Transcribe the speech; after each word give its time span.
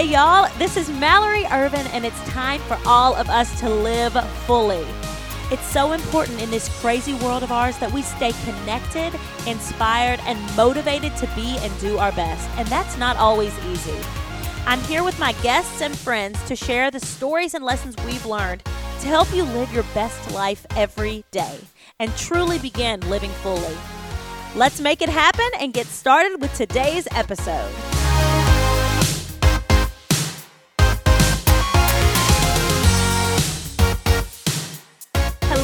Hey, 0.00 0.12
y'all, 0.12 0.50
this 0.56 0.78
is 0.78 0.88
Mallory 0.88 1.44
Ervin, 1.52 1.86
and 1.88 2.06
it's 2.06 2.18
time 2.30 2.62
for 2.62 2.78
all 2.86 3.14
of 3.14 3.28
us 3.28 3.60
to 3.60 3.68
live 3.68 4.14
fully. 4.46 4.86
It's 5.50 5.66
so 5.66 5.92
important 5.92 6.40
in 6.40 6.50
this 6.50 6.70
crazy 6.80 7.12
world 7.12 7.42
of 7.42 7.52
ours 7.52 7.76
that 7.80 7.92
we 7.92 8.00
stay 8.00 8.32
connected, 8.46 9.12
inspired, 9.46 10.18
and 10.20 10.56
motivated 10.56 11.14
to 11.16 11.26
be 11.36 11.58
and 11.58 11.80
do 11.80 11.98
our 11.98 12.12
best. 12.12 12.48
And 12.56 12.66
that's 12.68 12.96
not 12.96 13.18
always 13.18 13.52
easy. 13.66 13.98
I'm 14.64 14.80
here 14.84 15.04
with 15.04 15.18
my 15.18 15.32
guests 15.42 15.82
and 15.82 15.94
friends 15.94 16.42
to 16.48 16.56
share 16.56 16.90
the 16.90 17.00
stories 17.00 17.52
and 17.52 17.62
lessons 17.62 17.94
we've 18.06 18.24
learned 18.24 18.62
to 19.00 19.06
help 19.06 19.30
you 19.34 19.42
live 19.42 19.70
your 19.70 19.84
best 19.92 20.32
life 20.32 20.64
every 20.76 21.26
day 21.30 21.58
and 21.98 22.10
truly 22.16 22.58
begin 22.58 23.00
living 23.10 23.32
fully. 23.42 23.76
Let's 24.56 24.80
make 24.80 25.02
it 25.02 25.10
happen 25.10 25.50
and 25.60 25.74
get 25.74 25.84
started 25.88 26.40
with 26.40 26.54
today's 26.54 27.06
episode. 27.10 27.99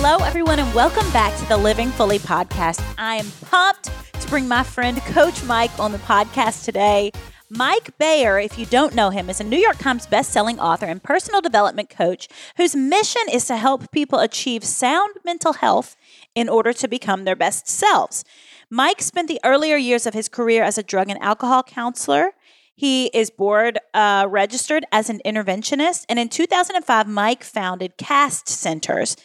Hello, 0.09 0.25
everyone, 0.25 0.61
and 0.61 0.73
welcome 0.73 1.11
back 1.11 1.37
to 1.37 1.45
the 1.49 1.57
Living 1.57 1.91
Fully 1.91 2.21
podcast. 2.21 2.81
I 2.97 3.17
am 3.17 3.29
pumped 3.41 3.91
to 4.21 4.29
bring 4.29 4.47
my 4.47 4.63
friend 4.63 4.99
Coach 4.99 5.43
Mike 5.43 5.77
on 5.81 5.91
the 5.91 5.99
podcast 5.99 6.65
today. 6.65 7.11
Mike 7.51 7.99
Bayer, 7.99 8.39
if 8.39 8.57
you 8.57 8.67
don't 8.67 8.95
know 8.95 9.11
him, 9.11 9.29
is 9.29 9.41
a 9.41 9.45
New 9.45 9.59
York 9.59 9.79
Times 9.79 10.07
bestselling 10.07 10.59
author 10.59 10.87
and 10.87 11.03
personal 11.03 11.41
development 11.41 11.91
coach 11.91 12.29
whose 12.57 12.77
mission 12.77 13.23
is 13.33 13.47
to 13.47 13.57
help 13.57 13.91
people 13.91 14.21
achieve 14.21 14.63
sound 14.63 15.17
mental 15.25 15.55
health 15.55 15.97
in 16.37 16.49
order 16.49 16.73
to 16.73 16.87
become 16.87 17.25
their 17.25 17.35
best 17.35 17.67
selves. 17.67 18.25
Mike 18.71 19.03
spent 19.03 19.27
the 19.27 19.41
earlier 19.43 19.77
years 19.77 20.07
of 20.07 20.15
his 20.15 20.29
career 20.29 20.63
as 20.63 20.79
a 20.79 20.85
drug 20.85 21.11
and 21.11 21.21
alcohol 21.21 21.65
counselor. 21.65 22.31
He 22.77 23.07
is 23.07 23.29
board 23.29 23.81
uh, 23.93 24.29
registered 24.31 24.85
as 24.93 25.11
an 25.11 25.21
interventionist. 25.27 26.05
And 26.09 26.21
in 26.21 26.29
2005, 26.29 27.09
Mike 27.09 27.43
founded 27.43 27.97
CAST 27.97 28.49
Centers, 28.49 29.17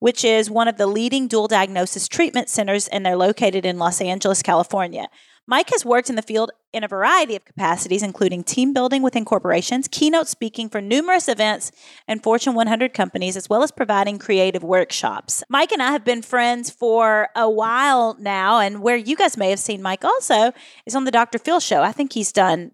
which 0.00 0.24
is 0.24 0.50
one 0.50 0.66
of 0.66 0.76
the 0.76 0.86
leading 0.86 1.28
dual 1.28 1.46
diagnosis 1.46 2.08
treatment 2.08 2.48
centers, 2.48 2.88
and 2.88 3.06
they're 3.06 3.16
located 3.16 3.64
in 3.64 3.78
Los 3.78 4.00
Angeles, 4.00 4.42
California. 4.42 5.06
Mike 5.46 5.70
has 5.70 5.84
worked 5.84 6.08
in 6.08 6.16
the 6.16 6.22
field 6.22 6.50
in 6.72 6.84
a 6.84 6.88
variety 6.88 7.34
of 7.34 7.44
capacities, 7.44 8.04
including 8.04 8.44
team 8.44 8.72
building 8.72 9.02
within 9.02 9.24
corporations, 9.24 9.88
keynote 9.88 10.28
speaking 10.28 10.68
for 10.68 10.80
numerous 10.80 11.28
events 11.28 11.72
and 12.06 12.22
Fortune 12.22 12.54
100 12.54 12.94
companies, 12.94 13.36
as 13.36 13.48
well 13.48 13.62
as 13.62 13.72
providing 13.72 14.18
creative 14.18 14.62
workshops. 14.62 15.42
Mike 15.48 15.72
and 15.72 15.82
I 15.82 15.90
have 15.90 16.04
been 16.04 16.22
friends 16.22 16.70
for 16.70 17.28
a 17.34 17.50
while 17.50 18.16
now, 18.20 18.60
and 18.60 18.80
where 18.80 18.96
you 18.96 19.16
guys 19.16 19.36
may 19.36 19.50
have 19.50 19.58
seen 19.58 19.82
Mike 19.82 20.04
also 20.04 20.52
is 20.86 20.94
on 20.94 21.04
the 21.04 21.10
Dr. 21.10 21.38
Phil 21.38 21.58
show. 21.58 21.82
I 21.82 21.92
think 21.92 22.12
he's 22.12 22.30
done 22.32 22.70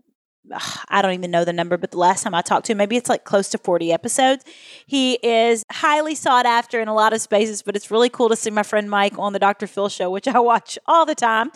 I 0.88 1.02
don't 1.02 1.12
even 1.12 1.30
know 1.30 1.44
the 1.44 1.52
number, 1.52 1.76
but 1.76 1.90
the 1.90 1.98
last 1.98 2.22
time 2.22 2.34
I 2.34 2.42
talked 2.42 2.66
to 2.66 2.72
him, 2.72 2.78
maybe 2.78 2.96
it's 2.96 3.08
like 3.08 3.24
close 3.24 3.48
to 3.50 3.58
40 3.58 3.92
episodes. 3.92 4.44
He 4.86 5.14
is 5.22 5.64
highly 5.70 6.14
sought 6.14 6.46
after 6.46 6.80
in 6.80 6.88
a 6.88 6.94
lot 6.94 7.12
of 7.12 7.20
spaces, 7.20 7.62
but 7.62 7.76
it's 7.76 7.90
really 7.90 8.08
cool 8.08 8.28
to 8.28 8.36
see 8.36 8.50
my 8.50 8.62
friend 8.62 8.88
Mike 8.90 9.18
on 9.18 9.32
the 9.32 9.38
Dr. 9.38 9.66
Phil 9.66 9.88
show, 9.88 10.10
which 10.10 10.28
I 10.28 10.38
watch 10.38 10.78
all 10.86 11.06
the 11.06 11.14
time. 11.14 11.50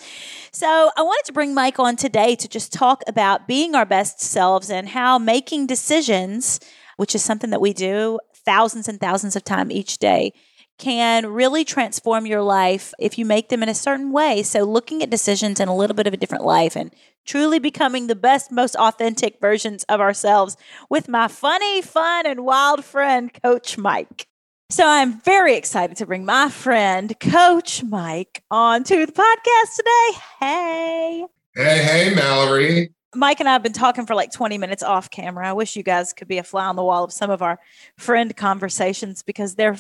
So 0.53 0.91
I 0.97 1.03
wanted 1.03 1.27
to 1.27 1.33
bring 1.33 1.55
Mike 1.55 1.79
on 1.79 1.97
today 1.97 2.35
to 2.37 2.49
just 2.49 2.73
talk 2.73 3.03
about 3.07 3.47
being 3.47 3.75
our 3.75 3.87
best 3.87 4.21
selves 4.21 4.71
and 4.71 4.89
how 4.89 5.19
making 5.19 5.67
decisions, 5.67 6.61
which 6.97 7.15
is 7.15 7.23
something 7.23 7.51
that 7.51 7.61
we 7.61 7.73
do 7.73 8.19
thousands 8.45 8.89
and 8.89 9.01
thousands 9.01 9.37
of 9.37 9.45
times 9.45 9.73
each 9.73 9.99
day, 9.99 10.33
can 10.81 11.27
really 11.27 11.65
transform 11.65 12.27
your 12.27 12.43
life 12.43 12.95
if 12.99 13.19
you 13.19 13.27
make 13.27 13.51
them 13.51 13.63
in 13.63 13.69
a 13.69 13.75
certain 13.75 14.11
way. 14.11 14.43
So, 14.43 14.65
looking 14.65 15.03
at 15.03 15.11
decisions 15.11 15.61
in 15.61 15.69
a 15.69 15.77
little 15.77 15.95
bit 15.95 16.07
of 16.07 16.15
a 16.15 16.17
different 16.17 16.45
life 16.45 16.75
and 16.75 16.91
truly 17.25 17.59
becoming 17.59 18.07
the 18.07 18.17
best, 18.17 18.51
most 18.51 18.75
authentic 18.77 19.39
versions 19.41 19.85
of 19.85 20.01
ourselves 20.01 20.57
with 20.89 21.09
my 21.09 21.29
funny, 21.29 21.83
fun, 21.83 22.27
and 22.27 22.45
wild 22.45 22.85
friend, 22.85 23.31
Coach 23.45 23.77
Mike. 23.77 24.27
So, 24.71 24.89
I'm 24.89 25.21
very 25.21 25.55
excited 25.55 25.99
to 25.99 26.07
bring 26.07 26.25
my 26.25 26.49
friend, 26.49 27.15
Coach 27.21 27.85
Mike, 27.85 28.43
on 28.51 28.83
to 28.85 29.07
the 29.07 29.13
podcast 29.13 29.77
today. 29.77 30.21
Hey. 30.41 31.27
Hey, 31.55 31.83
hey, 31.83 32.15
Mallory. 32.15 32.95
Mike 33.15 33.41
and 33.41 33.49
I 33.49 33.53
have 33.53 33.63
been 33.63 33.73
talking 33.73 34.07
for 34.07 34.15
like 34.15 34.31
20 34.31 34.59
minutes 34.59 34.83
off 34.83 35.11
camera. 35.11 35.49
I 35.49 35.53
wish 35.53 35.77
you 35.77 35.83
guys 35.83 36.13
could 36.13 36.29
be 36.29 36.39
a 36.39 36.45
fly 36.45 36.67
on 36.67 36.77
the 36.77 36.85
wall 36.85 37.05
of 37.05 37.13
some 37.13 37.31
of 37.31 37.43
our 37.43 37.59
friend 37.97 38.37
conversations 38.37 39.23
because 39.23 39.57
they're 39.57 39.79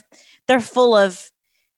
they're 0.49 0.61
full 0.61 0.97
of 0.97 1.31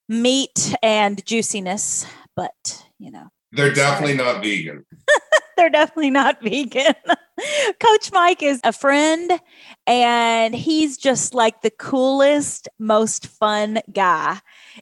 meat 0.09 0.75
and 0.83 1.25
juiciness, 1.27 2.07
but 2.35 2.85
you 2.99 3.11
know. 3.11 3.29
They're 3.55 3.73
definitely 3.75 4.17
sorry. 4.17 4.33
not 4.33 4.43
vegan. 4.43 4.87
they're 5.57 5.71
definitely 5.71 6.11
not 6.11 6.43
vegan. 6.43 6.95
Coach 7.81 8.13
Mike 8.13 8.43
is 8.43 8.61
a 8.65 8.73
friend 8.73 9.41
and 9.87 10.55
he's 10.55 10.97
just 10.97 11.35
like 11.35 11.63
the 11.63 11.71
coolest, 11.71 12.69
most 12.79 13.27
fun 13.27 13.81
guy 13.93 14.39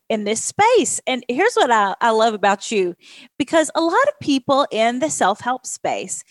in 0.08 0.24
this 0.24 0.42
space. 0.42 1.00
And 1.06 1.24
here's 1.28 1.54
what 1.54 1.70
I, 1.70 1.94
I 2.00 2.10
love 2.10 2.34
about 2.34 2.70
you 2.70 2.94
because 3.38 3.70
a 3.74 3.80
lot 3.80 4.08
of 4.08 4.18
people 4.20 4.66
in 4.70 4.98
the 5.00 5.10
self 5.10 5.40
help 5.40 5.66
space, 5.66 6.22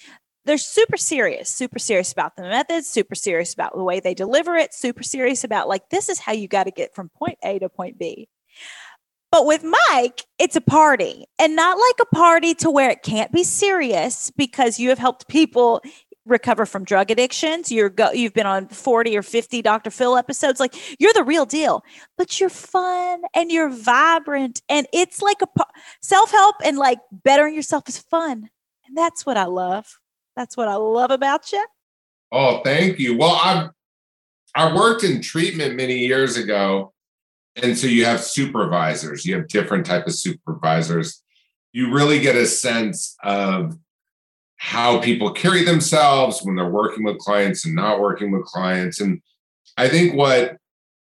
they're 0.49 0.57
super 0.57 0.97
serious, 0.97 1.47
super 1.47 1.77
serious 1.77 2.11
about 2.11 2.35
the 2.35 2.41
methods, 2.41 2.89
super 2.89 3.13
serious 3.13 3.53
about 3.53 3.75
the 3.75 3.83
way 3.83 3.99
they 3.99 4.15
deliver 4.15 4.55
it, 4.55 4.73
super 4.73 5.03
serious 5.03 5.43
about 5.43 5.69
like, 5.69 5.89
this 5.91 6.09
is 6.09 6.17
how 6.17 6.31
you 6.31 6.47
got 6.47 6.63
to 6.63 6.71
get 6.71 6.95
from 6.95 7.09
point 7.09 7.37
A 7.43 7.59
to 7.59 7.69
point 7.69 7.99
B. 7.99 8.27
But 9.31 9.45
with 9.45 9.63
Mike, 9.63 10.23
it's 10.39 10.55
a 10.55 10.61
party 10.61 11.25
and 11.37 11.55
not 11.55 11.77
like 11.77 11.99
a 12.01 12.15
party 12.15 12.55
to 12.55 12.71
where 12.71 12.89
it 12.89 13.03
can't 13.03 13.31
be 13.31 13.43
serious 13.43 14.31
because 14.31 14.79
you 14.79 14.89
have 14.89 14.97
helped 14.97 15.27
people 15.27 15.83
recover 16.25 16.65
from 16.65 16.83
drug 16.83 17.11
addictions. 17.11 17.71
You're 17.71 17.89
go, 17.89 18.11
you've 18.11 18.33
been 18.33 18.47
on 18.47 18.69
40 18.69 19.15
or 19.15 19.21
50 19.21 19.61
Dr. 19.61 19.91
Phil 19.91 20.17
episodes. 20.17 20.59
Like 20.59 20.73
you're 20.99 21.13
the 21.13 21.23
real 21.23 21.45
deal, 21.45 21.83
but 22.17 22.39
you're 22.39 22.49
fun 22.49 23.21
and 23.35 23.51
you're 23.51 23.69
vibrant. 23.69 24.63
And 24.67 24.87
it's 24.93 25.21
like 25.21 25.43
a 25.43 25.63
self 26.01 26.31
help 26.31 26.55
and 26.65 26.79
like 26.79 26.97
bettering 27.11 27.53
yourself 27.53 27.87
is 27.87 27.99
fun. 27.99 28.49
And 28.87 28.97
that's 28.97 29.27
what 29.27 29.37
I 29.37 29.45
love. 29.45 29.99
That's 30.39 30.55
what 30.55 30.69
I 30.69 30.75
love 30.75 31.11
about 31.11 31.51
you. 31.51 31.65
Oh, 32.31 32.61
thank 32.63 32.97
you. 32.97 33.17
Well, 33.17 33.33
I 33.33 33.67
I 34.55 34.73
worked 34.73 35.03
in 35.03 35.21
treatment 35.21 35.75
many 35.75 35.97
years 35.97 36.37
ago, 36.37 36.93
and 37.57 37.77
so 37.77 37.87
you 37.87 38.05
have 38.05 38.23
supervisors. 38.23 39.25
You 39.25 39.35
have 39.35 39.49
different 39.49 39.85
type 39.85 40.07
of 40.07 40.15
supervisors. 40.15 41.21
You 41.73 41.93
really 41.93 42.21
get 42.21 42.37
a 42.37 42.45
sense 42.45 43.17
of 43.21 43.77
how 44.55 45.01
people 45.01 45.33
carry 45.33 45.65
themselves 45.65 46.39
when 46.41 46.55
they're 46.55 46.69
working 46.69 47.03
with 47.03 47.17
clients 47.17 47.65
and 47.65 47.75
not 47.75 47.99
working 47.99 48.31
with 48.31 48.45
clients. 48.45 49.01
And 49.01 49.21
I 49.75 49.89
think 49.89 50.15
what, 50.15 50.55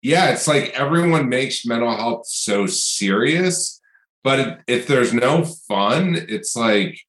yeah, 0.02 0.30
it's 0.30 0.48
like 0.48 0.70
everyone 0.70 1.28
makes 1.28 1.66
mental 1.66 1.94
health 1.94 2.26
so 2.26 2.68
serious, 2.68 3.82
but 4.24 4.62
if 4.66 4.88
there's 4.88 5.14
no 5.14 5.44
fun, 5.44 6.26
it's 6.30 6.56
like 6.56 7.02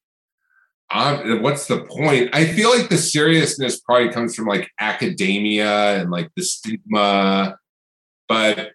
I'm, 0.91 1.43
what's 1.43 1.67
the 1.67 1.85
point? 1.85 2.31
I 2.33 2.47
feel 2.47 2.71
like 2.71 2.89
the 2.89 2.99
seriousness 2.99 3.81
probably 3.81 4.11
comes 4.11 4.35
from 4.35 4.47
like 4.47 4.71
academia 4.81 6.01
and 6.01 6.11
like 6.11 6.31
the 6.37 6.43
stigma, 6.43 7.57
but 8.29 8.73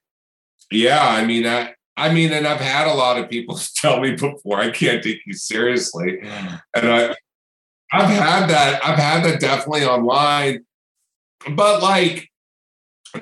yeah, 0.72 1.06
I 1.06 1.26
mean, 1.26 1.46
I, 1.46 1.74
I 1.98 2.14
mean, 2.14 2.32
and 2.32 2.48
I've 2.48 2.62
had 2.62 2.88
a 2.88 2.94
lot 2.94 3.18
of 3.18 3.30
people 3.30 3.60
tell 3.76 4.00
me 4.00 4.12
before, 4.12 4.60
I 4.60 4.72
can't 4.72 5.04
take 5.04 5.26
you 5.26 5.34
seriously, 5.34 6.20
and 6.22 6.90
I, 6.92 7.16
I've 7.92 8.10
had 8.10 8.48
that. 8.48 8.84
I've 8.84 8.98
had 9.00 9.24
that 9.24 9.40
definitely 9.40 9.86
online, 9.86 10.66
but 11.52 11.82
like 11.82 12.30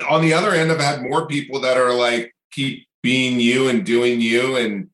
on 0.08 0.22
the 0.22 0.32
other 0.32 0.52
end, 0.52 0.72
I've 0.72 0.80
had 0.80 1.02
more 1.02 1.26
people 1.26 1.60
that 1.60 1.76
are 1.76 1.94
like 1.94 2.34
keep 2.50 2.86
being 3.02 3.38
you 3.38 3.68
and 3.68 3.84
doing 3.84 4.20
you 4.20 4.56
and 4.56 4.88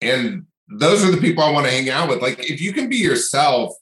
and 0.00 0.46
those 0.78 1.04
are 1.04 1.10
the 1.10 1.20
people 1.20 1.44
I 1.44 1.50
want 1.50 1.66
to 1.66 1.72
hang 1.72 1.90
out 1.90 2.08
with. 2.08 2.22
Like 2.22 2.38
if 2.50 2.60
you 2.60 2.72
can 2.72 2.88
be 2.88 2.96
yourself 2.96 3.74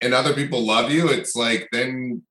and 0.00 0.14
other 0.14 0.34
people 0.34 0.64
love 0.64 0.90
you, 0.90 1.08
it's 1.08 1.34
like 1.34 1.68
then 1.72 2.22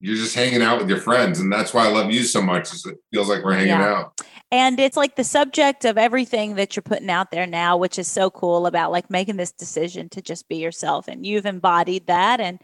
you're 0.00 0.16
just 0.16 0.34
hanging 0.34 0.62
out 0.62 0.78
with 0.78 0.88
your 0.88 0.98
friends. 0.98 1.40
And 1.40 1.52
that's 1.52 1.74
why 1.74 1.86
I 1.86 1.90
love 1.90 2.10
you 2.10 2.22
so 2.24 2.40
much. 2.40 2.72
It 2.86 2.96
feels 3.12 3.28
like 3.28 3.44
we're 3.44 3.52
hanging 3.52 3.68
yeah. 3.68 3.94
out. 3.94 4.20
And 4.50 4.80
it's 4.80 4.96
like 4.96 5.14
the 5.14 5.24
subject 5.24 5.84
of 5.84 5.96
everything 5.96 6.56
that 6.56 6.74
you're 6.74 6.82
putting 6.82 7.10
out 7.10 7.30
there 7.30 7.46
now, 7.46 7.76
which 7.76 7.98
is 7.98 8.08
so 8.08 8.30
cool 8.30 8.66
about 8.66 8.90
like 8.90 9.08
making 9.08 9.36
this 9.36 9.52
decision 9.52 10.08
to 10.08 10.22
just 10.22 10.48
be 10.48 10.56
yourself. 10.56 11.06
And 11.06 11.24
you've 11.24 11.46
embodied 11.46 12.06
that. 12.08 12.40
And 12.40 12.58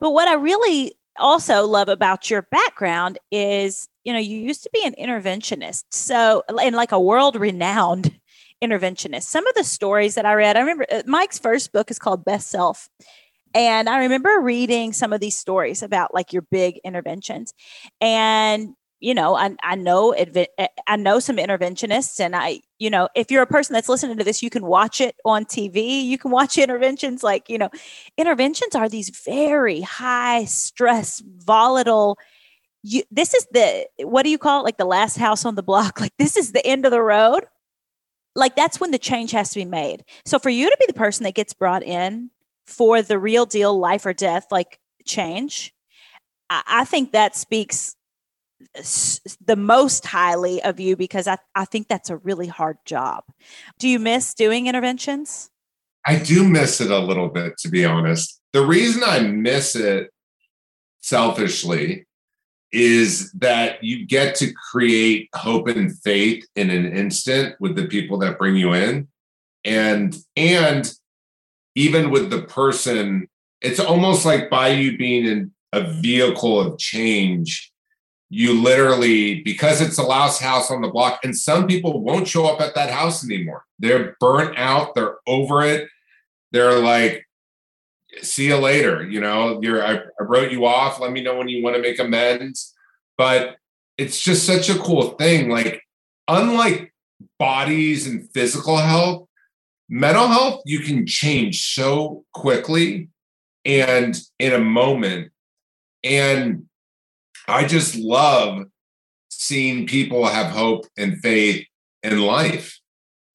but 0.00 0.12
what 0.12 0.28
I 0.28 0.34
really 0.34 0.94
also 1.18 1.66
love 1.66 1.88
about 1.88 2.30
your 2.30 2.42
background 2.42 3.18
is, 3.30 3.88
you 4.04 4.12
know, 4.12 4.18
you 4.18 4.38
used 4.38 4.62
to 4.62 4.70
be 4.72 4.86
an 4.86 4.94
interventionist. 4.94 5.84
So 5.90 6.44
and 6.62 6.76
like 6.76 6.92
a 6.92 7.00
world 7.00 7.36
renowned 7.36 8.18
interventionist. 8.62 9.24
Some 9.24 9.46
of 9.46 9.54
the 9.54 9.64
stories 9.64 10.14
that 10.14 10.26
I 10.26 10.34
read, 10.34 10.56
I 10.56 10.60
remember 10.60 10.86
uh, 10.90 11.02
Mike's 11.06 11.38
first 11.38 11.72
book 11.72 11.90
is 11.90 11.98
called 11.98 12.24
Best 12.24 12.48
Self. 12.48 12.88
And 13.54 13.88
I 13.88 14.00
remember 14.00 14.40
reading 14.40 14.92
some 14.92 15.12
of 15.12 15.20
these 15.20 15.36
stories 15.36 15.82
about 15.82 16.12
like 16.12 16.32
your 16.32 16.42
big 16.42 16.78
interventions. 16.84 17.54
And 18.00 18.74
you 19.00 19.14
know, 19.14 19.36
I, 19.36 19.54
I 19.62 19.76
know 19.76 20.14
I 20.88 20.96
know 20.96 21.20
some 21.20 21.36
interventionists, 21.36 22.18
and 22.18 22.34
I, 22.34 22.60
you 22.78 22.90
know, 22.90 23.08
if 23.14 23.30
you're 23.30 23.42
a 23.42 23.46
person 23.46 23.74
that's 23.74 23.88
listening 23.88 24.18
to 24.18 24.24
this, 24.24 24.42
you 24.42 24.50
can 24.50 24.66
watch 24.66 25.00
it 25.00 25.14
on 25.24 25.44
TV. 25.44 26.04
You 26.04 26.18
can 26.18 26.30
watch 26.30 26.58
interventions. 26.58 27.22
Like, 27.22 27.48
you 27.48 27.58
know, 27.58 27.70
interventions 28.16 28.74
are 28.74 28.88
these 28.88 29.10
very 29.24 29.82
high 29.82 30.44
stress, 30.46 31.22
volatile. 31.24 32.18
You, 32.82 33.02
this 33.10 33.34
is 33.34 33.46
the 33.52 33.86
what 34.00 34.24
do 34.24 34.30
you 34.30 34.38
call 34.38 34.60
it? 34.60 34.64
Like 34.64 34.78
the 34.78 34.84
last 34.84 35.16
house 35.16 35.44
on 35.44 35.54
the 35.54 35.62
block. 35.62 36.00
Like 36.08 36.16
this 36.18 36.36
is 36.36 36.52
the 36.52 36.66
end 36.66 36.84
of 36.84 36.90
the 36.90 37.02
road. 37.02 37.44
Like 38.38 38.54
that's 38.54 38.78
when 38.78 38.92
the 38.92 38.98
change 38.98 39.32
has 39.32 39.50
to 39.50 39.58
be 39.58 39.64
made. 39.64 40.04
So 40.24 40.38
for 40.38 40.48
you 40.48 40.70
to 40.70 40.76
be 40.78 40.86
the 40.86 40.94
person 40.94 41.24
that 41.24 41.34
gets 41.34 41.52
brought 41.52 41.82
in 41.82 42.30
for 42.68 43.02
the 43.02 43.18
real 43.18 43.46
deal, 43.46 43.76
life 43.76 44.06
or 44.06 44.12
death, 44.12 44.46
like 44.52 44.78
change, 45.04 45.74
I, 46.48 46.62
I 46.66 46.84
think 46.84 47.10
that 47.12 47.34
speaks 47.34 47.96
the 49.44 49.56
most 49.56 50.06
highly 50.06 50.62
of 50.62 50.78
you 50.78 50.96
because 50.96 51.26
I, 51.26 51.38
I 51.56 51.64
think 51.64 51.88
that's 51.88 52.10
a 52.10 52.16
really 52.18 52.46
hard 52.46 52.78
job. 52.84 53.24
Do 53.80 53.88
you 53.88 53.98
miss 53.98 54.34
doing 54.34 54.68
interventions? 54.68 55.50
I 56.06 56.20
do 56.20 56.44
miss 56.48 56.80
it 56.80 56.92
a 56.92 56.98
little 56.98 57.28
bit, 57.28 57.58
to 57.58 57.68
be 57.68 57.84
honest. 57.84 58.40
The 58.52 58.64
reason 58.64 59.02
I 59.04 59.20
miss 59.20 59.74
it 59.74 60.10
selfishly 61.00 62.06
is 62.72 63.32
that 63.32 63.82
you 63.82 64.06
get 64.06 64.34
to 64.36 64.52
create 64.70 65.28
hope 65.34 65.68
and 65.68 65.98
faith 66.00 66.46
in 66.54 66.70
an 66.70 66.96
instant 66.96 67.56
with 67.60 67.76
the 67.76 67.86
people 67.86 68.18
that 68.18 68.38
bring 68.38 68.56
you 68.56 68.74
in. 68.74 69.08
And 69.64 70.16
and 70.36 70.92
even 71.74 72.10
with 72.10 72.30
the 72.30 72.42
person 72.42 73.28
it's 73.60 73.80
almost 73.80 74.24
like 74.24 74.48
by 74.50 74.68
you 74.68 74.96
being 74.96 75.26
in 75.26 75.50
a 75.72 75.82
vehicle 75.82 76.60
of 76.60 76.78
change 76.78 77.72
you 78.30 78.60
literally 78.60 79.42
because 79.42 79.80
it's 79.80 79.96
the 79.96 80.02
last 80.02 80.40
house 80.42 80.70
on 80.70 80.82
the 80.82 80.88
block 80.88 81.18
and 81.24 81.36
some 81.36 81.66
people 81.66 82.02
won't 82.02 82.28
show 82.28 82.46
up 82.46 82.60
at 82.60 82.74
that 82.74 82.90
house 82.90 83.24
anymore. 83.24 83.64
They're 83.78 84.16
burnt 84.20 84.56
out 84.58 84.94
they're 84.94 85.16
over 85.26 85.62
it. 85.62 85.88
They're 86.52 86.78
like 86.78 87.26
see 88.24 88.48
you 88.48 88.56
later 88.56 89.06
you 89.08 89.20
know 89.20 89.60
you're 89.62 89.84
I, 89.84 89.96
I 89.96 90.22
wrote 90.22 90.52
you 90.52 90.66
off 90.66 91.00
let 91.00 91.12
me 91.12 91.22
know 91.22 91.36
when 91.36 91.48
you 91.48 91.62
want 91.62 91.76
to 91.76 91.82
make 91.82 91.98
amends 91.98 92.74
but 93.16 93.56
it's 93.96 94.20
just 94.20 94.46
such 94.46 94.68
a 94.68 94.78
cool 94.78 95.10
thing 95.10 95.48
like 95.48 95.82
unlike 96.28 96.92
bodies 97.38 98.06
and 98.06 98.28
physical 98.32 98.76
health 98.76 99.26
mental 99.88 100.28
health 100.28 100.62
you 100.66 100.80
can 100.80 101.06
change 101.06 101.74
so 101.74 102.24
quickly 102.32 103.08
and 103.64 104.18
in 104.38 104.52
a 104.52 104.58
moment 104.58 105.32
and 106.04 106.66
I 107.48 107.66
just 107.66 107.96
love 107.96 108.66
seeing 109.30 109.86
people 109.86 110.26
have 110.26 110.50
hope 110.50 110.86
and 110.96 111.18
faith 111.18 111.66
in 112.02 112.20
life. 112.20 112.78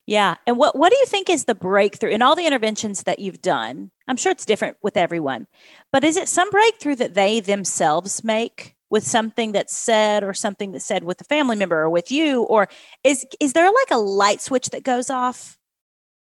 Yeah. 0.06 0.36
And 0.46 0.58
what, 0.58 0.76
what 0.76 0.92
do 0.92 0.98
you 0.98 1.06
think 1.06 1.30
is 1.30 1.46
the 1.46 1.56
breakthrough 1.56 2.12
in 2.12 2.22
all 2.22 2.36
the 2.36 2.46
interventions 2.46 3.04
that 3.04 3.20
you've 3.20 3.42
done? 3.42 3.90
I'm 4.08 4.18
sure 4.18 4.32
it's 4.32 4.46
different 4.46 4.78
with 4.82 4.98
everyone, 4.98 5.48
but 5.92 6.04
is 6.04 6.18
it 6.18 6.28
some 6.28 6.50
breakthrough 6.50 6.96
that 6.98 7.14
they 7.14 7.40
themselves 7.40 8.24
make 8.24 8.76
with 8.90 9.06
something 9.06 9.54
that's 9.54 9.76
said 9.76 10.24
or 10.24 10.34
something 10.34 10.72
that's 10.72 10.86
said 10.86 11.04
with 11.04 11.22
a 11.22 11.26
family 11.26 11.56
member 11.56 11.82
or 11.82 11.90
with 11.90 12.12
you? 12.12 12.44
Or 12.44 12.68
is, 13.04 13.26
is 13.40 13.54
there 13.54 13.66
like 13.66 13.92
a 13.92 13.98
light 13.98 14.42
switch 14.42 14.70
that 14.70 14.84
goes 14.84 15.10
off? 15.10 15.58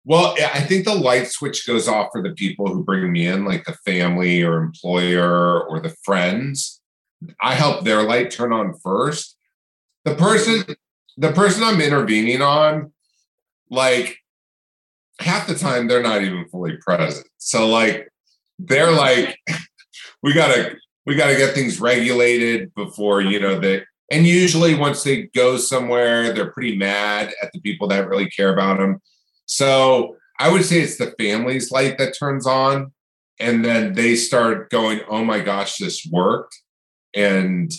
Well, 0.04 0.34
I 0.38 0.60
think 0.60 0.84
the 0.84 0.94
light 0.94 1.28
switch 1.28 1.66
goes 1.66 1.88
off 1.88 2.08
for 2.12 2.22
the 2.22 2.30
people 2.30 2.68
who 2.68 2.84
bring 2.84 3.10
me 3.12 3.26
in, 3.26 3.44
like 3.44 3.64
the 3.64 3.76
family 3.84 4.42
or 4.42 4.62
employer 4.62 5.62
or 5.62 5.80
the 5.80 5.94
friends 6.04 6.80
I 7.40 7.54
help 7.54 7.84
their 7.84 8.02
light 8.02 8.30
turn 8.30 8.52
on 8.52 8.74
first. 8.82 9.36
The 10.04 10.14
person, 10.14 10.76
the 11.16 11.32
person 11.32 11.62
I'm 11.62 11.80
intervening 11.80 12.42
on, 12.42 12.92
like 13.68 14.18
half 15.20 15.46
the 15.46 15.54
time 15.54 15.86
they're 15.86 16.02
not 16.02 16.22
even 16.22 16.48
fully 16.48 16.76
present. 16.78 17.26
So 17.38 17.68
like 17.68 18.08
they're 18.58 18.92
like, 18.92 19.38
we 20.22 20.32
gotta 20.32 20.76
we 21.06 21.14
gotta 21.14 21.36
get 21.36 21.54
things 21.54 21.80
regulated 21.80 22.74
before 22.74 23.20
you 23.20 23.40
know 23.40 23.58
that. 23.60 23.84
And 24.12 24.26
usually 24.26 24.74
once 24.74 25.04
they 25.04 25.28
go 25.34 25.56
somewhere, 25.56 26.32
they're 26.32 26.50
pretty 26.50 26.76
mad 26.76 27.32
at 27.42 27.52
the 27.52 27.60
people 27.60 27.86
that 27.88 28.08
really 28.08 28.28
care 28.28 28.52
about 28.52 28.78
them. 28.78 29.00
So 29.46 30.16
I 30.40 30.50
would 30.50 30.64
say 30.64 30.80
it's 30.80 30.98
the 30.98 31.14
family's 31.18 31.70
light 31.70 31.96
that 31.98 32.16
turns 32.18 32.44
on, 32.44 32.92
and 33.38 33.64
then 33.64 33.92
they 33.92 34.16
start 34.16 34.70
going, 34.70 35.00
"Oh 35.08 35.24
my 35.24 35.40
gosh, 35.40 35.76
this 35.76 36.06
worked." 36.10 36.56
and 37.14 37.72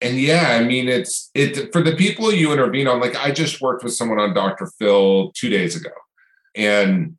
and 0.00 0.18
yeah 0.18 0.56
i 0.58 0.62
mean 0.62 0.88
it's 0.88 1.30
it 1.34 1.72
for 1.72 1.82
the 1.82 1.96
people 1.96 2.32
you 2.32 2.52
intervene 2.52 2.86
on 2.86 3.00
like 3.00 3.16
i 3.16 3.30
just 3.30 3.60
worked 3.60 3.82
with 3.82 3.92
someone 3.92 4.18
on 4.18 4.34
dr 4.34 4.66
phil 4.78 5.32
two 5.34 5.48
days 5.48 5.74
ago 5.76 5.90
and 6.54 7.16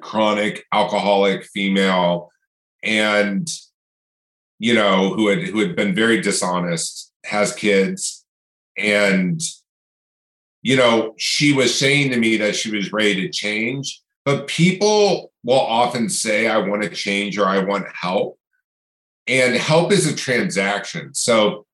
chronic 0.00 0.64
alcoholic 0.72 1.44
female 1.44 2.30
and 2.82 3.48
you 4.58 4.74
know 4.74 5.12
who 5.14 5.28
had 5.28 5.38
who 5.40 5.60
had 5.60 5.76
been 5.76 5.94
very 5.94 6.20
dishonest 6.20 7.12
has 7.24 7.54
kids 7.54 8.24
and 8.78 9.40
you 10.62 10.76
know 10.76 11.14
she 11.18 11.52
was 11.52 11.78
saying 11.78 12.10
to 12.10 12.16
me 12.16 12.36
that 12.36 12.56
she 12.56 12.74
was 12.74 12.92
ready 12.92 13.14
to 13.16 13.28
change 13.28 14.02
but 14.24 14.46
people 14.46 15.30
will 15.44 15.60
often 15.60 16.08
say 16.08 16.46
i 16.48 16.56
want 16.56 16.82
to 16.82 16.88
change 16.88 17.38
or 17.38 17.46
i 17.46 17.58
want 17.58 17.86
help 17.92 18.38
and 19.26 19.54
help 19.54 19.92
is 19.92 20.06
a 20.06 20.16
transaction. 20.16 21.14
So, 21.14 21.66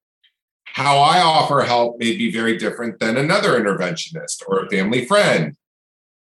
how 0.65 0.99
I 0.99 1.21
offer 1.21 1.63
help 1.63 1.99
may 1.99 2.17
be 2.17 2.31
very 2.31 2.57
different 2.57 3.01
than 3.01 3.17
another 3.17 3.59
interventionist 3.59 4.43
or 4.47 4.65
a 4.65 4.69
family 4.69 5.07
friend. 5.07 5.57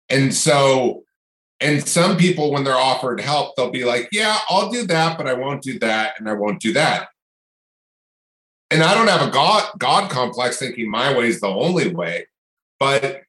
And 0.08 0.34
so, 0.34 1.04
and 1.60 1.86
some 1.86 2.16
people, 2.16 2.52
when 2.52 2.64
they're 2.64 2.74
offered 2.74 3.20
help, 3.20 3.56
they'll 3.56 3.70
be 3.70 3.84
like, 3.84 4.08
Yeah, 4.12 4.38
I'll 4.48 4.70
do 4.70 4.86
that, 4.86 5.16
but 5.16 5.26
I 5.26 5.34
won't 5.34 5.62
do 5.62 5.78
that, 5.80 6.14
and 6.18 6.28
I 6.28 6.34
won't 6.34 6.60
do 6.60 6.72
that. 6.74 7.08
And 8.70 8.82
I 8.82 8.94
don't 8.94 9.08
have 9.08 9.26
a 9.26 9.30
God, 9.30 9.68
God 9.78 10.10
complex 10.10 10.58
thinking 10.58 10.90
my 10.90 11.16
way 11.16 11.28
is 11.28 11.40
the 11.40 11.46
only 11.46 11.94
way, 11.94 12.26
but 12.80 13.22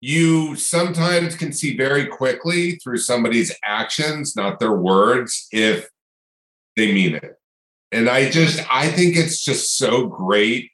you 0.00 0.56
sometimes 0.56 1.36
can 1.36 1.52
see 1.52 1.76
very 1.76 2.06
quickly 2.06 2.76
through 2.76 2.98
somebody's 2.98 3.54
actions, 3.64 4.36
not 4.36 4.58
their 4.58 4.72
words, 4.72 5.48
if 5.52 5.88
they 6.76 6.92
mean 6.92 7.14
it. 7.16 7.36
And 7.90 8.08
I 8.08 8.30
just, 8.30 8.64
I 8.72 8.88
think 8.88 9.16
it's 9.16 9.42
just 9.44 9.76
so 9.76 10.06
great 10.06 10.70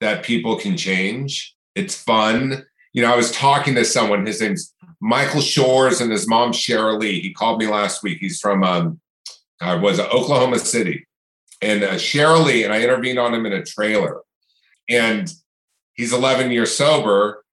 that 0.00 0.24
people 0.24 0.56
can 0.56 0.76
change. 0.76 1.54
It's 1.74 2.00
fun. 2.00 2.66
You 2.98 3.04
know, 3.04 3.12
I 3.12 3.16
was 3.16 3.30
talking 3.30 3.76
to 3.76 3.84
someone, 3.84 4.26
his 4.26 4.40
name's 4.40 4.74
Michael 5.00 5.40
Shores 5.40 6.00
and 6.00 6.10
his 6.10 6.26
mom, 6.26 6.50
Cheryl 6.50 6.98
Lee. 6.98 7.20
He 7.20 7.32
called 7.32 7.60
me 7.60 7.68
last 7.68 8.02
week. 8.02 8.18
He's 8.18 8.40
from, 8.40 8.64
um, 8.64 8.98
I 9.60 9.76
was 9.76 10.00
Oklahoma 10.00 10.58
City. 10.58 11.06
And 11.62 11.84
uh, 11.84 11.92
Cheryl 11.92 12.44
Lee, 12.44 12.64
and 12.64 12.72
I 12.72 12.82
intervened 12.82 13.20
on 13.20 13.32
him 13.32 13.46
in 13.46 13.52
a 13.52 13.64
trailer. 13.64 14.22
And 14.88 15.32
he's 15.94 16.12
11 16.12 16.50
years 16.50 16.74
sober. 16.74 17.44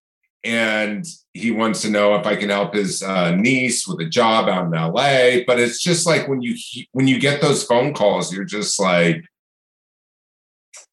And 0.42 1.06
he 1.32 1.52
wants 1.52 1.80
to 1.82 1.90
know 1.90 2.16
if 2.16 2.26
I 2.26 2.34
can 2.34 2.48
help 2.48 2.74
his 2.74 3.04
uh, 3.04 3.30
niece 3.36 3.86
with 3.86 4.00
a 4.00 4.10
job 4.10 4.48
out 4.48 4.64
in 4.64 4.72
LA. 4.72 5.44
But 5.46 5.60
it's 5.60 5.80
just 5.80 6.08
like 6.08 6.26
when 6.26 6.42
you 6.42 6.56
when 6.90 7.06
you 7.06 7.20
get 7.20 7.40
those 7.40 7.62
phone 7.62 7.94
calls, 7.94 8.34
you're 8.34 8.44
just 8.44 8.80
like, 8.80 9.24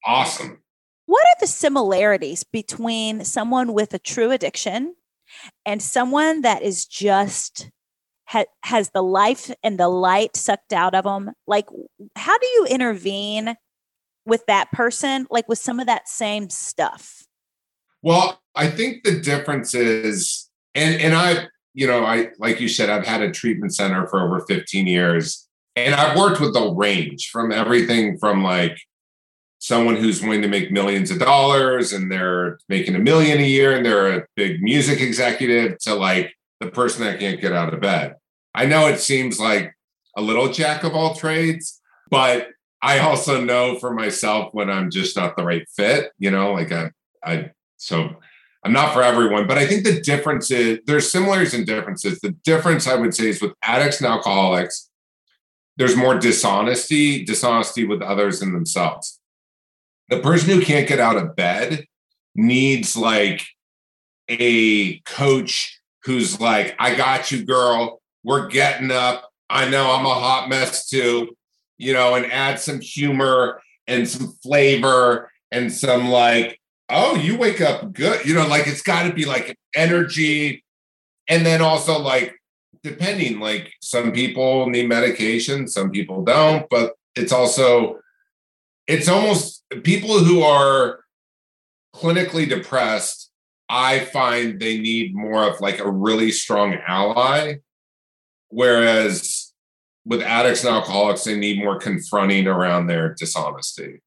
awesome. 0.06 0.63
What 1.14 1.28
are 1.28 1.40
the 1.42 1.48
similarities 1.48 2.44
between 2.44 3.24
someone 3.24 3.74
with 3.74 3.94
a 3.94 4.00
true 4.00 4.32
addiction 4.32 4.96
and 5.64 5.80
someone 5.80 6.42
that 6.42 6.64
is 6.64 6.88
just 6.88 7.70
ha- 8.26 8.46
has 8.64 8.90
the 8.90 9.04
life 9.04 9.52
and 9.62 9.80
the 9.80 9.90
light 9.90 10.36
sucked 10.36 10.74
out 10.74 10.96
of 10.96 11.04
them? 11.04 11.34
Like, 11.46 11.68
how 12.16 12.36
do 12.40 12.48
you 12.48 12.66
intervene 12.68 13.58
with 14.26 14.44
that 14.48 14.72
person? 14.72 15.28
Like 15.30 15.48
with 15.48 15.60
some 15.60 15.80
of 15.80 15.86
that 15.86 16.08
same 16.08 16.50
stuff? 16.50 17.28
Well, 18.02 18.42
I 18.56 18.72
think 18.72 19.04
the 19.04 19.20
difference 19.20 19.76
is, 19.76 20.50
and 20.74 21.00
and 21.00 21.14
I, 21.14 21.46
you 21.76 21.86
know, 21.86 22.04
I 22.04 22.30
like 22.40 22.60
you 22.60 22.68
said, 22.68 22.90
I've 22.90 23.06
had 23.06 23.22
a 23.22 23.30
treatment 23.30 23.76
center 23.76 24.08
for 24.08 24.26
over 24.26 24.44
15 24.48 24.88
years, 24.88 25.48
and 25.76 25.94
I've 25.94 26.18
worked 26.18 26.42
with 26.42 26.56
the 26.56 26.74
range 26.74 27.30
from 27.32 27.52
everything 27.52 28.18
from 28.18 28.44
like 28.44 28.80
someone 29.64 29.96
who's 29.96 30.22
wanting 30.22 30.42
to 30.42 30.48
make 30.50 30.74
millions 30.74 31.10
of 31.10 31.20
dollars 31.20 31.94
and 31.94 32.12
they're 32.12 32.60
making 32.68 32.96
a 32.96 33.00
million 33.00 33.40
a 33.40 33.48
year 33.48 33.78
and 33.78 33.86
they're 33.86 34.18
a 34.18 34.26
big 34.36 34.62
music 34.62 35.00
executive 35.00 35.78
to 35.80 35.96
like 35.96 36.36
the 36.60 36.70
person 36.70 37.02
that 37.02 37.18
can't 37.18 37.40
get 37.40 37.54
out 37.54 37.74
of 37.74 37.80
bed. 37.80 38.14
I 38.54 38.66
know 38.66 38.88
it 38.88 39.00
seems 39.00 39.40
like 39.40 39.74
a 40.18 40.22
little 40.22 40.52
jack 40.52 40.84
of 40.84 40.94
all 40.94 41.16
trades, 41.16 41.80
but 42.10 42.50
I 42.82 43.00
also 43.00 43.42
know 43.42 43.80
for 43.80 43.94
myself 43.94 44.54
when 44.54 44.70
I'm 44.70 44.92
just 44.92 45.16
not 45.16 45.38
the 45.38 45.46
right 45.46 45.66
fit, 45.78 46.12
you 46.20 46.30
know, 46.30 46.52
like 46.52 46.74
I, 46.74 46.92
I 47.24 47.52
so 47.78 48.18
I'm 48.66 48.74
not 48.74 48.94
for 48.94 49.02
everyone, 49.02 49.48
but 49.48 49.58
I 49.58 49.66
think 49.66 49.86
the 49.86 50.02
difference 50.02 50.52
is 50.52 50.80
there's 50.86 51.10
similarities 51.10 51.54
and 51.54 51.66
differences. 51.66 52.20
The 52.20 52.32
difference 52.44 52.86
I 52.86 52.96
would 52.96 53.16
say 53.16 53.30
is 53.30 53.42
with 53.42 53.54
addicts 53.62 54.02
and 54.02 54.08
alcoholics, 54.08 54.90
there's 55.78 55.96
more 55.96 56.20
dishonesty, 56.20 57.24
dishonesty 57.24 57.86
with 57.86 58.02
others 58.02 58.42
and 58.42 58.54
themselves. 58.54 59.22
The 60.10 60.20
person 60.20 60.50
who 60.50 60.62
can't 60.62 60.88
get 60.88 61.00
out 61.00 61.18
of 61.18 61.36
bed 61.36 61.86
needs 62.36 62.98
like 62.98 63.44
a 64.30 65.00
coach 65.00 65.80
who's 66.04 66.40
like, 66.40 66.76
I 66.80 66.96
got 66.96 67.32
you, 67.32 67.46
girl. 67.46 68.02
We're 68.24 68.48
getting 68.48 68.92
up. 68.92 69.30
I 69.50 69.70
know 69.70 69.92
I'm 69.92 70.06
a 70.06 70.14
hot 70.14 70.50
mess 70.50 70.88
too, 70.90 71.36
you 71.78 71.94
know, 71.94 72.16
and 72.16 72.32
add 72.32 72.60
some 72.60 72.80
humor 72.80 73.62
and 73.88 74.08
some 74.08 74.36
flavor 74.42 75.32
and 75.52 75.72
some 75.72 76.10
like, 76.10 76.60
oh, 76.90 77.16
you 77.16 77.38
wake 77.38 77.62
up 77.62 77.94
good. 77.94 78.26
You 78.26 78.34
know, 78.34 78.48
like 78.48 78.68
it's 78.68 78.82
got 78.82 79.08
to 79.08 79.14
be 79.14 79.26
like 79.26 79.56
energy. 79.76 80.64
And 81.28 81.46
then 81.46 81.62
also 81.62 82.00
like, 82.00 82.36
depending, 82.82 83.40
like 83.40 83.74
some 83.82 84.12
people 84.12 84.70
need 84.70 84.90
medication, 84.90 85.68
some 85.68 85.92
people 85.92 86.24
don't, 86.24 86.70
but 86.70 86.94
it's 87.16 87.32
also, 87.32 88.00
it's 88.88 89.08
almost 89.08 89.64
people 89.84 90.20
who 90.20 90.42
are 90.42 91.00
clinically 91.96 92.48
depressed. 92.48 93.32
I 93.70 94.00
find 94.06 94.60
they 94.60 94.78
need 94.78 95.16
more 95.16 95.44
of 95.44 95.62
like 95.62 95.80
a 95.80 95.90
really 95.90 96.32
strong 96.32 96.78
ally. 96.88 97.56
Whereas 98.50 99.54
with 100.06 100.22
addicts 100.22 100.64
and 100.64 100.76
alcoholics, 100.76 101.24
they 101.24 101.38
need 101.38 101.64
more 101.64 101.80
confronting 101.80 102.48
around 102.48 102.88
their 102.88 103.14
dishonesty. 103.14 104.02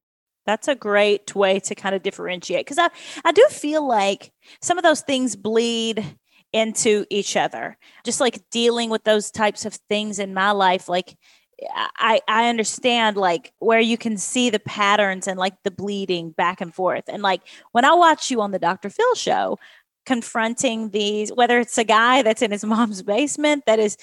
That's 0.44 0.68
a 0.68 0.76
great 0.76 1.34
way 1.34 1.58
to 1.60 1.74
kind 1.74 1.94
of 1.94 2.02
differentiate 2.02 2.66
because 2.66 2.78
I, 2.78 2.90
I 3.24 3.32
do 3.32 3.44
feel 3.50 3.86
like 3.86 4.32
some 4.62 4.78
of 4.78 4.84
those 4.84 5.00
things 5.00 5.34
bleed 5.34 6.04
into 6.52 7.04
each 7.10 7.36
other. 7.36 7.76
Just 8.04 8.20
like 8.20 8.40
dealing 8.50 8.88
with 8.88 9.02
those 9.02 9.30
types 9.32 9.64
of 9.64 9.74
things 9.88 10.20
in 10.20 10.32
my 10.32 10.52
life, 10.52 10.88
like 10.88 11.16
I, 11.96 12.20
I 12.28 12.48
understand 12.48 13.16
like 13.16 13.52
where 13.60 13.80
you 13.80 13.96
can 13.96 14.18
see 14.18 14.50
the 14.50 14.58
patterns 14.58 15.26
and 15.26 15.38
like 15.38 15.54
the 15.62 15.70
bleeding 15.70 16.30
back 16.30 16.60
and 16.60 16.74
forth. 16.74 17.04
And 17.08 17.22
like 17.22 17.42
when 17.72 17.84
I 17.84 17.94
watch 17.94 18.30
you 18.30 18.40
on 18.42 18.50
the 18.50 18.58
Dr. 18.58 18.90
Phil 18.90 19.14
show, 19.14 19.58
confronting 20.04 20.90
these, 20.90 21.32
whether 21.32 21.58
it's 21.58 21.78
a 21.78 21.84
guy 21.84 22.22
that's 22.22 22.42
in 22.42 22.52
his 22.52 22.64
mom's 22.64 23.02
basement 23.02 23.64
that 23.66 23.78
is 23.78 23.96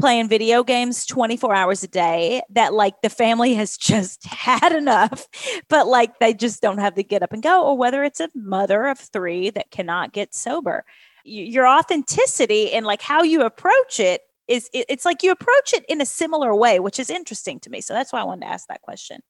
playing 0.00 0.28
video 0.28 0.64
games 0.64 1.04
24 1.04 1.54
hours 1.54 1.82
a 1.82 1.88
day 1.88 2.40
that 2.48 2.72
like 2.72 3.02
the 3.02 3.10
family 3.10 3.54
has 3.54 3.76
just 3.76 4.24
had 4.26 4.72
enough 4.72 5.28
but 5.68 5.86
like 5.86 6.18
they 6.18 6.32
just 6.32 6.62
don't 6.62 6.78
have 6.78 6.94
to 6.94 7.02
get 7.02 7.22
up 7.22 7.34
and 7.34 7.42
go 7.42 7.62
or 7.62 7.76
whether 7.76 8.02
it's 8.02 8.18
a 8.18 8.30
mother 8.34 8.86
of 8.86 8.98
three 8.98 9.50
that 9.50 9.70
cannot 9.70 10.12
get 10.12 10.34
sober 10.34 10.86
your 11.22 11.68
authenticity 11.68 12.72
and 12.72 12.86
like 12.86 13.02
how 13.02 13.22
you 13.22 13.42
approach 13.42 14.00
it 14.00 14.22
is 14.50 14.68
it's 14.72 15.04
like 15.04 15.22
you 15.22 15.30
approach 15.30 15.72
it 15.72 15.84
in 15.88 16.00
a 16.00 16.06
similar 16.06 16.54
way 16.54 16.80
which 16.80 16.98
is 16.98 17.08
interesting 17.08 17.58
to 17.60 17.70
me 17.70 17.80
so 17.80 17.94
that's 17.94 18.12
why 18.12 18.20
i 18.20 18.24
wanted 18.24 18.42
to 18.42 18.52
ask 18.52 18.66
that 18.68 18.82
question 18.82 19.20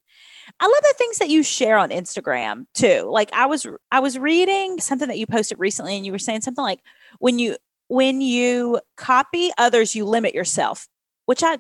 i 0.59 0.65
love 0.65 0.83
the 0.83 0.95
things 0.97 1.19
that 1.19 1.29
you 1.29 1.43
share 1.43 1.77
on 1.79 1.91
instagram 1.91 2.65
too 2.75 3.09
like 3.11 3.33
i 3.33 3.47
was 3.47 3.67
i 3.93 4.00
was 4.00 4.19
reading 4.19 4.81
something 4.81 5.09
that 5.09 5.19
you 5.19 5.27
posted 5.27 5.59
recently 5.59 5.97
and 5.97 6.05
you 6.05 6.12
were 6.12 6.19
saying 6.19 6.41
something 6.41 6.65
like 6.65 6.81
when 7.19 7.39
you 7.39 7.57
when 7.91 8.21
you 8.21 8.81
copy 8.97 9.50
others, 9.59 9.97
you 9.97 10.05
limit 10.05 10.33
yourself, 10.33 10.89
which 11.27 11.43
I 11.43 11.59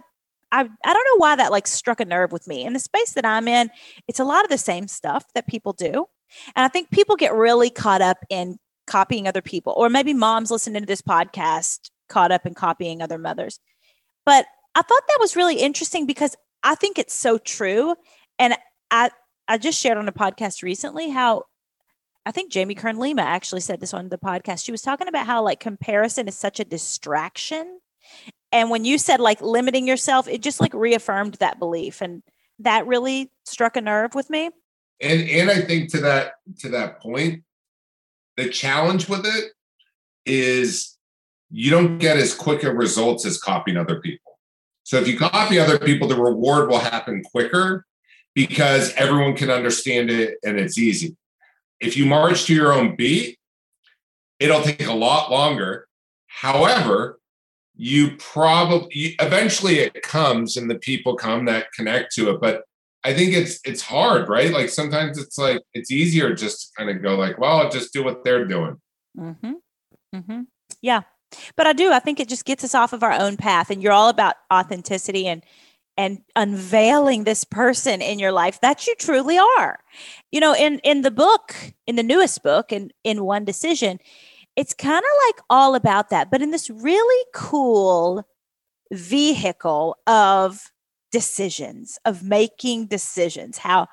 I, 0.52 0.60
I 0.62 0.92
don't 0.92 1.06
know 1.12 1.18
why 1.18 1.36
that 1.36 1.52
like 1.52 1.66
struck 1.66 2.00
a 2.00 2.04
nerve 2.04 2.32
with 2.32 2.48
me. 2.48 2.64
In 2.64 2.72
the 2.72 2.78
space 2.78 3.12
that 3.12 3.26
I'm 3.26 3.46
in, 3.46 3.70
it's 4.08 4.18
a 4.18 4.24
lot 4.24 4.44
of 4.44 4.50
the 4.50 4.58
same 4.58 4.88
stuff 4.88 5.24
that 5.34 5.46
people 5.46 5.72
do. 5.72 6.06
And 6.56 6.64
I 6.64 6.68
think 6.68 6.90
people 6.90 7.16
get 7.16 7.34
really 7.34 7.70
caught 7.70 8.00
up 8.00 8.18
in 8.30 8.58
copying 8.86 9.28
other 9.28 9.42
people, 9.42 9.74
or 9.76 9.88
maybe 9.88 10.14
moms 10.14 10.50
listening 10.50 10.82
to 10.82 10.86
this 10.86 11.02
podcast 11.02 11.90
caught 12.10 12.32
up 12.32 12.44
in 12.44 12.52
copying 12.52 13.00
other 13.00 13.16
mothers. 13.16 13.58
But 14.26 14.46
I 14.74 14.82
thought 14.82 15.02
that 15.08 15.18
was 15.20 15.36
really 15.36 15.56
interesting 15.56 16.04
because 16.06 16.36
I 16.62 16.74
think 16.74 16.98
it's 16.98 17.14
so 17.14 17.38
true. 17.38 17.94
And 18.38 18.54
I 18.90 19.10
I 19.48 19.58
just 19.58 19.80
shared 19.80 19.98
on 19.98 20.08
a 20.08 20.12
podcast 20.12 20.62
recently 20.62 21.08
how 21.08 21.44
I 22.26 22.32
think 22.32 22.52
Jamie 22.52 22.74
Kern 22.74 22.98
Lima 22.98 23.22
actually 23.22 23.62
said 23.62 23.80
this 23.80 23.94
on 23.94 24.08
the 24.10 24.18
podcast. 24.18 24.64
She 24.64 24.72
was 24.72 24.82
talking 24.82 25.08
about 25.08 25.26
how 25.26 25.42
like 25.42 25.58
comparison 25.58 26.28
is 26.28 26.36
such 26.36 26.60
a 26.60 26.64
distraction. 26.64 27.80
And 28.52 28.70
when 28.70 28.84
you 28.84 28.98
said 28.98 29.20
like 29.20 29.40
limiting 29.40 29.88
yourself, 29.88 30.28
it 30.28 30.42
just 30.42 30.60
like 30.60 30.74
reaffirmed 30.74 31.34
that 31.34 31.58
belief. 31.58 32.00
And 32.00 32.22
that 32.58 32.86
really 32.86 33.30
struck 33.44 33.76
a 33.76 33.80
nerve 33.80 34.14
with 34.14 34.28
me. 34.28 34.50
And 35.00 35.28
and 35.28 35.50
I 35.50 35.62
think 35.62 35.90
to 35.92 35.98
that 36.02 36.34
to 36.60 36.68
that 36.70 37.00
point, 37.00 37.42
the 38.36 38.50
challenge 38.50 39.08
with 39.08 39.24
it 39.24 39.52
is 40.26 40.96
you 41.50 41.70
don't 41.70 41.98
get 41.98 42.16
as 42.16 42.34
quick 42.34 42.62
a 42.62 42.72
results 42.72 43.26
as 43.26 43.40
copying 43.40 43.76
other 43.76 44.00
people. 44.00 44.38
So 44.84 44.98
if 44.98 45.06
you 45.06 45.18
copy 45.18 45.58
other 45.58 45.78
people, 45.78 46.08
the 46.08 46.16
reward 46.16 46.68
will 46.68 46.78
happen 46.78 47.22
quicker 47.22 47.84
because 48.34 48.92
everyone 48.94 49.36
can 49.36 49.50
understand 49.50 50.10
it 50.10 50.38
and 50.44 50.58
it's 50.58 50.78
easy 50.78 51.16
if 51.80 51.96
you 51.96 52.06
march 52.06 52.44
to 52.44 52.54
your 52.54 52.72
own 52.72 52.94
beat, 52.94 53.38
it'll 54.38 54.62
take 54.62 54.86
a 54.86 54.92
lot 54.92 55.30
longer. 55.30 55.88
However, 56.26 57.18
you 57.74 58.16
probably 58.18 59.16
eventually 59.18 59.78
it 59.78 60.02
comes 60.02 60.56
and 60.56 60.70
the 60.70 60.78
people 60.78 61.16
come 61.16 61.46
that 61.46 61.72
connect 61.72 62.14
to 62.14 62.30
it. 62.30 62.40
But 62.40 62.64
I 63.02 63.14
think 63.14 63.32
it's 63.32 63.60
it's 63.64 63.80
hard, 63.80 64.28
right? 64.28 64.52
Like 64.52 64.68
sometimes 64.68 65.18
it's 65.18 65.38
like 65.38 65.62
it's 65.72 65.90
easier 65.90 66.34
just 66.34 66.60
to 66.60 66.68
kind 66.76 66.90
of 66.90 67.02
go 67.02 67.16
like, 67.16 67.38
well, 67.38 67.58
I'll 67.58 67.70
just 67.70 67.92
do 67.92 68.04
what 68.04 68.22
they're 68.22 68.44
doing. 68.44 68.76
Mm-hmm. 69.18 69.52
Mm-hmm. 70.14 70.40
Yeah, 70.82 71.02
but 71.56 71.66
I 71.66 71.72
do. 71.72 71.92
I 71.92 71.98
think 71.98 72.20
it 72.20 72.28
just 72.28 72.44
gets 72.44 72.64
us 72.64 72.74
off 72.74 72.92
of 72.92 73.02
our 73.02 73.12
own 73.12 73.36
path, 73.36 73.70
and 73.70 73.82
you're 73.82 73.92
all 73.92 74.08
about 74.08 74.36
authenticity 74.52 75.26
and 75.26 75.44
and 75.96 76.22
unveiling 76.34 77.24
this 77.24 77.44
person 77.44 78.00
in 78.00 78.18
your 78.18 78.32
life 78.32 78.60
that 78.62 78.86
you 78.86 78.94
truly 78.94 79.38
are. 79.38 79.78
You 80.32 80.40
know, 80.40 80.54
in 80.54 80.78
in 80.80 81.02
the 81.02 81.10
book, 81.10 81.54
in 81.86 81.96
the 81.96 82.02
newest 82.02 82.42
book, 82.42 82.72
in 82.72 82.90
in 83.04 83.24
One 83.24 83.44
Decision, 83.44 83.98
it's 84.56 84.74
kind 84.74 84.98
of 84.98 85.28
like 85.28 85.44
all 85.50 85.74
about 85.74 86.10
that, 86.10 86.30
but 86.30 86.42
in 86.42 86.50
this 86.50 86.70
really 86.70 87.24
cool 87.34 88.26
vehicle 88.92 89.96
of 90.06 90.70
decisions, 91.12 91.98
of 92.04 92.22
making 92.22 92.86
decisions. 92.86 93.58
How 93.58 93.88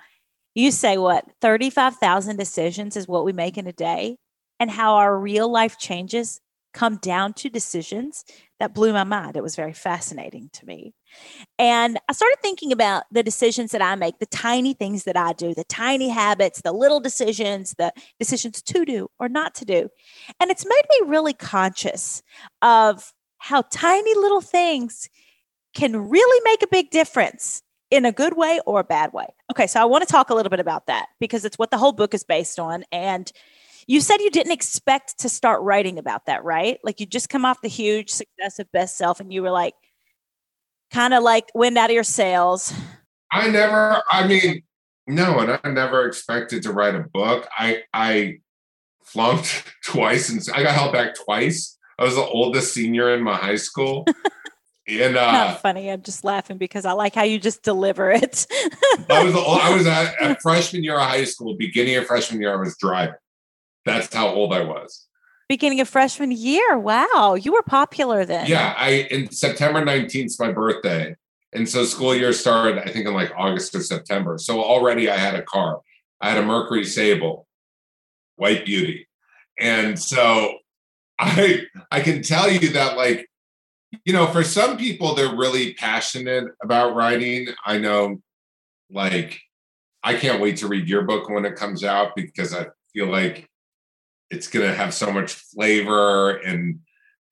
you 0.56 0.72
say 0.72 0.98
what 0.98 1.26
35,000 1.42 2.38
decisions 2.38 2.96
is 2.96 3.08
what 3.08 3.26
we 3.26 3.34
make 3.34 3.58
in 3.58 3.68
a 3.68 3.74
day, 3.74 4.18
and 4.60 4.72
how 4.72 4.96
our 4.96 5.18
real 5.20 5.52
life 5.52 5.78
changes 5.78 6.42
come 6.74 6.98
down 6.98 7.34
to 7.34 7.50
decisions 7.50 8.24
that 8.60 8.74
blew 8.74 8.94
my 8.94 9.04
mind. 9.04 9.36
It 9.36 9.44
was 9.44 9.56
very 9.56 9.74
fascinating 9.74 10.50
to 10.54 10.66
me. 10.66 10.94
And 11.58 12.00
I 12.10 12.14
started 12.14 12.38
thinking 12.42 12.72
about 12.72 13.04
the 13.12 13.24
decisions 13.24 13.72
that 13.72 13.82
I 13.82 13.96
make, 13.96 14.20
the 14.20 14.26
tiny 14.26 14.74
things 14.74 15.04
that 15.06 15.18
I 15.18 15.34
do, 15.34 15.54
the 15.54 15.64
tiny 15.64 16.10
habits, 16.10 16.62
the 16.62 16.72
little 16.72 17.00
decisions, 17.00 17.76
the 17.78 17.92
decisions 18.20 18.62
to 18.62 18.86
do 18.86 19.08
or 19.20 19.30
not 19.30 19.56
to 19.56 19.66
do. 19.66 19.90
And 20.40 20.52
it's 20.52 20.66
made 20.66 20.84
me 20.90 21.10
really 21.10 21.34
conscious 21.34 22.22
of 22.62 23.14
how 23.40 23.64
tiny 23.72 24.14
little 24.16 24.42
things 24.42 25.10
can 25.74 26.10
really 26.10 26.42
make 26.44 26.64
a 26.64 26.68
big 26.68 26.90
difference 26.90 27.62
in 27.90 28.06
a 28.06 28.12
good 28.12 28.36
way 28.36 28.60
or 28.66 28.80
a 28.80 28.84
bad 28.84 29.14
way. 29.14 29.28
Okay, 29.52 29.68
so 29.68 29.82
I 29.82 29.86
want 29.86 30.06
to 30.06 30.12
talk 30.12 30.30
a 30.30 30.34
little 30.36 30.50
bit 30.50 30.60
about 30.60 30.88
that 30.88 31.08
because 31.20 31.46
it's 31.46 31.58
what 31.58 31.72
the 31.72 31.78
whole 31.78 31.94
book 31.94 32.14
is 32.14 32.24
based 32.24 32.60
on. 32.60 32.84
And 32.92 33.32
you 33.88 34.02
said 34.02 34.18
you 34.18 34.30
didn't 34.30 34.52
expect 34.52 35.20
to 35.20 35.30
start 35.30 35.62
writing 35.62 35.98
about 35.98 36.26
that, 36.26 36.44
right? 36.44 36.78
Like 36.84 37.00
you 37.00 37.06
just 37.06 37.30
come 37.30 37.46
off 37.46 37.62
the 37.62 37.70
huge 37.70 38.10
success 38.10 38.60
of 38.60 38.72
Best 38.74 38.98
Self 38.98 39.22
and 39.22 39.32
you 39.32 39.42
were 39.42 39.50
like, 39.50 39.74
kind 40.92 41.14
of 41.14 41.24
like 41.24 41.50
wind 41.56 41.78
out 41.78 41.90
of 41.90 41.94
your 41.94 42.04
sails? 42.04 42.74
I 43.32 43.50
never, 43.50 44.02
I 44.12 44.28
mean, 44.28 44.64
no, 45.08 45.40
and 45.40 45.60
I 45.64 45.70
never 45.70 46.06
expected 46.06 46.64
to 46.64 46.74
write 46.74 46.96
a 46.96 47.06
book. 47.14 47.48
I 47.58 47.84
I 47.94 48.40
flunked 49.04 49.64
twice 49.86 50.30
and 50.30 50.42
I 50.54 50.64
got 50.64 50.76
held 50.76 50.92
back 50.92 51.16
twice. 51.16 51.78
I 51.98 52.04
was 52.04 52.16
the 52.16 52.26
oldest 52.26 52.74
senior 52.74 53.16
in 53.16 53.24
my 53.24 53.36
high 53.36 53.56
school. 53.56 54.06
And 54.90 55.18
uh, 55.18 55.32
not 55.32 55.62
funny. 55.62 55.92
I'm 55.92 56.02
just 56.02 56.24
laughing 56.24 56.58
because 56.58 56.86
I 56.86 56.94
like 56.94 57.14
how 57.14 57.24
you 57.24 57.40
just 57.40 57.62
deliver 57.62 58.10
it. 58.10 58.48
I 59.10 59.22
was 59.22 59.36
I 59.62 59.76
was 59.76 59.86
at, 59.86 60.22
at 60.22 60.42
freshman 60.42 60.82
year 60.82 60.96
of 60.96 61.02
high 61.02 61.26
school, 61.26 61.58
beginning 61.58 61.98
of 61.98 62.08
freshman 62.08 62.40
year, 62.40 62.54
I 62.54 62.56
was 62.56 62.78
driving. 62.78 63.16
That's 63.88 64.14
how 64.14 64.28
old 64.28 64.54
I 64.54 64.62
was 64.62 65.08
beginning 65.48 65.80
of 65.80 65.88
freshman 65.88 66.32
year. 66.32 66.78
Wow, 66.78 67.38
you 67.40 67.54
were 67.54 67.64
popular 67.64 68.26
then. 68.26 68.48
Yeah, 68.48 68.74
I 68.78 69.08
in 69.12 69.32
September 69.32 69.84
19th 69.84 70.40
my 70.40 70.52
birthday. 70.52 71.16
And 71.54 71.68
so 71.68 71.86
school 71.86 72.14
year 72.14 72.34
started, 72.34 72.78
I 72.78 72.92
think, 72.92 73.08
in 73.08 73.14
like 73.14 73.32
August 73.36 73.74
or 73.74 73.82
September. 73.82 74.38
So 74.38 74.62
already 74.62 75.10
I 75.10 75.18
had 75.18 75.36
a 75.36 75.44
car. 75.44 75.80
I 76.20 76.30
had 76.30 76.44
a 76.44 76.46
Mercury 76.46 76.84
Sable, 76.84 77.48
white 78.36 78.66
beauty. 78.66 79.08
And 79.60 79.98
so 79.98 80.58
I 81.20 81.62
I 81.92 82.02
can 82.02 82.22
tell 82.22 82.50
you 82.50 82.70
that 82.70 82.98
like, 82.98 83.28
you 84.06 84.14
know, 84.14 84.28
for 84.28 84.44
some 84.44 84.78
people 84.78 85.16
they're 85.16 85.36
really 85.36 85.74
passionate 85.74 86.46
about 86.62 86.96
writing. 86.96 87.48
I 87.66 87.78
know 87.78 88.22
like 88.92 89.40
I 90.04 90.16
can't 90.16 90.42
wait 90.42 90.58
to 90.58 90.68
read 90.68 90.88
your 90.88 91.04
book 91.04 91.30
when 91.30 91.46
it 91.46 91.56
comes 91.56 91.84
out 91.84 92.12
because 92.16 92.54
I 92.54 92.68
feel 92.94 93.08
like 93.08 93.50
it's 94.30 94.48
going 94.48 94.68
to 94.68 94.76
have 94.76 94.94
so 94.94 95.12
much 95.12 95.34
flavor 95.34 96.38
and 96.38 96.80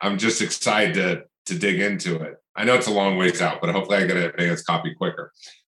i'm 0.02 0.18
just 0.18 0.42
excited 0.42 0.94
to 0.94 1.24
to 1.46 1.60
dig 1.60 1.80
into 1.80 2.16
it 2.16 2.36
i 2.56 2.64
know 2.64 2.76
it's 2.76 2.88
a 2.88 2.92
long 2.92 3.18
ways 3.18 3.42
out 3.42 3.62
but 3.62 3.70
hopefully 3.70 3.98
i 3.98 4.06
get 4.06 4.18
an 4.18 4.24
advance 4.24 4.64
copy 4.64 4.94
quicker 4.96 5.32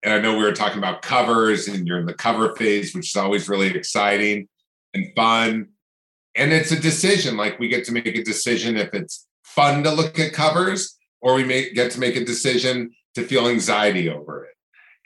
and 0.06 0.14
I 0.14 0.20
know 0.20 0.36
we 0.36 0.44
were 0.44 0.52
talking 0.52 0.78
about 0.78 1.02
covers, 1.02 1.66
and 1.66 1.84
you're 1.84 1.98
in 1.98 2.06
the 2.06 2.14
cover 2.14 2.54
phase, 2.54 2.94
which 2.94 3.08
is 3.08 3.16
always 3.16 3.48
really 3.48 3.66
exciting 3.66 4.46
and 4.94 5.06
fun. 5.16 5.70
And 6.36 6.52
it's 6.52 6.70
a 6.70 6.78
decision. 6.78 7.36
Like 7.36 7.58
we 7.58 7.66
get 7.66 7.84
to 7.86 7.92
make 7.92 8.06
a 8.06 8.22
decision 8.22 8.76
if 8.76 8.94
it's 8.94 9.26
fun 9.42 9.82
to 9.82 9.90
look 9.90 10.16
at 10.20 10.32
covers, 10.32 10.96
or 11.20 11.34
we 11.34 11.42
may 11.42 11.72
get 11.72 11.90
to 11.90 11.98
make 11.98 12.14
a 12.14 12.24
decision 12.24 12.92
to 13.16 13.24
feel 13.24 13.48
anxiety 13.48 14.08
over 14.08 14.44
it. 14.44 14.54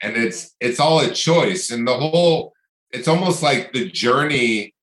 And 0.03 0.15
it's 0.15 0.55
it's 0.59 0.79
all 0.79 0.99
a 0.99 1.09
choice. 1.09 1.71
And 1.71 1.87
the 1.87 1.97
whole, 1.97 2.53
it's 2.91 3.07
almost 3.07 3.41
like 3.41 3.73
the 3.73 3.89
journey 3.89 4.75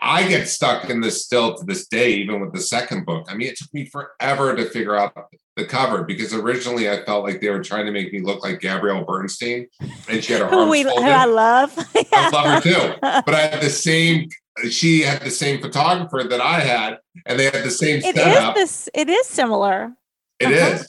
I 0.00 0.28
get 0.28 0.48
stuck 0.48 0.90
in 0.90 1.00
this 1.00 1.24
still 1.24 1.56
to 1.56 1.64
this 1.64 1.86
day, 1.88 2.12
even 2.14 2.40
with 2.40 2.52
the 2.52 2.60
second 2.60 3.06
book. 3.06 3.26
I 3.30 3.34
mean, 3.34 3.48
it 3.48 3.56
took 3.56 3.72
me 3.72 3.86
forever 3.86 4.54
to 4.54 4.66
figure 4.66 4.94
out 4.94 5.14
the 5.56 5.64
cover 5.64 6.02
because 6.04 6.34
originally 6.34 6.90
I 6.90 7.02
felt 7.04 7.24
like 7.24 7.40
they 7.40 7.48
were 7.48 7.62
trying 7.62 7.86
to 7.86 7.92
make 7.92 8.12
me 8.12 8.20
look 8.20 8.44
like 8.44 8.60
Gabrielle 8.60 9.04
Bernstein, 9.04 9.68
and 10.08 10.22
she 10.22 10.34
had 10.34 10.42
her 10.42 10.48
arms 10.54 10.70
we, 10.70 10.84
folded. 10.84 11.02
Who 11.04 11.10
I 11.10 11.24
love. 11.24 11.72
I 12.12 12.30
love 12.30 12.62
her 12.64 12.70
too. 12.70 12.94
But 13.00 13.34
I 13.34 13.40
had 13.46 13.62
the 13.62 13.70
same. 13.88 14.28
She 14.70 15.00
had 15.02 15.20
the 15.22 15.30
same 15.30 15.60
photographer 15.60 16.24
that 16.28 16.40
I 16.40 16.60
had, 16.60 16.98
and 17.26 17.38
they 17.38 17.44
had 17.44 17.54
the 17.64 17.70
same 17.70 18.02
It 18.04 18.16
setup. 18.16 18.56
is 18.56 18.62
this. 18.84 18.88
It 18.94 19.08
is 19.08 19.26
similar. 19.26 19.92
It 20.40 20.50
is, 20.50 20.80
Uh-huh. 20.80 20.84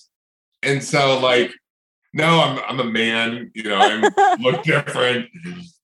and 0.64 0.84
so 0.84 1.20
like, 1.20 1.52
no, 2.14 2.42
I'm 2.42 2.60
I'm 2.68 2.80
a 2.82 2.92
man. 2.92 3.52
You 3.56 3.64
know, 3.64 3.78
I 3.78 4.36
look 4.40 4.64
different. 4.64 5.28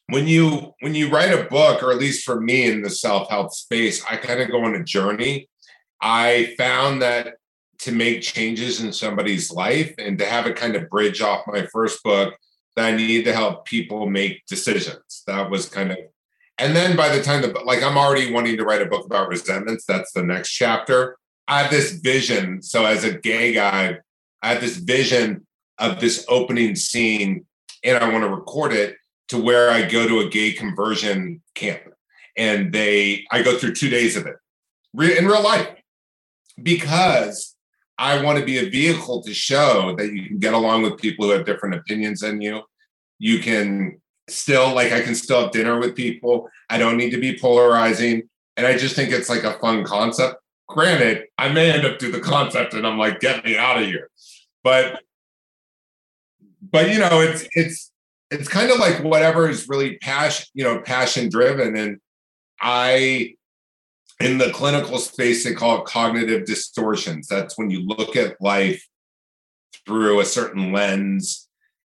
When 0.08 0.28
you 0.28 0.74
when 0.82 0.96
you 0.96 1.10
write 1.10 1.34
a 1.34 1.46
book, 1.46 1.82
or 1.82 1.92
at 1.92 1.98
least 1.98 2.26
for 2.26 2.40
me 2.40 2.66
in 2.66 2.82
the 2.82 2.90
self 2.90 3.30
help 3.30 3.54
space, 3.54 4.04
I 4.10 4.18
kind 4.18 4.42
of 4.42 4.52
go 4.52 4.64
on 4.64 4.76
a 4.76 4.84
journey. 4.84 5.50
I 6.02 6.54
found 6.58 7.02
that 7.02 7.36
to 7.80 7.92
make 7.92 8.22
changes 8.22 8.82
in 8.82 8.94
somebody's 8.94 9.52
life 9.52 9.94
and 9.98 10.18
to 10.18 10.26
have 10.26 10.46
it 10.48 10.56
kind 10.56 10.76
of 10.76 10.90
bridge 10.90 11.22
off 11.22 11.48
my 11.48 11.66
first 11.68 12.04
book, 12.04 12.34
that 12.76 12.86
I 12.86 12.96
needed 12.96 13.26
to 13.26 13.34
help 13.34 13.66
people 13.66 14.10
make 14.10 14.46
decisions. 14.46 15.24
That 15.28 15.50
was 15.50 15.68
kind 15.70 15.92
of, 15.92 15.98
and 16.58 16.76
then 16.76 16.96
by 16.96 17.16
the 17.16 17.24
time 17.24 17.42
the 17.42 17.50
like 17.66 17.84
I'm 17.84 17.98
already 17.98 18.32
wanting 18.32 18.58
to 18.58 18.66
write 18.66 18.82
a 18.82 18.88
book 18.88 19.06
about 19.06 19.30
resentments. 19.30 19.86
That's 19.86 20.12
the 20.12 20.24
next 20.24 20.52
chapter. 20.52 21.18
I 21.48 21.62
have 21.62 21.72
this 21.72 21.94
vision. 21.94 22.62
So 22.62 22.86
as 22.86 23.04
a 23.04 23.18
gay 23.18 23.54
guy, 23.54 24.00
I 24.42 24.48
have 24.50 24.62
this 24.62 24.78
vision 24.78 25.46
of 25.78 26.00
this 26.00 26.26
opening 26.30 26.76
scene, 26.76 27.46
and 27.84 27.98
I 27.98 28.10
want 28.10 28.24
to 28.24 28.30
record 28.30 28.74
it 28.74 28.96
to 29.34 29.40
where 29.40 29.72
I 29.72 29.82
go 29.82 30.08
to 30.08 30.20
a 30.20 30.30
gay 30.30 30.52
conversion 30.52 31.42
camp, 31.56 31.82
and 32.38 32.72
they 32.72 33.26
I 33.32 33.42
go 33.42 33.58
through 33.58 33.74
two 33.74 33.90
days 33.90 34.16
of 34.16 34.28
it 34.28 34.36
in 35.18 35.26
real 35.26 35.42
life 35.42 35.70
because 36.62 37.56
I 37.98 38.24
want 38.24 38.38
to 38.38 38.46
be 38.46 38.60
a 38.60 38.70
vehicle 38.70 39.24
to 39.24 39.34
show 39.34 39.96
that 39.98 40.14
you 40.14 40.28
can 40.28 40.38
get 40.38 40.54
along 40.54 40.84
with 40.84 41.02
people 41.02 41.26
who 41.26 41.32
have 41.32 41.48
different 41.48 41.74
opinions 41.74 42.20
than 42.20 42.42
you. 42.42 42.62
You 43.18 43.40
can 43.40 44.00
still 44.30 44.72
like 44.76 44.92
I 44.92 45.02
can 45.02 45.16
still 45.16 45.42
have 45.42 45.52
dinner 45.52 45.80
with 45.80 45.96
people. 45.96 46.48
I 46.70 46.78
don't 46.78 46.98
need 46.98 47.10
to 47.10 47.20
be 47.20 47.40
polarizing, 47.40 48.30
and 48.56 48.68
I 48.68 48.78
just 48.78 48.96
think 48.96 49.12
it's 49.12 49.30
like 49.30 49.44
a 49.44 49.58
fun 49.58 49.84
concept. 49.84 50.36
Granted, 50.68 51.26
I 51.40 51.50
may 51.50 51.72
end 51.72 51.86
up 51.88 52.00
through 52.00 52.12
the 52.12 52.20
concept 52.20 52.76
and 52.76 52.86
I'm 52.86 53.00
like, 53.00 53.20
get 53.20 53.44
me 53.44 53.58
out 53.58 53.82
of 53.82 53.88
here. 53.88 54.10
But 54.64 55.02
but 56.62 56.94
you 56.94 57.00
know, 57.00 57.20
it's 57.22 57.48
it's 57.54 57.93
it's 58.34 58.50
kind 58.50 58.72
of 58.72 58.80
like 58.80 59.04
whatever 59.04 59.48
is 59.50 59.70
really 59.70 59.98
passion, 59.98 60.46
you 60.54 60.64
know, 60.64 60.82
passion 60.82 61.30
driven. 61.30 61.76
And 61.76 62.00
I 62.60 63.36
in 64.20 64.38
the 64.38 64.52
clinical 64.52 65.00
space, 65.00 65.44
they 65.44 65.54
call 65.54 65.80
it 65.80 65.86
cognitive 65.86 66.46
distortions. 66.46 67.28
That's 67.28 67.58
when 67.58 67.70
you 67.70 67.86
look 67.86 68.16
at 68.16 68.42
life 68.42 68.88
through 69.86 70.20
a 70.20 70.26
certain 70.26 70.72
lens. 70.72 71.50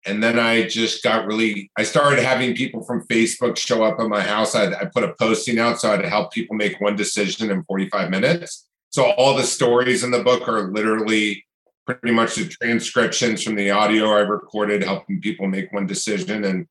And 0.04 0.22
then 0.22 0.38
I 0.38 0.66
just 0.66 1.02
got 1.02 1.26
really, 1.26 1.70
I 1.76 1.82
started 1.82 2.24
having 2.24 2.54
people 2.54 2.84
from 2.84 3.06
Facebook 3.06 3.56
show 3.56 3.84
up 3.84 4.00
at 4.00 4.08
my 4.08 4.22
house. 4.22 4.54
I'd, 4.54 4.74
I 4.74 4.86
put 4.86 5.04
a 5.04 5.14
posting 5.18 5.58
out 5.58 5.80
so 5.80 5.92
I'd 5.92 6.04
help 6.04 6.32
people 6.32 6.56
make 6.56 6.80
one 6.80 6.96
decision 6.96 7.50
in 7.50 7.64
45 7.64 8.10
minutes. 8.10 8.68
So 8.90 9.10
all 9.12 9.36
the 9.36 9.44
stories 9.44 10.04
in 10.04 10.10
the 10.10 10.22
book 10.22 10.48
are 10.48 10.70
literally 10.72 11.45
pretty 11.86 12.12
much 12.12 12.34
the 12.34 12.48
transcriptions 12.48 13.42
from 13.42 13.54
the 13.54 13.70
audio 13.70 14.10
I 14.10 14.20
recorded, 14.20 14.82
helping 14.82 15.20
people 15.20 15.46
make 15.46 15.72
one 15.72 15.86
decision. 15.86 16.44
And 16.44 16.66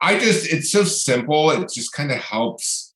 I 0.00 0.18
just, 0.18 0.52
it's 0.52 0.72
so 0.72 0.84
simple. 0.84 1.50
It 1.50 1.70
just 1.72 1.92
kind 1.92 2.10
of 2.10 2.18
helps 2.18 2.94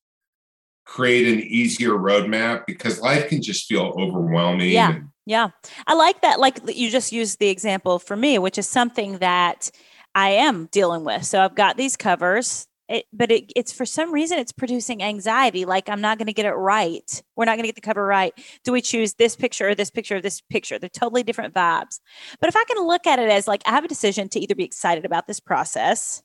create 0.85 1.31
an 1.31 1.39
easier 1.39 1.91
roadmap 1.91 2.65
because 2.65 2.99
life 2.99 3.29
can 3.29 3.41
just 3.41 3.67
feel 3.67 3.93
overwhelming. 3.97 4.71
Yeah. 4.71 4.99
Yeah. 5.25 5.49
I 5.87 5.93
like 5.93 6.21
that. 6.21 6.39
Like 6.39 6.59
you 6.67 6.89
just 6.89 7.11
used 7.11 7.39
the 7.39 7.49
example 7.49 7.99
for 7.99 8.15
me, 8.15 8.39
which 8.39 8.57
is 8.57 8.67
something 8.67 9.19
that 9.19 9.71
I 10.15 10.31
am 10.31 10.67
dealing 10.71 11.05
with. 11.05 11.23
So 11.23 11.39
I've 11.39 11.55
got 11.55 11.77
these 11.77 11.95
covers, 11.95 12.67
it, 12.91 13.05
but 13.13 13.31
it, 13.31 13.51
it's 13.55 13.71
for 13.71 13.85
some 13.85 14.11
reason 14.13 14.37
it's 14.37 14.51
producing 14.51 15.01
anxiety. 15.01 15.65
Like 15.65 15.89
I'm 15.89 16.01
not 16.01 16.17
going 16.17 16.27
to 16.27 16.33
get 16.33 16.45
it 16.45 16.51
right. 16.51 17.23
We're 17.35 17.45
not 17.45 17.53
going 17.55 17.63
to 17.63 17.69
get 17.69 17.75
the 17.75 17.81
cover 17.81 18.05
right. 18.05 18.33
Do 18.63 18.71
we 18.71 18.81
choose 18.81 19.13
this 19.13 19.35
picture 19.35 19.69
or 19.69 19.75
this 19.75 19.89
picture 19.89 20.17
or 20.17 20.21
this 20.21 20.41
picture? 20.41 20.77
They're 20.77 20.89
totally 20.89 21.23
different 21.23 21.53
vibes. 21.53 21.99
But 22.39 22.49
if 22.49 22.55
I 22.55 22.63
can 22.65 22.85
look 22.85 23.07
at 23.07 23.19
it 23.19 23.29
as 23.29 23.47
like 23.47 23.61
I 23.65 23.71
have 23.71 23.85
a 23.85 23.89
decision 23.89 24.29
to 24.29 24.39
either 24.39 24.55
be 24.55 24.63
excited 24.63 25.05
about 25.05 25.27
this 25.27 25.39
process 25.39 26.21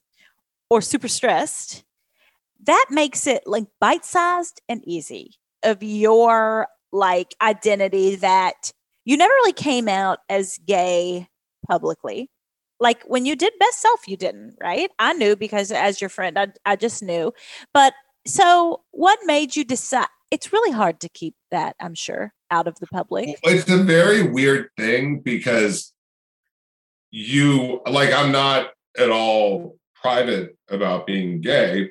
or 0.69 0.83
super 0.83 1.09
stressed, 1.09 1.85
that 2.65 2.87
makes 2.91 3.27
it 3.27 3.45
like 3.47 3.65
bite 3.81 4.05
sized 4.05 4.61
and 4.69 4.83
easy 4.87 5.35
of 5.63 5.83
your 5.83 6.69
like 6.93 7.35
identity 7.41 8.17
that 8.17 8.73
you 9.05 9.17
never 9.17 9.33
really 9.33 9.53
came 9.53 9.89
out 9.89 10.19
as 10.29 10.59
gay 10.67 11.29
publicly. 11.69 12.31
Like 12.79 13.03
when 13.05 13.25
you 13.25 13.37
did 13.37 13.53
best 13.59 13.81
self, 13.81 14.07
you 14.07 14.17
didn't, 14.17 14.57
right? 14.61 14.91
I 14.99 15.13
knew 15.15 15.37
because 15.37 15.73
as 15.73 16.01
your 16.01 16.11
friend, 16.11 16.39
I, 16.39 16.49
I 16.65 16.77
just 16.77 17.03
knew. 17.03 17.33
But 17.73 17.95
so 18.27 18.83
what 18.91 19.19
made 19.25 19.57
you 19.57 19.65
decide? 19.65 20.09
It's 20.31 20.53
really 20.53 20.73
hard 20.73 21.01
to 21.01 21.09
keep 21.09 21.37
that, 21.51 21.77
I'm 21.81 21.95
sure, 21.95 22.35
out 22.51 22.67
of 22.67 22.79
the 22.81 22.87
public. 22.89 23.39
It's 23.45 23.71
a 23.71 23.83
very 23.83 24.23
weird 24.23 24.69
thing 24.77 25.21
because 25.21 25.93
you 27.11 27.81
like 27.89 28.13
I'm 28.13 28.33
not 28.33 28.71
at 28.99 29.11
all 29.11 29.79
private 29.95 30.57
about 30.69 31.07
being 31.07 31.41
gay. 31.41 31.91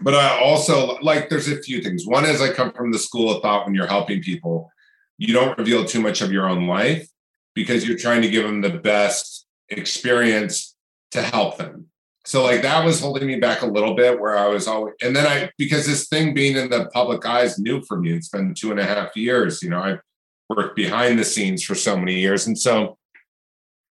But 0.00 0.14
I 0.14 0.40
also 0.40 0.98
like 1.00 1.28
there's 1.28 1.48
a 1.48 1.62
few 1.62 1.80
things. 1.80 2.04
One 2.06 2.24
is 2.24 2.40
I 2.40 2.52
come 2.52 2.72
from 2.72 2.90
the 2.90 2.98
school 2.98 3.30
of 3.30 3.42
thought 3.42 3.66
when 3.66 3.74
you're 3.74 3.86
helping 3.86 4.22
people, 4.22 4.72
you 5.18 5.32
don't 5.32 5.56
reveal 5.56 5.84
too 5.84 6.00
much 6.00 6.20
of 6.20 6.32
your 6.32 6.48
own 6.48 6.66
life 6.66 7.08
because 7.54 7.86
you're 7.86 7.98
trying 7.98 8.22
to 8.22 8.28
give 8.28 8.44
them 8.44 8.60
the 8.60 8.70
best 8.70 9.43
experience 9.68 10.74
to 11.12 11.22
help 11.22 11.58
them. 11.58 11.86
So 12.26 12.42
like 12.42 12.62
that 12.62 12.84
was 12.84 13.00
holding 13.00 13.26
me 13.26 13.36
back 13.36 13.62
a 13.62 13.66
little 13.66 13.94
bit 13.94 14.18
where 14.18 14.38
I 14.38 14.48
was 14.48 14.66
always 14.66 14.94
and 15.02 15.14
then 15.14 15.26
I 15.26 15.50
because 15.58 15.86
this 15.86 16.08
thing 16.08 16.32
being 16.32 16.56
in 16.56 16.70
the 16.70 16.86
public 16.86 17.26
eye 17.26 17.42
is 17.42 17.58
new 17.58 17.82
for 17.82 17.98
me. 17.98 18.12
It's 18.12 18.30
been 18.30 18.54
two 18.54 18.70
and 18.70 18.80
a 18.80 18.84
half 18.84 19.14
years. 19.14 19.62
You 19.62 19.70
know, 19.70 19.80
I've 19.80 20.00
worked 20.48 20.76
behind 20.76 21.18
the 21.18 21.24
scenes 21.24 21.62
for 21.62 21.74
so 21.74 21.96
many 21.96 22.18
years. 22.20 22.46
And 22.46 22.58
so 22.58 22.96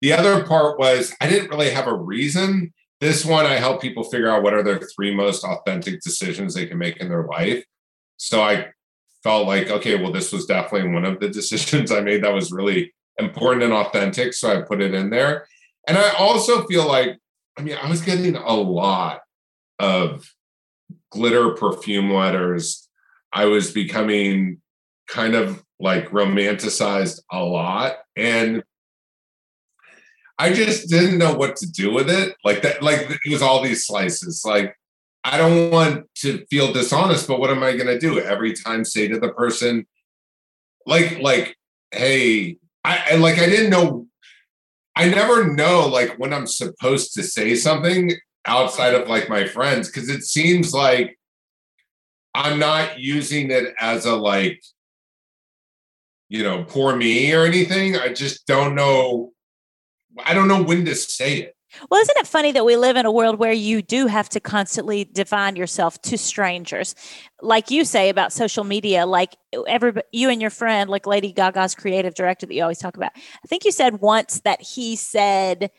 the 0.00 0.12
other 0.12 0.44
part 0.44 0.78
was 0.78 1.14
I 1.20 1.28
didn't 1.28 1.50
really 1.50 1.70
have 1.70 1.86
a 1.86 1.94
reason. 1.94 2.72
This 3.00 3.24
one, 3.24 3.46
I 3.46 3.54
help 3.54 3.80
people 3.80 4.04
figure 4.04 4.30
out 4.30 4.42
what 4.42 4.54
are 4.54 4.62
their 4.62 4.80
three 4.80 5.14
most 5.14 5.44
authentic 5.44 6.00
decisions 6.00 6.54
they 6.54 6.66
can 6.66 6.78
make 6.78 6.96
in 6.96 7.08
their 7.08 7.26
life. 7.26 7.64
So 8.16 8.42
I 8.42 8.68
felt 9.22 9.46
like, 9.46 9.70
okay, 9.70 10.00
well, 10.00 10.12
this 10.12 10.32
was 10.32 10.46
definitely 10.46 10.90
one 10.90 11.04
of 11.04 11.20
the 11.20 11.28
decisions 11.40 11.92
I 11.92 12.00
made 12.00 12.24
that 12.24 12.32
was 12.32 12.52
really 12.52 12.92
important 13.18 13.64
and 13.64 13.72
authentic. 13.72 14.34
So 14.34 14.50
I 14.50 14.62
put 14.62 14.80
it 14.80 14.94
in 14.94 15.10
there. 15.10 15.46
And 15.86 15.96
I 15.96 16.10
also 16.10 16.66
feel 16.66 16.86
like, 16.86 17.18
I 17.58 17.62
mean, 17.62 17.76
I 17.80 17.88
was 17.88 18.02
getting 18.02 18.36
a 18.36 18.54
lot 18.54 19.20
of 19.78 20.32
glitter 21.10 21.50
perfume 21.50 22.12
letters. 22.12 22.88
I 23.32 23.46
was 23.46 23.70
becoming 23.70 24.60
kind 25.08 25.34
of 25.34 25.62
like 25.78 26.10
romanticized 26.10 27.20
a 27.30 27.42
lot. 27.44 27.96
And 28.16 28.62
I 30.38 30.52
just 30.52 30.90
didn't 30.90 31.18
know 31.18 31.34
what 31.34 31.56
to 31.56 31.70
do 31.70 31.92
with 31.92 32.10
it. 32.10 32.36
Like 32.44 32.62
that, 32.62 32.82
like 32.82 33.08
it 33.10 33.30
was 33.30 33.42
all 33.42 33.62
these 33.62 33.86
slices. 33.86 34.42
Like, 34.44 34.76
I 35.24 35.38
don't 35.38 35.70
want 35.70 36.06
to 36.16 36.44
feel 36.46 36.72
dishonest, 36.72 37.26
but 37.26 37.40
what 37.40 37.50
am 37.50 37.62
I 37.62 37.76
gonna 37.76 37.98
do? 37.98 38.20
Every 38.20 38.52
time 38.52 38.84
say 38.84 39.08
to 39.08 39.18
the 39.18 39.30
person, 39.30 39.86
like, 40.86 41.18
like, 41.18 41.56
hey, 41.90 42.58
I 42.84 42.96
and 43.10 43.22
like 43.22 43.38
I 43.38 43.46
didn't 43.46 43.70
know 43.70 44.06
I 44.96 45.10
never 45.10 45.52
know 45.52 45.86
like 45.86 46.18
when 46.18 46.32
I'm 46.32 46.46
supposed 46.46 47.12
to 47.14 47.22
say 47.22 47.54
something 47.54 48.12
outside 48.46 48.94
of 48.94 49.08
like 49.08 49.28
my 49.28 49.46
friends 49.46 49.88
because 49.88 50.08
it 50.08 50.22
seems 50.22 50.72
like 50.72 51.18
I'm 52.34 52.58
not 52.58 52.98
using 52.98 53.50
it 53.50 53.74
as 53.78 54.06
a 54.06 54.16
like 54.16 54.62
you 56.28 56.42
know 56.42 56.64
poor 56.64 56.96
me 56.96 57.32
or 57.34 57.44
anything. 57.44 57.96
I 57.96 58.12
just 58.12 58.46
don't 58.46 58.74
know. 58.74 59.32
I 60.24 60.32
don't 60.32 60.48
know 60.48 60.62
when 60.62 60.86
to 60.86 60.94
say 60.94 61.38
it. 61.38 61.55
Well, 61.90 62.00
isn't 62.00 62.16
it 62.16 62.26
funny 62.26 62.52
that 62.52 62.64
we 62.64 62.76
live 62.76 62.96
in 62.96 63.06
a 63.06 63.12
world 63.12 63.38
where 63.38 63.52
you 63.52 63.82
do 63.82 64.06
have 64.06 64.28
to 64.30 64.40
constantly 64.40 65.04
define 65.04 65.56
yourself 65.56 66.00
to 66.02 66.16
strangers? 66.16 66.94
Like 67.42 67.70
you 67.70 67.84
say 67.84 68.08
about 68.08 68.32
social 68.32 68.64
media, 68.64 69.04
like 69.04 69.36
uh, 69.54 69.62
everybody, 69.62 70.06
you 70.12 70.30
and 70.30 70.40
your 70.40 70.50
friend, 70.50 70.88
like 70.88 71.06
Lady 71.06 71.32
Gaga's 71.32 71.74
creative 71.74 72.14
director 72.14 72.46
that 72.46 72.54
you 72.54 72.62
always 72.62 72.78
talk 72.78 72.96
about. 72.96 73.12
I 73.16 73.46
think 73.48 73.64
you 73.64 73.72
said 73.72 74.00
once 74.00 74.40
that 74.40 74.62
he 74.62 74.96
said 74.96 75.70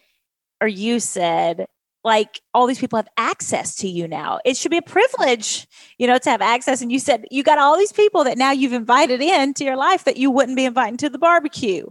or 0.62 0.68
you 0.68 1.00
said 1.00 1.68
like 2.04 2.42
all 2.54 2.68
these 2.68 2.80
people 2.80 2.98
have 2.98 3.10
access 3.18 3.76
to 3.76 3.88
you 3.88 4.08
now. 4.08 4.40
It 4.46 4.56
should 4.56 4.72
be 4.72 4.78
a 4.78 4.82
privilege, 4.82 5.68
you 5.98 6.08
know, 6.08 6.18
to 6.18 6.30
have 6.30 6.42
access. 6.42 6.82
And 6.82 6.92
you 6.92 7.00
said 7.00 7.26
you 7.32 7.44
got 7.44 7.60
all 7.60 7.78
these 7.78 7.92
people 7.92 8.24
that 8.24 8.38
now 8.38 8.52
you've 8.52 8.74
invited 8.74 9.22
into 9.22 9.66
your 9.66 9.76
life 9.76 10.06
that 10.06 10.18
you 10.18 10.32
wouldn't 10.32 10.56
be 10.56 10.66
inviting 10.66 10.98
to 10.98 11.10
the 11.10 11.18
barbecue. 11.18 11.86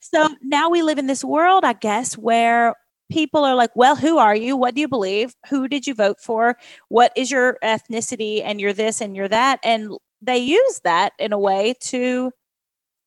So 0.00 0.28
now 0.42 0.70
we 0.70 0.82
live 0.82 0.98
in 0.98 1.06
this 1.06 1.24
world, 1.24 1.64
I 1.64 1.72
guess, 1.74 2.16
where 2.16 2.74
people 3.10 3.44
are 3.44 3.54
like, 3.54 3.70
well, 3.74 3.96
who 3.96 4.18
are 4.18 4.34
you? 4.34 4.56
What 4.56 4.74
do 4.74 4.80
you 4.80 4.88
believe? 4.88 5.34
Who 5.48 5.68
did 5.68 5.86
you 5.86 5.94
vote 5.94 6.20
for? 6.20 6.56
What 6.88 7.12
is 7.16 7.30
your 7.30 7.58
ethnicity? 7.62 8.42
And 8.42 8.60
you're 8.60 8.72
this 8.72 9.00
and 9.00 9.14
you're 9.14 9.28
that. 9.28 9.60
And 9.62 9.92
they 10.22 10.38
use 10.38 10.80
that 10.84 11.12
in 11.18 11.32
a 11.32 11.38
way 11.38 11.74
to 11.84 12.32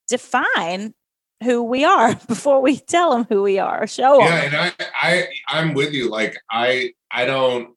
define 0.08 0.94
who 1.44 1.64
we 1.64 1.84
are 1.84 2.16
before 2.28 2.62
we 2.62 2.78
tell 2.78 3.12
them 3.12 3.26
who 3.30 3.42
we 3.44 3.60
are 3.60 3.88
show 3.88 4.20
them. 4.20 4.28
Yeah, 4.28 4.44
and 4.44 4.56
I, 4.56 4.72
I, 4.96 5.28
I'm 5.48 5.74
with 5.74 5.94
you. 5.94 6.10
Like 6.10 6.38
I, 6.50 6.92
I 7.12 7.26
don't, 7.26 7.70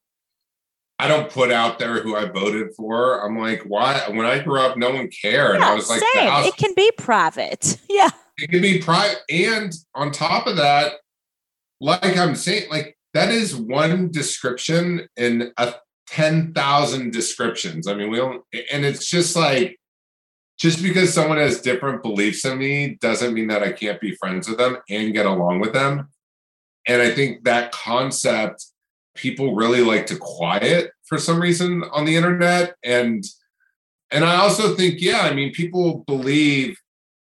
I 0.99 1.09
don't 1.09 1.31
put 1.31 1.53
out 1.53 1.79
there 1.79 2.03
who 2.03 2.17
I 2.17 2.25
voted 2.25 2.75
for. 2.75 3.21
I'm 3.27 3.39
like, 3.39 3.63
why? 3.67 4.03
When 4.09 4.25
I 4.25 4.39
grew 4.39 4.61
up, 4.61 4.79
no 4.79 4.93
one 4.93 5.09
cared. 5.09 5.61
Yeah, 5.61 5.71
I 5.71 5.75
was 5.75 5.91
like, 5.91 6.01
it 6.03 6.57
can 6.57 6.73
be 6.75 6.91
private. 6.97 7.79
Yeah, 7.89 8.11
it 8.39 8.51
can 8.51 8.61
be 8.61 8.79
private. 8.79 9.21
And 9.31 9.73
on 9.95 10.11
top 10.11 10.47
of 10.47 10.57
that, 10.57 10.95
like 11.81 12.17
I'm 12.17 12.35
saying, 12.35 12.71
like 12.71 12.97
that 13.15 13.31
is 13.31 13.57
one 13.57 14.11
description 14.11 15.09
in 15.17 15.53
a 15.57 15.75
ten 16.07 16.53
thousand 16.53 17.13
descriptions. 17.13 17.87
I 17.87 17.95
mean, 17.95 18.11
we 18.11 18.19
don't, 18.19 18.43
and 18.73 18.85
it's 18.85 19.09
just 19.09 19.37
like 19.37 19.79
just 20.59 20.83
because 20.83 21.13
someone 21.13 21.39
has 21.39 21.61
different 21.61 22.03
beliefs 22.03 22.43
than 22.43 22.59
me 22.59 22.97
doesn't 23.01 23.35
mean 23.35 23.49
that 23.49 23.63
I 23.63 23.73
can't 23.73 24.01
be 24.01 24.17
friends 24.17 24.49
with 24.49 24.59
them 24.59 24.79
and 24.89 25.13
get 25.13 25.27
along 25.27 25.61
with 25.61 25.73
them. 25.73 26.09
And 26.89 27.03
I 27.03 27.11
think 27.11 27.45
that 27.45 27.73
concept 27.73 28.65
people 29.15 29.55
really 29.55 29.81
like 29.81 30.07
to 30.07 30.17
quiet 30.17 30.91
for 31.07 31.19
some 31.19 31.41
reason 31.41 31.83
on 31.93 32.05
the 32.05 32.17
internet. 32.17 32.75
And 32.83 33.25
and 34.11 34.25
I 34.25 34.37
also 34.37 34.75
think, 34.75 35.01
yeah, 35.01 35.21
I 35.21 35.35
mean, 35.35 35.53
people 35.53 36.05
believe 36.07 36.79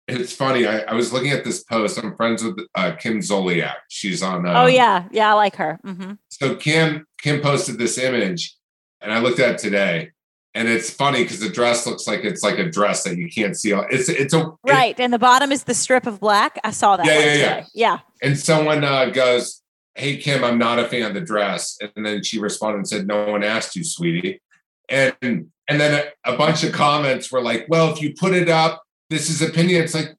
it's 0.07 0.33
funny. 0.33 0.65
I, 0.65 0.79
I 0.79 0.93
was 0.93 1.11
looking 1.11 1.31
at 1.31 1.43
this 1.43 1.63
post. 1.63 2.01
I'm 2.01 2.15
friends 2.15 2.43
with 2.43 2.59
uh, 2.75 2.93
Kim 2.97 3.19
Zolciak. 3.19 3.75
She's 3.89 4.23
on. 4.23 4.47
Um, 4.47 4.55
oh 4.55 4.65
yeah, 4.65 5.07
yeah, 5.11 5.31
I 5.31 5.33
like 5.33 5.55
her. 5.57 5.79
Mm-hmm. 5.85 6.13
So 6.29 6.55
Kim 6.55 7.05
Kim 7.21 7.41
posted 7.41 7.77
this 7.77 7.97
image, 7.97 8.55
and 9.01 9.11
I 9.11 9.19
looked 9.19 9.39
at 9.39 9.55
it 9.55 9.57
today, 9.57 10.11
and 10.55 10.69
it's 10.69 10.89
funny 10.89 11.23
because 11.23 11.41
the 11.41 11.49
dress 11.49 11.85
looks 11.85 12.07
like 12.07 12.23
it's 12.23 12.41
like 12.41 12.57
a 12.57 12.69
dress 12.69 13.03
that 13.03 13.17
you 13.17 13.29
can't 13.29 13.55
see. 13.55 13.73
It's 13.73 14.07
it's 14.07 14.33
a 14.33 14.53
right, 14.65 14.97
it, 14.97 15.03
and 15.03 15.11
the 15.11 15.19
bottom 15.19 15.51
is 15.51 15.65
the 15.65 15.73
strip 15.73 16.07
of 16.07 16.21
black. 16.21 16.57
I 16.63 16.71
saw 16.71 16.95
that. 16.95 17.05
Yeah, 17.05 17.19
yeah, 17.19 17.35
yeah. 17.35 17.65
yeah. 17.73 17.99
And 18.21 18.39
someone 18.39 18.85
uh, 18.85 19.09
goes, 19.09 19.61
"Hey 19.95 20.17
Kim, 20.17 20.43
I'm 20.43 20.57
not 20.57 20.79
a 20.79 20.87
fan 20.87 21.03
of 21.03 21.13
the 21.15 21.21
dress," 21.21 21.77
and 21.81 22.05
then 22.05 22.23
she 22.23 22.39
responded 22.39 22.77
and 22.77 22.87
said, 22.87 23.07
"No 23.07 23.25
one 23.29 23.43
asked 23.43 23.75
you, 23.75 23.83
sweetie." 23.83 24.41
And 24.87 25.15
and 25.21 25.81
then 25.81 26.01
a, 26.25 26.33
a 26.33 26.37
bunch 26.37 26.63
of 26.63 26.71
comments 26.71 27.29
were 27.29 27.41
like, 27.41 27.65
"Well, 27.67 27.91
if 27.91 28.01
you 28.01 28.13
put 28.17 28.33
it 28.33 28.47
up, 28.47 28.83
this 29.09 29.29
is 29.29 29.41
opinion." 29.41 29.83
It's 29.83 29.93
like, 29.93 30.15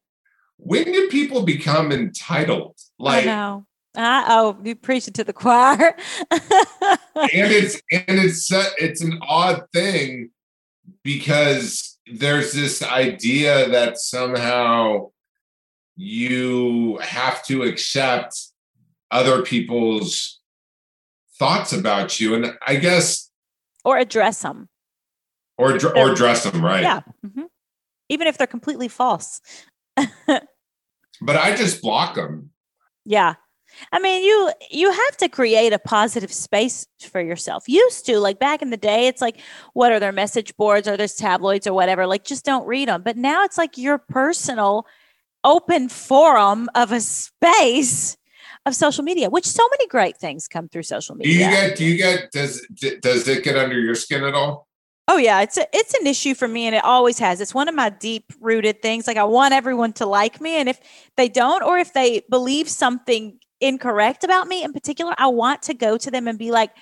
when 0.57 0.85
do 0.85 1.09
people 1.09 1.42
become 1.44 1.92
entitled? 1.92 2.77
Like, 2.98 3.27
I 3.27 3.61
uh, 3.98 4.24
oh, 4.29 4.57
you 4.62 4.77
preach 4.77 5.09
it 5.09 5.14
to 5.14 5.24
the 5.24 5.33
choir. 5.33 5.96
and 6.31 6.38
it's 7.14 7.81
and 7.90 8.18
it's 8.18 8.53
uh, 8.53 8.70
it's 8.79 9.03
an 9.03 9.18
odd 9.22 9.64
thing 9.72 10.31
because 11.03 11.98
there's 12.07 12.53
this 12.53 12.83
idea 12.83 13.68
that 13.68 13.98
somehow 13.98 15.11
you 15.96 16.98
have 16.98 17.44
to 17.46 17.64
accept 17.64 18.38
other 19.11 19.42
people's 19.42 20.40
thoughts 21.38 21.72
about 21.72 22.20
you, 22.20 22.35
and 22.35 22.53
I 22.64 22.77
guess 22.77 23.31
or 23.85 23.98
address 23.98 24.42
them, 24.42 24.68
or 25.57 25.72
or 25.96 26.12
address 26.12 26.44
them, 26.44 26.64
right? 26.64 26.83
Yeah, 26.83 27.01
mm-hmm. 27.27 27.44
Even 28.09 28.27
if 28.27 28.38
they're 28.38 28.47
completely 28.47 28.88
false. 28.88 29.40
but 29.97 30.47
I 31.37 31.57
just 31.57 31.83
block 31.83 32.14
them. 32.14 32.51
Yeah, 33.05 33.35
I 33.92 33.99
mean, 33.99 34.25
you 34.25 34.53
you 34.71 34.90
have 34.92 35.16
to 35.18 35.29
create 35.29 35.73
a 35.73 35.79
positive 35.79 36.33
space 36.33 36.87
for 37.01 37.21
yourself. 37.21 37.68
Used 37.68 38.07
to, 38.07 38.18
like 38.18 38.38
back 38.38 38.62
in 38.62 38.71
the 38.71 38.77
day, 38.77 39.07
it's 39.07 39.21
like, 39.21 39.40
what 39.73 39.92
are 39.92 40.01
their 40.01 40.12
message 40.12 40.57
boards 40.57 40.88
or 40.88 40.97
there's 40.97 41.14
tabloids 41.14 41.66
or 41.66 41.75
whatever? 41.75 42.07
Like, 42.07 42.25
just 42.25 42.44
don't 42.44 42.66
read 42.66 42.88
them. 42.88 43.03
But 43.03 43.16
now 43.16 43.44
it's 43.44 43.59
like 43.59 43.79
your 43.79 43.99
personal 43.99 44.87
open 45.44 45.88
forum 45.88 46.68
of 46.75 46.92
a 46.92 47.01
space 47.01 48.16
of 48.66 48.75
social 48.75 49.05
media, 49.05 49.31
which 49.31 49.47
so 49.47 49.66
many 49.71 49.87
great 49.87 50.16
things 50.16 50.49
come 50.49 50.68
through 50.68 50.83
social 50.83 51.14
media. 51.14 51.33
Do 51.33 51.44
you 51.44 51.51
get? 51.51 51.77
Do 51.77 51.85
you 51.85 51.97
get? 51.97 52.33
Does 52.33 52.66
does 53.01 53.29
it 53.29 53.44
get 53.44 53.57
under 53.57 53.79
your 53.79 53.94
skin 53.94 54.25
at 54.25 54.35
all? 54.35 54.67
Oh 55.11 55.16
yeah, 55.16 55.40
it's 55.40 55.57
a, 55.57 55.66
it's 55.73 55.94
an 55.94 56.07
issue 56.07 56.35
for 56.35 56.47
me 56.47 56.66
and 56.66 56.75
it 56.75 56.85
always 56.85 57.18
has. 57.18 57.40
It's 57.40 57.55
one 57.55 57.66
of 57.66 57.75
my 57.75 57.88
deep 57.88 58.31
rooted 58.40 58.83
things. 58.83 59.07
Like 59.07 59.16
I 59.16 59.25
want 59.25 59.55
everyone 59.55 59.94
to 59.94 60.07
like 60.07 60.38
me 60.38 60.61
and 60.61 60.68
if 60.68 60.79
they 61.16 61.31
don't 61.31 61.62
or 61.62 61.79
if 61.79 61.94
they 61.94 62.23
believe 62.29 62.68
something 62.68 63.38
incorrect 63.61 64.23
about 64.23 64.49
me 64.49 64.62
in 64.62 64.75
particular, 64.75 65.14
I 65.16 65.29
want 65.29 65.62
to 65.62 65.75
go 65.75 65.97
to 65.97 66.11
them 66.11 66.29
and 66.29 66.38
be 66.38 66.51
like, 66.51 66.73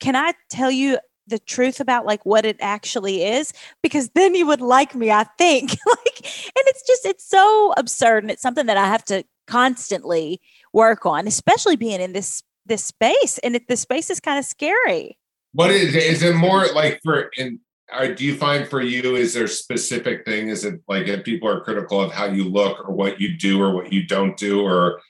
can 0.00 0.16
I 0.16 0.32
tell 0.48 0.70
you 0.70 0.98
the 1.26 1.38
truth 1.38 1.78
about 1.78 2.06
like 2.06 2.24
what 2.24 2.46
it 2.46 2.56
actually 2.60 3.22
is? 3.22 3.52
Because 3.82 4.08
then 4.14 4.34
you 4.34 4.46
would 4.46 4.62
like 4.62 4.94
me, 4.94 5.10
I 5.10 5.24
think. 5.36 5.70
like, 5.86 6.16
and 6.24 6.64
it's 6.66 6.86
just, 6.86 7.04
it's 7.04 7.28
so 7.28 7.74
absurd. 7.76 8.24
And 8.24 8.30
it's 8.30 8.42
something 8.42 8.66
that 8.66 8.78
I 8.78 8.86
have 8.86 9.04
to 9.06 9.22
constantly 9.46 10.40
work 10.72 11.04
on, 11.04 11.26
especially 11.26 11.76
being 11.76 12.00
in 12.00 12.14
this 12.14 12.42
this 12.64 12.84
space. 12.84 13.38
And 13.38 13.54
it, 13.54 13.68
the 13.68 13.76
space 13.76 14.10
is 14.10 14.18
kind 14.18 14.38
of 14.38 14.44
scary. 14.44 15.18
What 15.52 15.70
is 15.70 15.94
is 15.94 16.22
it 16.22 16.34
more 16.34 16.66
like 16.74 17.00
for 17.04 17.30
in 17.36 17.60
or 17.92 18.14
do 18.14 18.24
you 18.24 18.36
find 18.36 18.68
for 18.68 18.80
you 18.80 19.16
is 19.16 19.34
there 19.34 19.46
specific 19.46 20.24
thing? 20.24 20.48
Is 20.48 20.64
it 20.64 20.80
like 20.88 21.06
if 21.06 21.24
people 21.24 21.48
are 21.48 21.60
critical 21.60 22.00
of 22.00 22.12
how 22.12 22.26
you 22.26 22.44
look 22.44 22.88
or 22.88 22.94
what 22.94 23.20
you 23.20 23.36
do 23.36 23.62
or 23.62 23.72
what 23.74 23.92
you 23.92 24.06
don't 24.06 24.36
do 24.36 24.60
or 24.60 25.00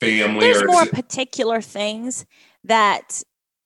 family 0.00 0.40
there's 0.40 0.66
more 0.66 0.82
it- 0.82 0.92
particular 0.92 1.60
things 1.60 2.26
that 2.64 3.22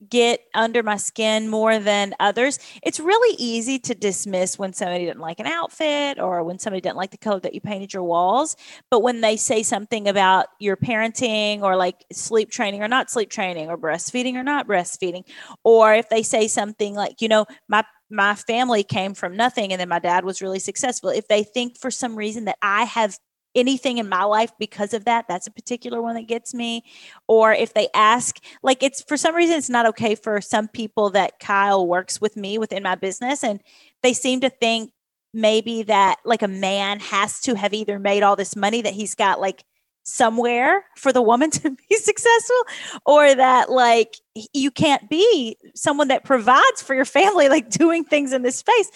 get 0.08 0.40
under 0.54 0.82
my 0.82 0.96
skin 0.96 1.48
more 1.48 1.78
than 1.78 2.14
others. 2.20 2.58
It's 2.82 2.98
really 2.98 3.36
easy 3.38 3.78
to 3.80 3.94
dismiss 3.94 4.58
when 4.58 4.72
somebody 4.72 5.04
didn't 5.04 5.20
like 5.20 5.40
an 5.40 5.46
outfit 5.46 6.18
or 6.18 6.42
when 6.42 6.58
somebody 6.58 6.80
didn't 6.80 6.96
like 6.96 7.10
the 7.10 7.18
color 7.18 7.40
that 7.40 7.54
you 7.54 7.60
painted 7.60 7.92
your 7.92 8.04
walls. 8.04 8.56
But 8.90 9.02
when 9.02 9.20
they 9.20 9.36
say 9.36 9.62
something 9.62 10.08
about 10.08 10.46
your 10.58 10.76
parenting 10.76 11.62
or 11.62 11.76
like 11.76 12.04
sleep 12.12 12.50
training 12.50 12.82
or 12.82 12.88
not 12.88 13.10
sleep 13.10 13.30
training 13.30 13.68
or 13.68 13.76
breastfeeding 13.76 14.34
or 14.34 14.42
not 14.42 14.66
breastfeeding, 14.66 15.24
or 15.64 15.94
if 15.94 16.08
they 16.08 16.22
say 16.22 16.48
something 16.48 16.94
like, 16.94 17.20
you 17.20 17.28
know, 17.28 17.46
my 17.68 17.84
my 18.10 18.34
family 18.34 18.82
came 18.82 19.14
from 19.14 19.36
nothing 19.36 19.72
and 19.72 19.80
then 19.80 19.88
my 19.88 20.00
dad 20.00 20.24
was 20.24 20.42
really 20.42 20.58
successful. 20.58 21.10
If 21.10 21.28
they 21.28 21.44
think 21.44 21.78
for 21.78 21.92
some 21.92 22.16
reason 22.16 22.44
that 22.46 22.58
I 22.60 22.84
have 22.84 23.16
anything 23.54 23.98
in 23.98 24.08
my 24.08 24.24
life 24.24 24.52
because 24.58 24.94
of 24.94 25.04
that 25.04 25.26
that's 25.28 25.46
a 25.46 25.50
particular 25.50 26.00
one 26.00 26.14
that 26.14 26.26
gets 26.26 26.54
me. 26.54 26.84
Or 27.28 27.52
if 27.52 27.74
they 27.74 27.88
ask 27.94 28.38
like 28.62 28.82
it's 28.82 29.02
for 29.02 29.16
some 29.16 29.34
reason 29.34 29.56
it's 29.56 29.70
not 29.70 29.86
okay 29.86 30.14
for 30.14 30.40
some 30.40 30.68
people 30.68 31.10
that 31.10 31.38
kyle 31.40 31.86
works 31.86 32.20
with 32.20 32.36
me 32.36 32.58
within 32.58 32.82
my 32.82 32.94
business 32.94 33.42
and 33.42 33.60
they 34.02 34.12
seem 34.12 34.40
to 34.40 34.50
think 34.50 34.92
maybe 35.32 35.82
that 35.84 36.16
like 36.24 36.42
a 36.42 36.48
man 36.48 37.00
has 37.00 37.40
to 37.40 37.54
have 37.54 37.72
either 37.72 37.98
made 37.98 38.22
all 38.22 38.36
this 38.36 38.56
money 38.56 38.82
that 38.82 38.92
he's 38.92 39.14
got 39.14 39.40
like 39.40 39.64
somewhere 40.02 40.84
for 40.96 41.12
the 41.12 41.22
woman 41.22 41.50
to 41.50 41.70
be 41.70 41.96
successful 41.96 42.62
or 43.06 43.34
that 43.34 43.70
like 43.70 44.16
you 44.52 44.70
can't 44.70 45.08
be 45.08 45.56
someone 45.74 46.08
that 46.08 46.24
provides 46.24 46.82
for 46.82 46.94
your 46.94 47.04
family 47.04 47.48
like 47.48 47.70
doing 47.70 48.04
things 48.04 48.32
in 48.32 48.42
this 48.42 48.56
space. 48.56 48.90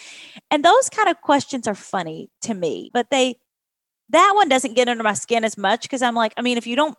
And 0.51 0.65
those 0.65 0.89
kind 0.91 1.09
of 1.09 1.21
questions 1.21 1.69
are 1.69 1.75
funny 1.75 2.31
to 2.43 2.55
me 2.55 2.91
but 2.93 3.11
they 3.11 3.37
that 4.15 4.33
one 4.35 4.49
doesn't 4.49 4.75
get 4.75 4.89
under 4.89 5.03
my 5.03 5.15
skin 5.15 5.45
as 5.45 5.57
much 5.57 5.83
because 5.83 6.03
I'm 6.03 6.15
like, 6.15 6.33
I 6.37 6.43
mean, 6.43 6.59
if 6.59 6.67
you 6.67 6.77
don't 6.77 6.97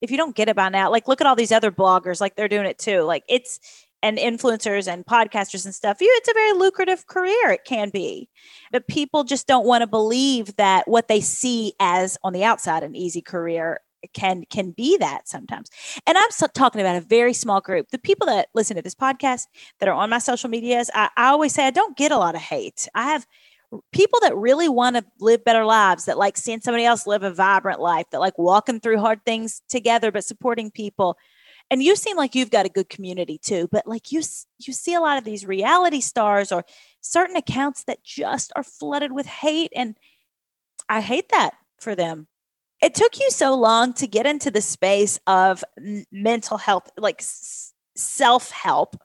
if 0.00 0.10
you 0.12 0.16
don't 0.16 0.36
get 0.36 0.48
it 0.48 0.56
by 0.56 0.68
now, 0.68 0.90
like 0.90 1.08
look 1.08 1.20
at 1.20 1.26
all 1.26 1.34
these 1.34 1.52
other 1.52 1.72
bloggers, 1.72 2.20
like 2.20 2.36
they're 2.36 2.48
doing 2.48 2.66
it 2.66 2.78
too. 2.78 3.02
Like 3.02 3.24
it's 3.28 3.58
and 4.02 4.16
influencers 4.16 4.86
and 4.86 5.04
podcasters 5.04 5.64
and 5.64 5.74
stuff. 5.74 6.00
You 6.00 6.08
it's 6.18 6.28
a 6.28 6.34
very 6.34 6.52
lucrative 6.52 7.06
career. 7.06 7.50
It 7.50 7.64
can 7.64 7.90
be. 7.90 8.28
But 8.70 8.86
people 8.86 9.24
just 9.24 9.46
don't 9.46 9.66
want 9.66 9.82
to 9.82 9.88
believe 9.88 10.54
that 10.56 10.86
what 10.86 11.08
they 11.08 11.20
see 11.20 11.72
as 11.80 12.16
on 12.22 12.32
the 12.32 12.44
outside 12.44 12.82
an 12.82 12.94
easy 12.94 13.22
career 13.22 13.80
can 14.14 14.44
can 14.48 14.70
be 14.70 14.96
that 14.96 15.28
sometimes 15.28 15.70
and 16.06 16.16
i'm 16.16 16.28
talking 16.54 16.80
about 16.80 16.94
a 16.94 17.00
very 17.00 17.32
small 17.32 17.60
group 17.60 17.88
the 17.90 17.98
people 17.98 18.28
that 18.28 18.46
listen 18.54 18.76
to 18.76 18.82
this 18.82 18.94
podcast 18.94 19.46
that 19.80 19.88
are 19.88 19.92
on 19.92 20.08
my 20.08 20.18
social 20.18 20.48
medias 20.48 20.88
I, 20.94 21.10
I 21.16 21.26
always 21.30 21.52
say 21.52 21.66
i 21.66 21.72
don't 21.72 21.96
get 21.96 22.12
a 22.12 22.16
lot 22.16 22.36
of 22.36 22.40
hate 22.40 22.86
i 22.94 23.08
have 23.08 23.26
people 23.92 24.18
that 24.20 24.36
really 24.36 24.68
want 24.68 24.96
to 24.96 25.04
live 25.20 25.44
better 25.44 25.64
lives 25.64 26.06
that 26.06 26.18
like 26.18 26.36
seeing 26.36 26.60
somebody 26.60 26.84
else 26.84 27.06
live 27.06 27.22
a 27.22 27.32
vibrant 27.32 27.80
life 27.80 28.06
that 28.10 28.20
like 28.20 28.38
walking 28.38 28.80
through 28.80 28.98
hard 28.98 29.24
things 29.24 29.62
together 29.68 30.10
but 30.10 30.24
supporting 30.24 30.70
people. 30.70 31.16
And 31.70 31.82
you 31.82 31.96
seem 31.96 32.16
like 32.16 32.34
you've 32.34 32.50
got 32.50 32.64
a 32.64 32.70
good 32.70 32.88
community 32.88 33.38
too 33.38 33.68
but 33.70 33.86
like 33.86 34.10
you 34.10 34.22
you 34.58 34.72
see 34.72 34.94
a 34.94 35.00
lot 35.00 35.18
of 35.18 35.24
these 35.24 35.46
reality 35.46 36.00
stars 36.00 36.50
or 36.50 36.64
certain 37.02 37.36
accounts 37.36 37.84
that 37.84 38.02
just 38.02 38.52
are 38.56 38.62
flooded 38.62 39.12
with 39.12 39.26
hate 39.26 39.70
and 39.76 39.96
i 40.88 41.02
hate 41.02 41.28
that 41.28 41.52
for 41.80 41.94
them. 41.94 42.26
It 42.82 42.94
took 42.94 43.18
you 43.18 43.30
so 43.30 43.54
long 43.56 43.92
to 43.94 44.06
get 44.06 44.26
into 44.26 44.50
the 44.50 44.60
space 44.60 45.18
of 45.26 45.64
mental 46.12 46.58
health, 46.58 46.90
like 46.96 47.22
self 47.96 48.50
help, 48.50 48.96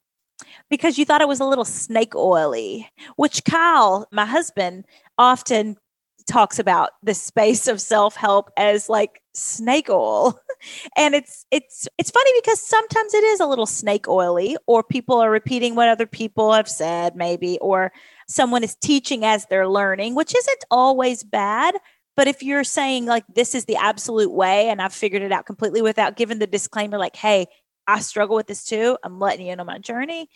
because 0.69 0.97
you 0.97 1.05
thought 1.05 1.21
it 1.21 1.27
was 1.27 1.39
a 1.39 1.45
little 1.45 1.65
snake 1.65 2.15
oily, 2.15 2.89
which 3.15 3.43
Kyle, 3.45 4.07
my 4.11 4.25
husband, 4.25 4.85
often 5.17 5.77
talks 6.25 6.59
about 6.59 6.91
the 7.01 7.13
space 7.13 7.67
of 7.67 7.81
self-help 7.81 8.49
as 8.57 8.89
like 8.89 9.21
snake 9.33 9.89
oil. 9.89 10.39
And 10.95 11.13
it's 11.13 11.45
it's 11.51 11.89
it's 11.97 12.09
funny 12.09 12.31
because 12.41 12.65
sometimes 12.65 13.13
it 13.13 13.21
is 13.25 13.41
a 13.41 13.45
little 13.45 13.65
snake 13.65 14.07
oily 14.07 14.55
or 14.65 14.81
people 14.81 15.19
are 15.19 15.29
repeating 15.29 15.75
what 15.75 15.89
other 15.89 16.07
people 16.07 16.53
have 16.53 16.69
said 16.69 17.17
maybe 17.17 17.57
or 17.59 17.91
someone 18.29 18.63
is 18.63 18.75
teaching 18.75 19.25
as 19.25 19.45
they're 19.47 19.67
learning 19.67 20.15
which 20.15 20.33
isn't 20.33 20.63
always 20.71 21.21
bad. 21.21 21.75
But 22.15 22.29
if 22.29 22.41
you're 22.41 22.63
saying 22.63 23.07
like 23.07 23.25
this 23.27 23.55
is 23.55 23.65
the 23.65 23.75
absolute 23.75 24.31
way 24.31 24.69
and 24.69 24.81
I've 24.81 24.93
figured 24.93 25.21
it 25.21 25.33
out 25.33 25.45
completely 25.45 25.81
without 25.81 26.15
giving 26.15 26.39
the 26.39 26.47
disclaimer 26.47 26.97
like 26.97 27.17
hey 27.17 27.47
I 27.87 27.99
struggle 27.99 28.35
with 28.35 28.47
this 28.47 28.65
too 28.65 28.97
I'm 29.03 29.19
letting 29.19 29.47
you 29.47 29.53
in 29.53 29.59
on 29.59 29.65
my 29.65 29.79
journey 29.79 30.29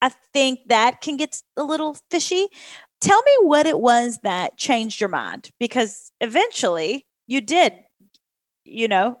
I 0.00 0.10
think 0.32 0.60
that 0.68 1.00
can 1.00 1.16
get 1.16 1.42
a 1.56 1.62
little 1.62 1.96
fishy 2.10 2.48
Tell 3.02 3.20
me 3.22 3.32
what 3.40 3.66
it 3.66 3.80
was 3.80 4.20
that 4.22 4.56
changed 4.56 5.00
your 5.00 5.08
mind 5.08 5.50
because 5.58 6.12
eventually 6.20 7.04
you 7.26 7.40
did, 7.40 7.72
you 8.64 8.86
know, 8.86 9.18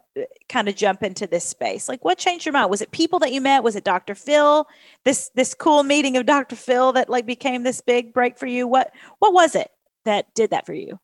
kind 0.48 0.68
of 0.68 0.76
jump 0.76 1.02
into 1.02 1.26
this 1.26 1.44
space. 1.44 1.88
Like 1.88 2.04
what 2.04 2.16
changed 2.16 2.46
your 2.46 2.52
mind? 2.52 2.70
Was 2.70 2.80
it 2.80 2.92
people 2.92 3.18
that 3.18 3.32
you 3.32 3.40
met? 3.40 3.64
Was 3.64 3.74
it 3.74 3.82
Dr. 3.82 4.14
Phil? 4.14 4.68
This 5.04 5.32
this 5.34 5.52
cool 5.52 5.82
meeting 5.82 6.16
of 6.16 6.26
Dr. 6.26 6.54
Phil 6.54 6.92
that 6.92 7.10
like 7.10 7.26
became 7.26 7.64
this 7.64 7.80
big 7.80 8.12
break 8.12 8.38
for 8.38 8.46
you? 8.46 8.68
What 8.68 8.92
what 9.18 9.32
was 9.32 9.56
it 9.56 9.68
that 10.04 10.32
did 10.36 10.50
that 10.50 10.64
for 10.64 10.74
you? 10.74 11.00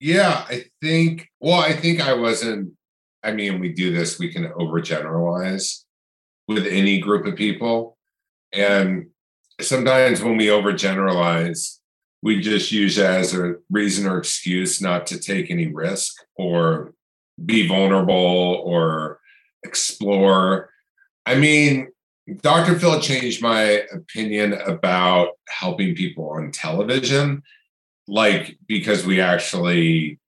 Yeah, 0.00 0.46
I 0.48 0.64
think 0.80 1.28
well, 1.40 1.60
I 1.60 1.74
think 1.74 2.00
I 2.00 2.14
wasn't 2.14 2.72
I 3.26 3.32
mean, 3.32 3.58
we 3.58 3.72
do 3.72 3.92
this, 3.92 4.20
we 4.20 4.32
can 4.32 4.44
overgeneralize 4.52 5.82
with 6.46 6.64
any 6.66 7.00
group 7.00 7.26
of 7.26 7.34
people. 7.34 7.98
And 8.52 9.08
sometimes 9.60 10.22
when 10.22 10.36
we 10.36 10.46
overgeneralize, 10.46 11.78
we 12.22 12.40
just 12.40 12.70
use 12.70 12.98
as 12.98 13.34
a 13.34 13.56
reason 13.68 14.06
or 14.06 14.18
excuse 14.18 14.80
not 14.80 15.08
to 15.08 15.18
take 15.18 15.50
any 15.50 15.66
risk 15.66 16.14
or 16.36 16.94
be 17.44 17.66
vulnerable 17.66 18.62
or 18.64 19.18
explore. 19.64 20.70
I 21.26 21.34
mean, 21.34 21.88
Dr. 22.42 22.78
Phil 22.78 23.00
changed 23.00 23.42
my 23.42 23.82
opinion 23.92 24.52
about 24.52 25.30
helping 25.48 25.96
people 25.96 26.30
on 26.30 26.52
television, 26.52 27.42
like 28.06 28.56
because 28.68 29.04
we 29.04 29.20
actually 29.20 30.20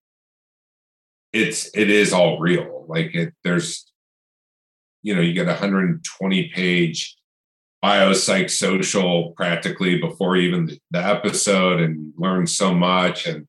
it's 1.32 1.70
it 1.74 1.90
is 1.90 2.12
all 2.12 2.38
real. 2.38 2.86
Like 2.88 3.14
it 3.14 3.34
there's 3.44 3.84
you 5.02 5.14
know, 5.14 5.20
you 5.20 5.32
get 5.32 5.46
a 5.46 5.50
120 5.50 6.48
page 6.48 7.16
biopsychosocial 7.84 9.34
practically 9.36 10.00
before 10.00 10.36
even 10.36 10.78
the 10.90 10.98
episode 10.98 11.80
and 11.80 12.12
learn 12.16 12.46
so 12.46 12.74
much 12.74 13.26
and 13.26 13.46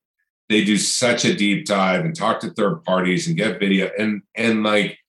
they 0.50 0.64
do 0.64 0.78
such 0.78 1.26
a 1.26 1.36
deep 1.36 1.66
dive 1.66 2.06
and 2.06 2.16
talk 2.16 2.40
to 2.40 2.52
third 2.52 2.84
parties 2.84 3.28
and 3.28 3.38
get 3.38 3.60
video 3.60 3.90
and 3.98 4.22
and 4.36 4.64
like 4.64 5.00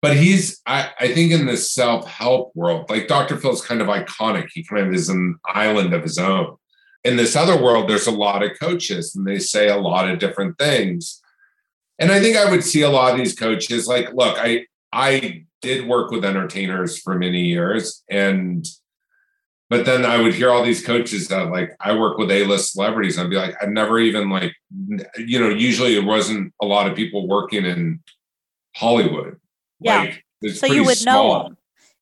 but 0.00 0.16
he's 0.16 0.60
I, 0.64 0.90
I 1.00 1.12
think 1.12 1.32
in 1.32 1.46
the 1.46 1.56
self-help 1.56 2.52
world 2.54 2.88
like 2.88 3.08
dr 3.08 3.36
phil's 3.38 3.66
kind 3.66 3.80
of 3.80 3.88
iconic 3.88 4.46
he 4.52 4.62
kind 4.62 4.86
of 4.86 4.94
is 4.94 5.08
an 5.08 5.36
island 5.48 5.92
of 5.92 6.04
his 6.04 6.16
own 6.16 6.54
in 7.02 7.16
this 7.16 7.34
other 7.34 7.60
world 7.60 7.90
there's 7.90 8.06
a 8.06 8.12
lot 8.12 8.44
of 8.44 8.58
coaches 8.60 9.16
and 9.16 9.26
they 9.26 9.40
say 9.40 9.68
a 9.68 9.76
lot 9.76 10.08
of 10.08 10.20
different 10.20 10.56
things 10.56 11.19
and 12.00 12.10
i 12.10 12.20
think 12.20 12.36
i 12.36 12.50
would 12.50 12.64
see 12.64 12.82
a 12.82 12.90
lot 12.90 13.12
of 13.12 13.18
these 13.18 13.34
coaches 13.34 13.86
like 13.86 14.12
look 14.14 14.36
i 14.38 14.66
i 14.92 15.44
did 15.62 15.86
work 15.86 16.10
with 16.10 16.24
entertainers 16.24 16.98
for 16.98 17.14
many 17.14 17.42
years 17.42 18.02
and 18.10 18.66
but 19.70 19.86
then 19.86 20.04
I 20.04 20.20
would 20.20 20.34
hear 20.34 20.50
all 20.50 20.64
these 20.64 20.84
coaches 20.84 21.28
that 21.28 21.48
like 21.48 21.76
I 21.78 21.96
work 21.96 22.18
with 22.18 22.30
A-list 22.32 22.72
celebrities. 22.72 23.16
I'd 23.16 23.30
be 23.30 23.36
like, 23.36 23.54
I've 23.62 23.68
never 23.68 24.00
even 24.00 24.28
like, 24.28 24.52
you 25.16 25.38
know, 25.38 25.48
usually 25.48 25.96
it 25.96 26.04
wasn't 26.04 26.52
a 26.60 26.66
lot 26.66 26.90
of 26.90 26.96
people 26.96 27.28
working 27.28 27.64
in 27.64 28.00
Hollywood. 28.74 29.38
Yeah. 29.78 30.12
Like, 30.42 30.54
so 30.54 30.66
you 30.66 30.84
would 30.84 30.98
small. 30.98 31.32
know 31.32 31.42
them. 31.44 31.56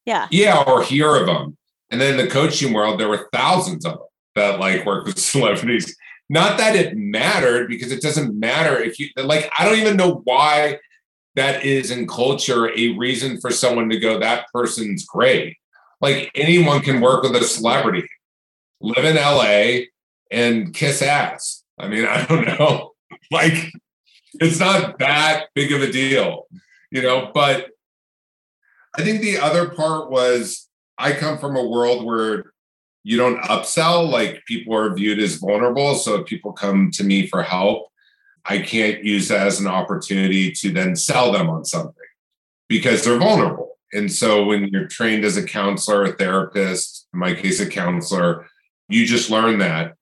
Yeah. 0.07 0.29
Yeah, 0.31 0.65
or 0.67 0.83
hear 0.83 1.15
of 1.15 1.27
them. 1.27 1.59
And 1.91 2.01
then 2.01 2.19
in 2.19 2.25
the 2.25 2.33
coaching 2.33 2.73
world, 2.73 2.99
there 2.99 3.09
were 3.09 3.29
thousands 3.35 3.85
of 3.85 3.99
them 3.99 4.09
that 4.35 4.59
like 4.59 4.87
work 4.87 5.05
with 5.05 5.19
celebrities. 5.19 5.95
Not 6.31 6.59
that 6.59 6.77
it 6.77 6.97
mattered 6.97 7.69
because 7.69 7.91
it 7.91 8.03
doesn't 8.03 8.39
matter 8.39 8.79
if 8.79 8.99
you 8.99 9.09
like, 9.17 9.51
I 9.59 9.65
don't 9.65 9.79
even 9.79 9.97
know 9.97 10.21
why 10.25 10.79
that 11.37 11.65
is 11.65 11.91
in 11.91 12.07
culture 12.07 12.69
a 12.77 12.97
reason 12.99 13.41
for 13.41 13.51
someone 13.51 13.89
to 13.89 13.99
go, 13.99 14.19
that 14.19 14.47
person's 14.53 15.07
great. 15.07 15.57
Like 16.01 16.31
anyone 16.35 16.81
can 16.81 17.01
work 17.01 17.23
with 17.23 17.35
a 17.37 17.45
celebrity, 17.45 18.09
live 18.81 19.05
in 19.05 19.17
LA 19.17 19.87
and 20.31 20.75
kiss 20.75 21.01
ass. 21.01 21.65
I 21.79 21.89
mean, 21.89 22.05
I 22.09 22.25
don't 22.27 22.47
know. 22.47 22.93
like 23.31 23.73
it's 24.35 24.61
not 24.61 24.99
that 24.99 25.47
big 25.55 25.73
of 25.73 25.81
a 25.81 25.91
deal, 25.91 26.47
you 26.91 27.03
know, 27.03 27.31
but 27.33 27.69
I 28.97 29.03
think 29.03 29.21
the 29.21 29.39
other 29.39 29.71
part 29.71 30.11
was 30.11 30.69
I 30.99 31.13
come 31.13 31.39
from 31.39 31.57
a 31.57 31.67
world 31.67 32.05
where 32.05 32.53
you 33.05 33.17
don't 33.17 33.41
upsell, 33.43 34.09
like 34.11 34.45
people 34.47 34.75
are 34.75 34.95
viewed 34.95 35.19
as 35.19 35.37
vulnerable. 35.37 35.95
So 35.95 36.17
if 36.17 36.27
people 36.27 36.53
come 36.53 36.91
to 36.93 37.05
me 37.05 37.27
for 37.27 37.43
help, 37.43 37.89
I 38.45 38.59
can't 38.59 39.05
use 39.05 39.29
that 39.29 39.47
as 39.47 39.61
an 39.61 39.67
opportunity 39.67 40.53
to 40.53 40.71
then 40.71 40.97
sell 40.97 41.33
them 41.33 41.51
on 41.51 41.65
something 41.65 41.95
because 42.69 43.05
they're 43.05 43.19
vulnerable. 43.19 43.79
And 43.93 44.13
so 44.13 44.45
when 44.45 44.69
you're 44.69 44.89
trained 44.89 45.25
as 45.25 45.37
a 45.37 45.45
counselor, 45.45 46.05
a 46.05 46.13
therapist, 46.13 47.07
in 47.13 47.21
my 47.21 47.35
case, 47.35 47.61
a 47.61 47.69
counselor, 47.69 48.47
you 48.89 49.07
just 49.07 49.31
learn 49.31 49.59
that. 49.59 49.95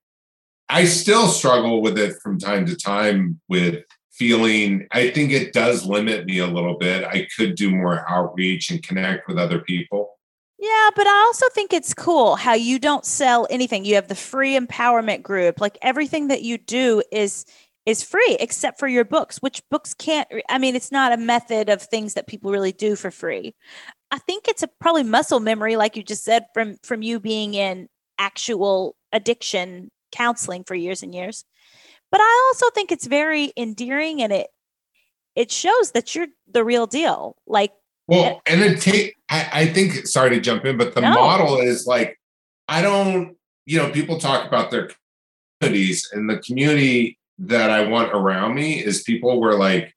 I 0.69 0.85
still 0.85 1.29
struggle 1.29 1.81
with 1.81 1.99
it 1.99 2.17
from 2.23 2.39
time 2.39 2.67
to 2.67 2.77
time 2.77 3.41
with 3.49 3.85
feeling, 4.13 4.87
I 4.93 5.11
think 5.11 5.31
it 5.31 5.53
does 5.53 5.85
limit 5.85 6.27
me 6.27 6.39
a 6.39 6.47
little 6.47 6.79
bit. 6.79 7.05
I 7.05 7.29
could 7.37 7.55
do 7.55 7.71
more 7.71 8.05
outreach 8.11 8.71
and 8.71 8.83
connect 8.83 9.29
with 9.29 9.39
other 9.39 9.61
people. 9.61 10.16
Yeah, 10.67 10.91
but 10.97 11.07
I 11.07 11.19
also 11.27 11.47
think 11.51 11.73
it's 11.73 11.95
cool 11.95 12.35
how 12.35 12.55
you 12.55 12.79
don't 12.79 13.05
sell 13.05 13.47
anything. 13.51 13.85
You 13.85 13.95
have 13.97 14.09
the 14.09 14.15
free 14.17 14.59
empowerment 14.59 15.23
group. 15.23 15.61
Like 15.61 15.79
everything 15.81 16.29
that 16.29 16.43
you 16.43 16.59
do 16.59 17.03
is 17.13 17.45
is 17.85 18.03
free 18.03 18.37
except 18.41 18.81
for 18.81 18.89
your 18.89 19.05
books 19.05 19.39
which 19.39 19.63
books 19.71 19.95
can't 19.95 20.27
i 20.49 20.59
mean 20.59 20.75
it's 20.75 20.91
not 20.91 21.13
a 21.13 21.17
method 21.17 21.69
of 21.69 21.81
things 21.81 22.15
that 22.15 22.27
people 22.27 22.51
really 22.51 22.73
do 22.73 22.97
for 22.97 23.13
free 23.13 23.55
i 24.11 24.19
think 24.19 24.49
it's 24.49 24.63
a 24.63 24.69
probably 24.81 25.03
muscle 25.03 25.41
memory 25.41 25.77
like 25.77 25.97
you 25.97 26.03
just 26.03 26.25
said 26.25 26.47
from 26.55 26.77
from 26.85 27.03
you 27.03 27.21
being 27.21 27.55
in 27.55 27.89
actual 28.19 28.97
addiction 29.13 29.91
counseling 30.13 30.65
for 30.65 30.75
years 30.77 31.03
and 31.03 31.15
years 31.15 31.45
but 32.11 32.21
i 32.21 32.45
also 32.55 32.71
think 32.75 32.93
it's 32.93 33.07
very 33.07 33.53
endearing 33.57 34.23
and 34.23 34.33
it 34.33 34.49
it 35.35 35.51
shows 35.51 35.93
that 35.93 36.15
you're 36.15 36.29
the 36.51 36.65
real 36.65 36.87
deal 36.87 37.37
like 37.47 37.73
well 38.07 38.41
and 38.47 38.63
it 38.63 38.81
take 38.81 39.17
I, 39.29 39.49
I 39.53 39.67
think 39.67 40.07
sorry 40.07 40.31
to 40.31 40.41
jump 40.41 40.65
in 40.65 40.77
but 40.77 40.95
the 40.95 41.01
no. 41.01 41.11
model 41.11 41.59
is 41.59 41.87
like 41.87 42.19
i 42.69 42.83
don't 42.83 43.37
you 43.65 43.79
know 43.79 43.91
people 43.91 44.19
talk 44.19 44.47
about 44.47 44.71
their 44.71 44.91
communities 45.61 46.09
and 46.13 46.29
the 46.29 46.39
community 46.39 47.19
that 47.39 47.71
I 47.71 47.87
want 47.89 48.13
around 48.13 48.55
me 48.55 48.83
is 48.83 49.03
people 49.03 49.41
where 49.41 49.55
like 49.55 49.95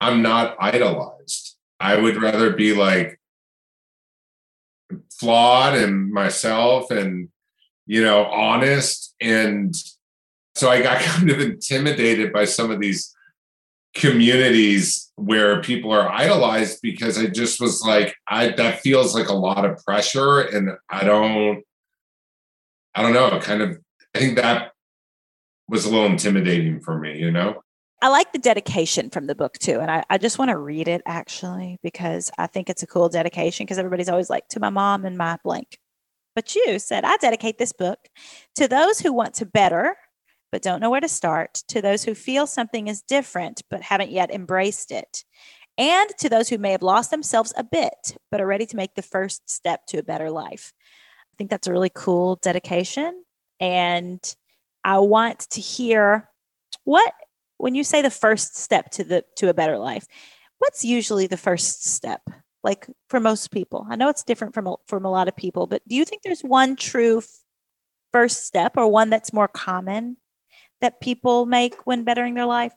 I'm 0.00 0.22
not 0.22 0.56
idolized. 0.60 1.56
I 1.80 1.96
would 1.96 2.20
rather 2.20 2.52
be 2.52 2.74
like 2.74 3.20
flawed 5.18 5.74
and 5.74 6.10
myself 6.10 6.90
and 6.90 7.28
you 7.86 8.02
know 8.02 8.24
honest 8.26 9.14
and 9.20 9.74
so 10.54 10.70
I 10.70 10.82
got 10.82 11.00
kind 11.02 11.30
of 11.30 11.40
intimidated 11.40 12.32
by 12.32 12.44
some 12.44 12.70
of 12.70 12.80
these 12.80 13.14
communities 13.94 15.10
where 15.16 15.60
people 15.62 15.92
are 15.92 16.08
idolized 16.10 16.80
because 16.82 17.18
I 17.18 17.26
just 17.26 17.60
was 17.60 17.82
like 17.82 18.14
I 18.28 18.50
that 18.50 18.80
feels 18.80 19.14
like 19.14 19.28
a 19.28 19.34
lot 19.34 19.64
of 19.64 19.82
pressure 19.84 20.40
and 20.40 20.70
I 20.88 21.04
don't 21.04 21.62
I 22.94 23.02
don't 23.02 23.14
know 23.14 23.38
kind 23.40 23.62
of 23.62 23.78
I 24.14 24.18
think 24.18 24.36
that 24.36 24.72
was 25.68 25.84
a 25.84 25.90
little 25.90 26.06
intimidating 26.06 26.80
for 26.80 26.98
me, 26.98 27.18
you 27.18 27.30
know? 27.30 27.62
I 28.00 28.08
like 28.08 28.32
the 28.32 28.38
dedication 28.38 29.10
from 29.10 29.26
the 29.26 29.34
book 29.34 29.58
too. 29.58 29.80
And 29.80 29.90
I, 29.90 30.04
I 30.08 30.18
just 30.18 30.38
want 30.38 30.50
to 30.50 30.56
read 30.56 30.86
it 30.88 31.02
actually 31.04 31.78
because 31.82 32.30
I 32.38 32.46
think 32.46 32.70
it's 32.70 32.82
a 32.82 32.86
cool 32.86 33.08
dedication 33.08 33.64
because 33.64 33.78
everybody's 33.78 34.08
always 34.08 34.30
like 34.30 34.48
to 34.48 34.60
my 34.60 34.70
mom 34.70 35.04
and 35.04 35.18
my 35.18 35.36
blank. 35.42 35.78
But 36.36 36.54
you 36.54 36.78
said, 36.78 37.04
I 37.04 37.16
dedicate 37.16 37.58
this 37.58 37.72
book 37.72 37.98
to 38.54 38.68
those 38.68 39.00
who 39.00 39.12
want 39.12 39.34
to 39.34 39.46
better 39.46 39.96
but 40.50 40.62
don't 40.62 40.80
know 40.80 40.90
where 40.90 41.00
to 41.00 41.08
start, 41.08 41.62
to 41.68 41.82
those 41.82 42.04
who 42.04 42.14
feel 42.14 42.46
something 42.46 42.88
is 42.88 43.02
different 43.02 43.62
but 43.70 43.82
haven't 43.82 44.10
yet 44.10 44.30
embraced 44.30 44.90
it, 44.90 45.24
and 45.76 46.10
to 46.18 46.28
those 46.28 46.48
who 46.48 46.58
may 46.58 46.72
have 46.72 46.82
lost 46.82 47.10
themselves 47.10 47.54
a 47.56 47.64
bit 47.64 48.16
but 48.30 48.40
are 48.40 48.46
ready 48.46 48.66
to 48.66 48.76
make 48.76 48.94
the 48.94 49.02
first 49.02 49.48
step 49.48 49.86
to 49.86 49.98
a 49.98 50.02
better 50.02 50.30
life. 50.30 50.72
I 51.32 51.34
think 51.38 51.50
that's 51.50 51.68
a 51.68 51.72
really 51.72 51.92
cool 51.94 52.36
dedication. 52.42 53.24
And 53.60 54.20
I 54.84 54.98
want 54.98 55.40
to 55.50 55.60
hear 55.60 56.28
what 56.84 57.12
when 57.58 57.74
you 57.74 57.84
say 57.84 58.02
the 58.02 58.10
first 58.10 58.56
step 58.56 58.90
to 58.92 59.04
the 59.04 59.24
to 59.36 59.48
a 59.48 59.54
better 59.54 59.78
life, 59.78 60.06
what's 60.58 60.84
usually 60.84 61.26
the 61.26 61.36
first 61.36 61.86
step? 61.86 62.22
Like 62.64 62.88
for 63.08 63.20
most 63.20 63.50
people, 63.50 63.86
I 63.88 63.96
know 63.96 64.08
it's 64.08 64.24
different 64.24 64.54
from 64.54 64.76
from 64.86 65.04
a 65.04 65.10
lot 65.10 65.28
of 65.28 65.36
people, 65.36 65.66
but 65.66 65.82
do 65.86 65.94
you 65.94 66.04
think 66.04 66.22
there's 66.22 66.42
one 66.42 66.76
true 66.76 67.22
first 68.12 68.46
step 68.46 68.76
or 68.76 68.88
one 68.88 69.10
that's 69.10 69.32
more 69.32 69.48
common 69.48 70.16
that 70.80 71.00
people 71.00 71.46
make 71.46 71.74
when 71.86 72.04
bettering 72.04 72.34
their 72.34 72.46
life? 72.46 72.72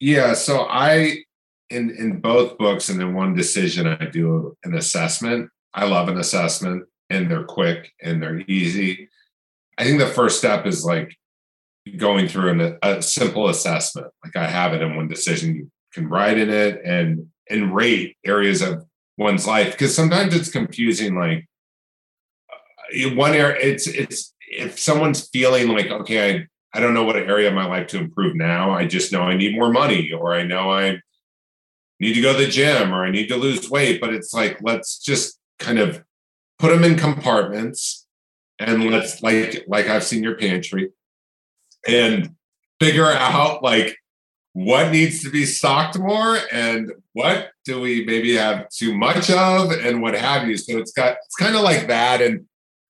Yeah, 0.00 0.34
so 0.34 0.66
I 0.68 1.24
in 1.70 1.90
in 1.90 2.20
both 2.20 2.58
books 2.58 2.88
and 2.88 3.00
in 3.00 3.14
one 3.14 3.34
decision 3.34 3.86
I 3.86 4.06
do 4.06 4.56
an 4.64 4.74
assessment. 4.74 5.50
I 5.72 5.86
love 5.86 6.08
an 6.08 6.18
assessment 6.18 6.84
and 7.10 7.30
they're 7.30 7.44
quick 7.44 7.92
and 8.02 8.22
they're 8.22 8.40
easy. 8.40 9.08
I 9.78 9.84
think 9.84 9.98
the 9.98 10.06
first 10.06 10.38
step 10.38 10.66
is 10.66 10.84
like 10.84 11.16
going 11.96 12.28
through 12.28 12.50
an, 12.50 12.78
a 12.82 13.02
simple 13.02 13.48
assessment. 13.48 14.08
Like 14.24 14.36
I 14.36 14.46
have 14.46 14.72
it 14.72 14.82
in 14.82 14.96
one 14.96 15.08
decision. 15.08 15.56
You 15.56 15.70
can 15.92 16.08
write 16.08 16.38
in 16.38 16.50
it 16.50 16.80
and 16.84 17.28
and 17.50 17.74
rate 17.74 18.16
areas 18.24 18.62
of 18.62 18.84
one's 19.18 19.46
life 19.46 19.72
because 19.72 19.94
sometimes 19.94 20.34
it's 20.34 20.50
confusing. 20.50 21.16
Like 21.16 21.46
uh, 22.52 23.14
one 23.14 23.34
area, 23.34 23.56
it's 23.60 23.86
it's 23.86 24.32
if 24.48 24.78
someone's 24.78 25.28
feeling 25.28 25.68
like 25.68 25.86
okay, 25.86 26.36
I 26.36 26.46
I 26.74 26.80
don't 26.80 26.92
know 26.92 27.04
what 27.04 27.16
area 27.16 27.48
of 27.48 27.54
my 27.54 27.66
life 27.66 27.86
to 27.88 27.98
improve 27.98 28.34
now. 28.34 28.72
I 28.72 28.86
just 28.86 29.12
know 29.12 29.22
I 29.22 29.36
need 29.36 29.56
more 29.56 29.70
money, 29.70 30.10
or 30.12 30.34
I 30.34 30.42
know 30.42 30.70
I 30.70 31.00
need 32.00 32.14
to 32.14 32.20
go 32.20 32.32
to 32.36 32.44
the 32.44 32.50
gym, 32.50 32.92
or 32.92 33.04
I 33.04 33.10
need 33.10 33.28
to 33.28 33.36
lose 33.36 33.70
weight. 33.70 34.00
But 34.00 34.12
it's 34.12 34.34
like 34.34 34.58
let's 34.60 34.98
just 34.98 35.38
kind 35.60 35.78
of 35.78 36.02
put 36.58 36.70
them 36.70 36.84
in 36.84 36.96
compartments 36.96 38.06
and 38.58 38.90
let's 38.90 39.22
like 39.22 39.64
like 39.68 39.86
I've 39.86 40.04
seen 40.04 40.22
your 40.22 40.36
pantry 40.36 40.90
and 41.86 42.34
figure 42.80 43.10
out 43.10 43.62
like 43.62 43.96
what 44.52 44.92
needs 44.92 45.22
to 45.22 45.30
be 45.30 45.44
stocked 45.44 45.98
more 45.98 46.38
and 46.52 46.92
what 47.12 47.50
do 47.64 47.80
we 47.80 48.04
maybe 48.04 48.34
have 48.36 48.68
too 48.70 48.96
much 48.96 49.30
of 49.30 49.70
and 49.70 50.00
what 50.00 50.14
have 50.14 50.48
you. 50.48 50.56
So 50.56 50.78
it's 50.78 50.92
got 50.92 51.16
it's 51.24 51.36
kind 51.36 51.54
of 51.54 51.62
like 51.62 51.86
that. 51.86 52.20
And 52.20 52.46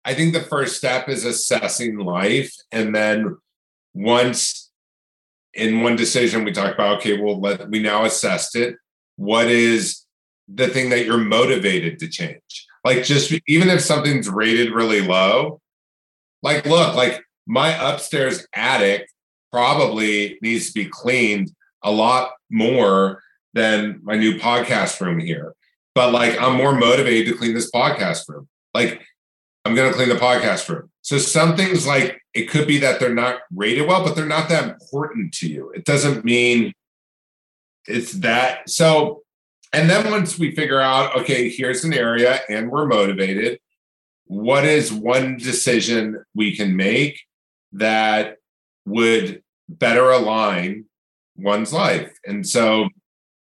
I 0.05 0.13
think 0.13 0.33
the 0.33 0.41
first 0.41 0.77
step 0.77 1.07
is 1.09 1.25
assessing 1.25 1.97
life. 1.97 2.53
And 2.71 2.93
then 2.93 3.37
once 3.93 4.71
in 5.53 5.81
one 5.81 5.95
decision 5.95 6.43
we 6.43 6.51
talk 6.51 6.73
about, 6.73 6.97
okay, 6.97 7.19
well 7.19 7.39
let 7.39 7.69
we 7.69 7.79
now 7.79 8.05
assessed 8.05 8.55
it. 8.55 8.75
What 9.15 9.47
is 9.47 10.05
the 10.47 10.67
thing 10.67 10.89
that 10.89 11.05
you're 11.05 11.17
motivated 11.17 11.99
to 11.99 12.07
change? 12.07 12.67
Like 12.83 13.03
just 13.03 13.33
even 13.47 13.69
if 13.69 13.81
something's 13.81 14.29
rated 14.29 14.73
really 14.73 15.01
low, 15.01 15.61
like 16.41 16.65
look, 16.65 16.95
like 16.95 17.23
my 17.45 17.69
upstairs 17.91 18.45
attic 18.55 19.07
probably 19.51 20.37
needs 20.41 20.67
to 20.67 20.73
be 20.73 20.89
cleaned 20.89 21.51
a 21.83 21.91
lot 21.91 22.31
more 22.49 23.21
than 23.53 23.99
my 24.03 24.15
new 24.15 24.39
podcast 24.39 24.99
room 24.99 25.19
here. 25.19 25.53
But 25.95 26.11
like 26.11 26.39
I'm 26.41 26.55
more 26.55 26.75
motivated 26.75 27.31
to 27.31 27.37
clean 27.37 27.53
this 27.53 27.71
podcast 27.71 28.27
room. 28.27 28.47
Like 28.73 29.03
I'm 29.65 29.75
going 29.75 29.89
to 29.89 29.95
clean 29.95 30.09
the 30.09 30.15
podcast 30.15 30.67
room. 30.67 30.89
So 31.01 31.17
some 31.17 31.55
things 31.55 31.87
like 31.87 32.21
it 32.33 32.49
could 32.49 32.67
be 32.67 32.79
that 32.79 32.99
they're 32.99 33.13
not 33.13 33.39
rated 33.53 33.87
well, 33.87 34.03
but 34.03 34.15
they're 34.15 34.25
not 34.25 34.49
that 34.49 34.69
important 34.69 35.33
to 35.35 35.47
you. 35.47 35.69
It 35.71 35.85
doesn't 35.85 36.25
mean 36.25 36.73
it's 37.87 38.13
that. 38.13 38.69
So, 38.69 39.23
and 39.71 39.89
then 39.89 40.09
once 40.11 40.37
we 40.37 40.51
figure 40.51 40.81
out, 40.81 41.15
okay, 41.17 41.49
here's 41.49 41.83
an 41.83 41.93
area 41.93 42.39
and 42.49 42.69
we're 42.71 42.85
motivated, 42.85 43.59
what 44.25 44.65
is 44.65 44.91
one 44.91 45.37
decision 45.37 46.23
we 46.35 46.55
can 46.55 46.75
make 46.75 47.21
that 47.73 48.37
would 48.85 49.41
better 49.69 50.11
align 50.11 50.85
one's 51.35 51.73
life. 51.73 52.11
And 52.25 52.47
so 52.47 52.89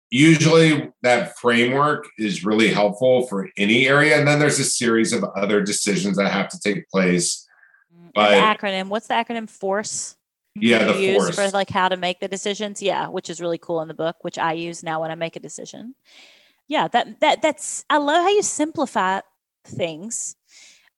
usually 0.10 0.91
that 1.02 1.38
framework 1.38 2.08
is 2.17 2.46
really 2.46 2.70
helpful 2.70 3.28
for 3.28 3.50
any 3.58 3.88
area. 3.88 4.17
And 4.17 4.28
then 4.28 4.39
there's 4.39 4.60
a 4.60 4.63
series 4.63 5.13
of 5.13 5.24
other 5.36 5.62
decisions 5.62 6.17
that 6.17 6.32
have 6.32 6.50
to 6.50 6.60
take 6.60 6.89
place. 6.89 7.48
But 8.13 8.32
the 8.32 8.67
acronym, 8.67 8.88
what's 8.88 9.08
the 9.08 9.13
acronym 9.13 9.50
FORCE? 9.50 10.15
Yeah, 10.56 10.86
the 10.86 11.00
use 11.00 11.24
force. 11.24 11.36
for 11.36 11.50
like 11.56 11.70
how 11.70 11.89
to 11.89 11.98
make 11.98 12.20
the 12.20 12.28
decisions. 12.28 12.82
Yeah, 12.82 13.08
which 13.08 13.30
is 13.30 13.39
really 13.39 13.60
cool 13.60 13.82
in 13.82 13.88
the 13.88 13.93
book, 13.93 14.15
which 14.22 14.39
I 14.39 14.54
use 14.54 14.82
now 14.82 15.02
when 15.02 15.12
I 15.12 15.15
make 15.15 15.36
a 15.36 15.39
decision. 15.39 15.93
Yeah, 16.67 16.88
that 16.88 17.20
that 17.20 17.41
that's 17.41 17.86
I 17.89 17.98
love 17.98 18.24
how 18.24 18.30
you 18.30 18.41
simplify 18.41 19.20
things 19.65 20.36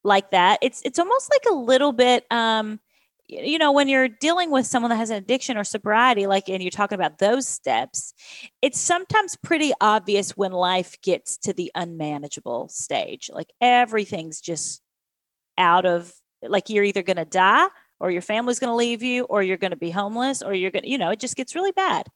like 0.03 0.31
that. 0.31 0.59
It's 0.61 0.81
it's 0.85 0.97
almost 0.97 1.29
like 1.29 1.43
a 1.49 1.55
little 1.55 1.91
bit 1.91 2.25
um 2.31 2.79
you 3.29 3.57
know 3.57 3.71
when 3.71 3.87
you're 3.87 4.07
dealing 4.07 4.51
with 4.51 4.65
someone 4.65 4.89
that 4.89 4.97
has 4.97 5.09
an 5.09 5.17
addiction 5.17 5.57
or 5.57 5.63
sobriety 5.63 6.27
like 6.27 6.49
and 6.49 6.63
you're 6.63 6.71
talking 6.71 6.95
about 6.95 7.19
those 7.19 7.47
steps 7.47 8.13
it's 8.61 8.79
sometimes 8.79 9.35
pretty 9.37 9.73
obvious 9.81 10.35
when 10.35 10.51
life 10.51 10.99
gets 11.01 11.37
to 11.37 11.53
the 11.53 11.71
unmanageable 11.75 12.67
stage. 12.69 13.29
Like 13.33 13.51
everything's 13.61 14.41
just 14.41 14.81
out 15.57 15.85
of 15.85 16.13
like 16.41 16.69
you're 16.69 16.83
either 16.83 17.03
going 17.03 17.17
to 17.17 17.25
die 17.25 17.67
or 17.99 18.11
your 18.11 18.21
family's 18.21 18.59
going 18.59 18.71
to 18.71 18.75
leave 18.75 19.03
you 19.03 19.23
or 19.25 19.43
you're 19.43 19.57
going 19.57 19.71
to 19.71 19.77
be 19.77 19.91
homeless 19.91 20.41
or 20.41 20.53
you're 20.53 20.71
going 20.71 20.83
to 20.83 20.89
you 20.89 20.97
know 20.97 21.09
it 21.11 21.19
just 21.19 21.35
gets 21.35 21.55
really 21.55 21.71
bad. 21.71 22.07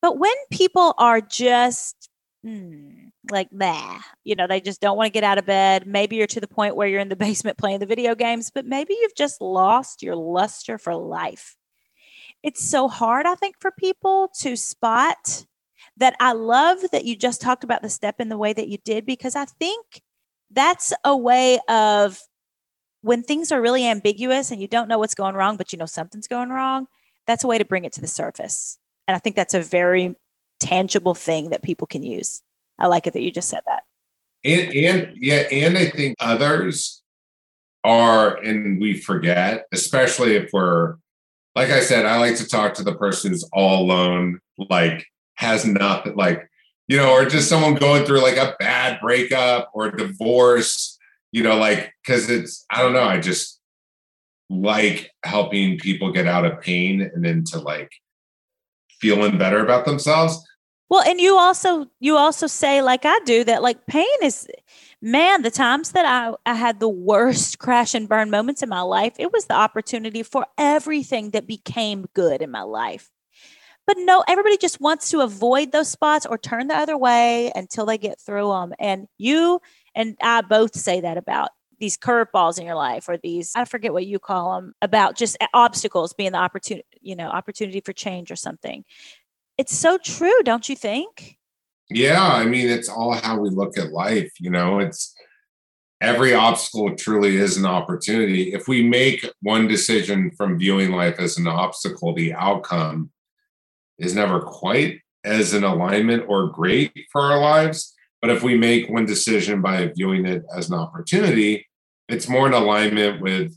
But 0.00 0.18
when 0.18 0.34
people 0.50 0.94
are 0.98 1.20
just 1.20 2.08
hmm, 2.44 2.90
like 3.30 3.48
bah, 3.52 4.00
you 4.24 4.34
know, 4.34 4.46
they 4.46 4.60
just 4.60 4.80
don't 4.80 4.96
want 4.96 5.06
to 5.06 5.12
get 5.12 5.24
out 5.24 5.38
of 5.38 5.46
bed. 5.46 5.86
Maybe 5.86 6.16
you're 6.16 6.26
to 6.28 6.40
the 6.40 6.48
point 6.48 6.76
where 6.76 6.88
you're 6.88 7.00
in 7.00 7.08
the 7.08 7.16
basement 7.28 7.58
playing 7.58 7.80
the 7.80 7.86
video 7.86 8.14
games, 8.14 8.50
but 8.54 8.66
maybe 8.66 8.94
you've 9.00 9.14
just 9.14 9.40
lost 9.40 10.02
your 10.02 10.16
luster 10.16 10.78
for 10.78 10.94
life. 10.94 11.56
It's 12.42 12.68
so 12.68 12.88
hard, 12.88 13.26
I 13.26 13.34
think, 13.34 13.56
for 13.60 13.70
people 13.70 14.30
to 14.40 14.56
spot 14.56 15.44
that. 15.96 16.14
I 16.20 16.32
love 16.32 16.78
that 16.92 17.04
you 17.04 17.16
just 17.16 17.40
talked 17.40 17.64
about 17.64 17.82
the 17.82 17.88
step 17.88 18.20
in 18.20 18.28
the 18.28 18.38
way 18.38 18.52
that 18.52 18.68
you 18.68 18.78
did, 18.84 19.04
because 19.04 19.34
I 19.34 19.44
think 19.44 20.02
that's 20.50 20.92
a 21.04 21.16
way 21.16 21.58
of 21.68 22.20
when 23.02 23.22
things 23.22 23.52
are 23.52 23.60
really 23.60 23.86
ambiguous 23.86 24.50
and 24.50 24.60
you 24.60 24.68
don't 24.68 24.88
know 24.88 24.98
what's 24.98 25.14
going 25.14 25.34
wrong, 25.34 25.56
but 25.56 25.72
you 25.72 25.78
know 25.78 25.86
something's 25.86 26.28
going 26.28 26.50
wrong, 26.50 26.86
that's 27.26 27.44
a 27.44 27.46
way 27.46 27.58
to 27.58 27.64
bring 27.64 27.84
it 27.84 27.92
to 27.94 28.00
the 28.00 28.06
surface. 28.06 28.78
And 29.06 29.14
I 29.14 29.18
think 29.18 29.36
that's 29.36 29.54
a 29.54 29.60
very 29.60 30.14
tangible 30.60 31.14
thing 31.14 31.50
that 31.50 31.62
people 31.62 31.86
can 31.86 32.02
use. 32.02 32.42
I 32.78 32.86
like 32.86 33.06
it 33.06 33.12
that 33.12 33.22
you 33.22 33.30
just 33.30 33.48
said 33.48 33.62
that. 33.66 33.82
And 34.44 34.74
and 34.74 35.12
yeah, 35.16 35.48
and 35.50 35.76
I 35.76 35.86
think 35.90 36.16
others 36.20 37.02
are, 37.84 38.36
and 38.36 38.80
we 38.80 38.98
forget, 38.98 39.66
especially 39.72 40.36
if 40.36 40.50
we're 40.52 40.96
like 41.54 41.70
I 41.70 41.80
said, 41.80 42.06
I 42.06 42.18
like 42.18 42.36
to 42.36 42.46
talk 42.46 42.74
to 42.74 42.84
the 42.84 42.94
person 42.94 43.32
who's 43.32 43.48
all 43.52 43.82
alone, 43.82 44.38
like 44.70 45.06
has 45.34 45.64
nothing, 45.64 46.14
like 46.14 46.48
you 46.86 46.96
know, 46.96 47.12
or 47.12 47.26
just 47.26 47.48
someone 47.48 47.74
going 47.74 48.04
through 48.04 48.22
like 48.22 48.36
a 48.36 48.54
bad 48.58 49.00
breakup 49.00 49.70
or 49.74 49.90
divorce, 49.90 50.98
you 51.32 51.42
know, 51.42 51.56
like 51.56 51.92
because 52.02 52.30
it's 52.30 52.64
I 52.70 52.82
don't 52.82 52.92
know, 52.92 53.02
I 53.02 53.20
just 53.20 53.60
like 54.48 55.10
helping 55.24 55.78
people 55.78 56.12
get 56.12 56.26
out 56.26 56.44
of 56.44 56.60
pain 56.60 57.02
and 57.02 57.26
into 57.26 57.58
like 57.58 57.90
feeling 59.00 59.36
better 59.36 59.62
about 59.62 59.84
themselves. 59.84 60.47
Well, 60.90 61.02
and 61.02 61.20
you 61.20 61.36
also 61.36 61.86
you 62.00 62.16
also 62.16 62.46
say 62.46 62.80
like 62.82 63.04
I 63.04 63.18
do 63.26 63.44
that 63.44 63.62
like 63.62 63.86
pain 63.86 64.06
is 64.22 64.48
man, 65.02 65.42
the 65.42 65.50
times 65.50 65.92
that 65.92 66.06
I, 66.06 66.34
I 66.50 66.54
had 66.54 66.80
the 66.80 66.88
worst 66.88 67.58
crash 67.58 67.94
and 67.94 68.08
burn 68.08 68.30
moments 68.30 68.62
in 68.62 68.68
my 68.68 68.80
life, 68.80 69.14
it 69.18 69.32
was 69.32 69.46
the 69.46 69.54
opportunity 69.54 70.22
for 70.22 70.46
everything 70.56 71.30
that 71.30 71.46
became 71.46 72.06
good 72.14 72.42
in 72.42 72.50
my 72.50 72.62
life. 72.62 73.10
But 73.86 73.96
no, 74.00 74.24
everybody 74.28 74.58
just 74.58 74.80
wants 74.80 75.10
to 75.10 75.20
avoid 75.20 75.72
those 75.72 75.88
spots 75.90 76.26
or 76.26 76.38
turn 76.38 76.68
the 76.68 76.76
other 76.76 76.96
way 76.98 77.52
until 77.54 77.86
they 77.86 77.98
get 77.98 78.20
through 78.20 78.48
them. 78.48 78.74
And 78.78 79.08
you 79.18 79.60
and 79.94 80.16
I 80.22 80.42
both 80.42 80.76
say 80.76 81.00
that 81.00 81.16
about 81.16 81.50
these 81.80 81.96
curveballs 81.96 82.58
in 82.58 82.66
your 82.66 82.74
life 82.74 83.08
or 83.08 83.16
these 83.16 83.52
I 83.56 83.64
forget 83.64 83.92
what 83.92 84.06
you 84.06 84.18
call 84.18 84.56
them 84.56 84.74
about 84.82 85.16
just 85.16 85.36
obstacles 85.54 86.12
being 86.12 86.32
the 86.32 86.38
opportunity, 86.38 86.86
you 87.00 87.16
know, 87.16 87.28
opportunity 87.28 87.80
for 87.80 87.92
change 87.92 88.30
or 88.30 88.36
something. 88.36 88.84
It's 89.58 89.76
so 89.76 89.98
true, 89.98 90.42
don't 90.44 90.68
you 90.68 90.76
think? 90.76 91.36
Yeah, 91.90 92.24
I 92.24 92.44
mean, 92.44 92.68
it's 92.68 92.88
all 92.88 93.12
how 93.12 93.40
we 93.40 93.50
look 93.50 93.76
at 93.76 93.92
life. 93.92 94.30
You 94.38 94.50
know, 94.50 94.78
it's 94.78 95.14
every 96.00 96.32
obstacle 96.32 96.94
truly 96.94 97.36
is 97.36 97.56
an 97.56 97.66
opportunity. 97.66 98.52
If 98.52 98.68
we 98.68 98.86
make 98.86 99.28
one 99.42 99.66
decision 99.66 100.30
from 100.36 100.60
viewing 100.60 100.92
life 100.92 101.16
as 101.18 101.38
an 101.38 101.48
obstacle, 101.48 102.14
the 102.14 102.34
outcome 102.34 103.10
is 103.98 104.14
never 104.14 104.40
quite 104.40 105.00
as 105.24 105.54
an 105.54 105.64
alignment 105.64 106.24
or 106.28 106.52
great 106.52 106.92
for 107.10 107.22
our 107.22 107.40
lives. 107.40 107.94
But 108.22 108.30
if 108.30 108.44
we 108.44 108.56
make 108.56 108.88
one 108.88 109.06
decision 109.06 109.60
by 109.60 109.90
viewing 109.96 110.24
it 110.24 110.44
as 110.54 110.70
an 110.70 110.78
opportunity, 110.78 111.66
it's 112.08 112.28
more 112.28 112.46
in 112.46 112.52
alignment 112.52 113.20
with 113.20 113.56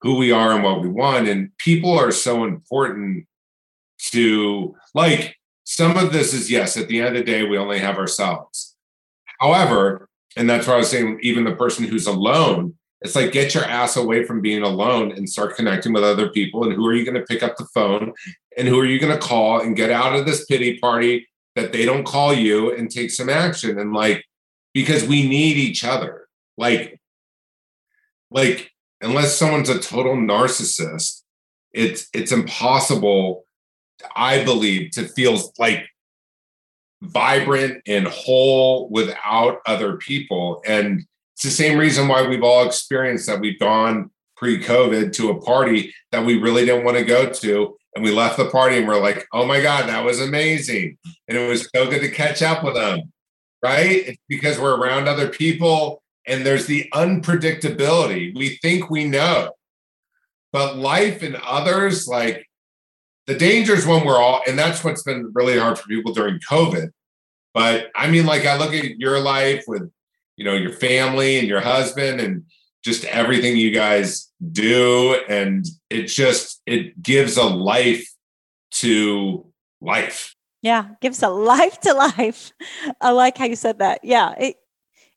who 0.00 0.16
we 0.16 0.32
are 0.32 0.54
and 0.54 0.64
what 0.64 0.80
we 0.80 0.88
want. 0.88 1.28
And 1.28 1.50
people 1.58 1.98
are 1.98 2.12
so 2.12 2.44
important 2.44 3.26
to 4.12 4.74
like 4.94 5.36
some 5.64 5.96
of 5.96 6.12
this 6.12 6.32
is 6.32 6.50
yes, 6.50 6.76
at 6.76 6.88
the 6.88 7.00
end 7.00 7.08
of 7.08 7.14
the 7.14 7.30
day, 7.30 7.44
we 7.44 7.58
only 7.58 7.78
have 7.78 7.98
ourselves. 7.98 8.74
However, 9.38 10.08
and 10.36 10.48
that's 10.48 10.66
why 10.66 10.74
I 10.74 10.78
was 10.78 10.90
saying, 10.90 11.18
even 11.22 11.44
the 11.44 11.54
person 11.56 11.84
who's 11.84 12.06
alone, 12.06 12.74
it's 13.02 13.14
like 13.14 13.32
get 13.32 13.54
your 13.54 13.64
ass 13.64 13.96
away 13.96 14.24
from 14.24 14.40
being 14.40 14.62
alone 14.62 15.12
and 15.12 15.28
start 15.28 15.56
connecting 15.56 15.92
with 15.92 16.02
other 16.02 16.30
people. 16.30 16.64
And 16.64 16.72
who 16.72 16.86
are 16.86 16.94
you 16.94 17.04
going 17.04 17.20
to 17.20 17.26
pick 17.26 17.42
up 17.42 17.56
the 17.56 17.68
phone 17.74 18.12
and 18.56 18.66
who 18.66 18.78
are 18.80 18.84
you 18.84 18.98
going 18.98 19.12
to 19.12 19.24
call 19.24 19.60
and 19.60 19.76
get 19.76 19.90
out 19.90 20.16
of 20.16 20.26
this 20.26 20.44
pity 20.46 20.78
party 20.78 21.28
that 21.54 21.72
they 21.72 21.84
don't 21.84 22.04
call 22.04 22.34
you 22.34 22.74
and 22.74 22.90
take 22.90 23.10
some 23.10 23.28
action 23.28 23.78
and 23.78 23.92
like 23.92 24.24
because 24.74 25.04
we 25.04 25.28
need 25.28 25.56
each 25.56 25.84
other 25.84 26.28
like 26.56 27.00
like 28.30 28.70
unless 29.00 29.36
someone's 29.36 29.68
a 29.68 29.80
total 29.80 30.14
narcissist 30.14 31.22
it's 31.72 32.08
it's 32.12 32.30
impossible 32.30 33.44
i 34.16 34.44
believe 34.44 34.90
to 34.90 35.04
feel 35.08 35.38
like 35.58 35.86
vibrant 37.02 37.82
and 37.86 38.06
whole 38.06 38.88
without 38.90 39.60
other 39.66 39.96
people. 39.96 40.62
And 40.66 41.04
it's 41.34 41.44
the 41.44 41.50
same 41.50 41.78
reason 41.78 42.08
why 42.08 42.26
we've 42.26 42.42
all 42.42 42.66
experienced 42.66 43.26
that 43.26 43.40
we've 43.40 43.58
gone 43.58 44.10
pre-covid 44.36 45.12
to 45.12 45.30
a 45.30 45.40
party 45.40 45.92
that 46.12 46.24
we 46.24 46.38
really 46.38 46.64
didn't 46.64 46.84
want 46.84 46.96
to 46.96 47.04
go 47.04 47.28
to 47.28 47.76
and 47.94 48.04
we 48.04 48.12
left 48.12 48.36
the 48.36 48.48
party 48.50 48.78
and 48.78 48.86
we're 48.86 49.00
like 49.00 49.26
oh 49.32 49.44
my 49.44 49.60
god 49.60 49.88
that 49.88 50.04
was 50.04 50.20
amazing. 50.20 50.96
And 51.26 51.36
it 51.36 51.48
was 51.48 51.68
so 51.74 51.90
good 51.90 52.00
to 52.00 52.10
catch 52.10 52.42
up 52.42 52.62
with 52.62 52.74
them 52.74 53.12
right? 53.60 54.06
It's 54.06 54.22
because 54.28 54.60
we're 54.60 54.76
around 54.76 55.08
other 55.08 55.28
people 55.28 56.00
and 56.28 56.46
there's 56.46 56.66
the 56.66 56.88
unpredictability. 56.94 58.32
We 58.36 58.56
think 58.62 58.88
we 58.88 59.04
know 59.04 59.52
but 60.52 60.76
life 60.76 61.22
and 61.22 61.36
others 61.36 62.08
like 62.08 62.47
the 63.28 63.34
danger 63.34 63.74
is 63.74 63.86
when 63.86 64.06
we're 64.06 64.18
all 64.18 64.40
and 64.48 64.58
that's 64.58 64.82
what's 64.82 65.02
been 65.02 65.30
really 65.34 65.58
hard 65.58 65.78
for 65.78 65.86
people 65.86 66.12
during 66.12 66.40
covid. 66.40 66.88
But 67.54 67.90
i 67.94 68.10
mean 68.10 68.26
like 68.26 68.46
i 68.46 68.56
look 68.56 68.74
at 68.74 68.98
your 68.98 69.20
life 69.20 69.64
with 69.68 69.90
you 70.36 70.44
know 70.44 70.54
your 70.54 70.72
family 70.72 71.38
and 71.38 71.46
your 71.46 71.60
husband 71.60 72.20
and 72.20 72.44
just 72.82 73.04
everything 73.04 73.56
you 73.56 73.70
guys 73.70 74.32
do 74.52 75.16
and 75.28 75.66
it 75.90 76.04
just 76.04 76.62
it 76.66 77.00
gives 77.02 77.36
a 77.36 77.44
life 77.44 78.08
to 78.70 79.46
life. 79.80 80.34
Yeah 80.62 80.90
gives 81.00 81.22
a 81.22 81.28
life 81.52 81.78
to 81.80 81.92
life. 81.92 82.52
I 83.00 83.10
like 83.10 83.36
how 83.36 83.44
you 83.44 83.56
said 83.56 83.80
that. 83.80 84.04
Yeah 84.04 84.34
it 84.38 84.56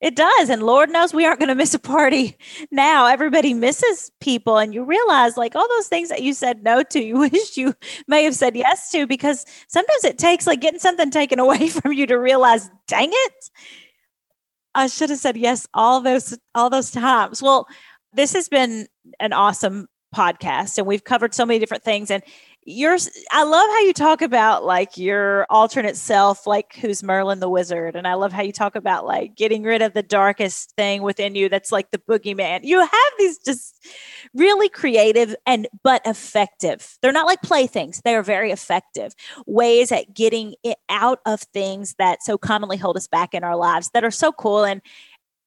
it 0.01 0.15
does 0.15 0.49
and 0.49 0.63
lord 0.63 0.89
knows 0.89 1.13
we 1.13 1.25
aren't 1.25 1.39
going 1.39 1.49
to 1.49 1.55
miss 1.55 1.73
a 1.73 1.79
party 1.79 2.37
now 2.71 3.05
everybody 3.05 3.53
misses 3.53 4.11
people 4.19 4.57
and 4.57 4.73
you 4.73 4.83
realize 4.83 5.37
like 5.37 5.55
all 5.55 5.67
those 5.69 5.87
things 5.87 6.09
that 6.09 6.21
you 6.21 6.33
said 6.33 6.63
no 6.63 6.83
to 6.83 7.01
you 7.01 7.17
wish 7.31 7.57
you 7.57 7.73
may 8.07 8.23
have 8.23 8.35
said 8.35 8.55
yes 8.55 8.91
to 8.91 9.07
because 9.07 9.45
sometimes 9.67 10.03
it 10.03 10.17
takes 10.17 10.47
like 10.47 10.61
getting 10.61 10.79
something 10.79 11.11
taken 11.11 11.39
away 11.39 11.69
from 11.69 11.93
you 11.93 12.05
to 12.05 12.15
realize 12.15 12.69
dang 12.87 13.09
it 13.11 13.49
I 14.73 14.87
should 14.87 15.09
have 15.09 15.19
said 15.19 15.37
yes 15.37 15.67
all 15.73 16.01
those 16.01 16.37
all 16.55 16.69
those 16.69 16.91
times. 16.91 17.41
Well, 17.41 17.67
this 18.13 18.33
has 18.33 18.47
been 18.47 18.87
an 19.19 19.33
awesome 19.33 19.87
podcast 20.15 20.77
and 20.77 20.85
we've 20.85 21.03
covered 21.03 21.33
so 21.33 21.45
many 21.45 21.59
different 21.59 21.83
things 21.83 22.11
and 22.11 22.21
yours 22.63 23.09
I 23.31 23.43
love 23.43 23.67
how 23.67 23.79
you 23.79 23.93
talk 23.93 24.21
about 24.21 24.63
like 24.63 24.95
your 24.95 25.47
alternate 25.49 25.97
self 25.97 26.45
like 26.45 26.75
who's 26.75 27.01
Merlin 27.01 27.39
the 27.39 27.49
wizard 27.49 27.95
and 27.95 28.07
I 28.07 28.13
love 28.13 28.31
how 28.31 28.43
you 28.43 28.51
talk 28.51 28.75
about 28.75 29.05
like 29.05 29.35
getting 29.35 29.63
rid 29.63 29.81
of 29.81 29.93
the 29.93 30.03
darkest 30.03 30.71
thing 30.75 31.01
within 31.01 31.33
you 31.33 31.49
that's 31.49 31.71
like 31.71 31.89
the 31.89 31.97
boogeyman. 31.97 32.59
You 32.63 32.79
have 32.79 33.11
these 33.17 33.39
just 33.39 33.83
really 34.35 34.69
creative 34.69 35.35
and 35.47 35.67
but 35.83 36.01
effective. 36.05 36.97
They're 37.01 37.11
not 37.11 37.25
like 37.25 37.41
playthings. 37.41 38.01
They 38.03 38.15
are 38.15 38.23
very 38.23 38.51
effective 38.51 39.15
ways 39.47 39.91
at 39.91 40.13
getting 40.13 40.53
it 40.63 40.77
out 40.89 41.19
of 41.25 41.41
things 41.41 41.95
that 41.97 42.21
so 42.21 42.37
commonly 42.37 42.77
hold 42.77 42.95
us 42.95 43.07
back 43.07 43.33
in 43.33 43.43
our 43.43 43.55
lives 43.55 43.89
that 43.93 44.03
are 44.03 44.11
so 44.11 44.31
cool 44.31 44.63
and 44.63 44.81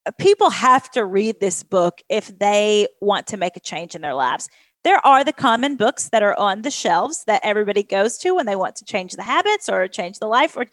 uh, 0.06 0.10
people 0.18 0.50
have 0.50 0.90
to 0.90 1.04
read 1.04 1.38
this 1.40 1.62
book 1.62 2.02
if 2.08 2.36
they 2.38 2.88
want 3.00 3.28
to 3.28 3.36
make 3.36 3.56
a 3.56 3.60
change 3.60 3.94
in 3.94 4.02
their 4.02 4.14
lives 4.14 4.48
there 4.84 5.04
are 5.06 5.24
the 5.24 5.32
common 5.32 5.76
books 5.76 6.10
that 6.10 6.22
are 6.22 6.38
on 6.38 6.62
the 6.62 6.70
shelves 6.70 7.24
that 7.26 7.40
everybody 7.42 7.82
goes 7.82 8.18
to 8.18 8.34
when 8.34 8.46
they 8.46 8.56
want 8.56 8.76
to 8.76 8.84
change 8.84 9.12
the 9.14 9.22
habits 9.22 9.68
or 9.68 9.88
change 9.88 10.18
the 10.18 10.26
life 10.26 10.56
or 10.56 10.66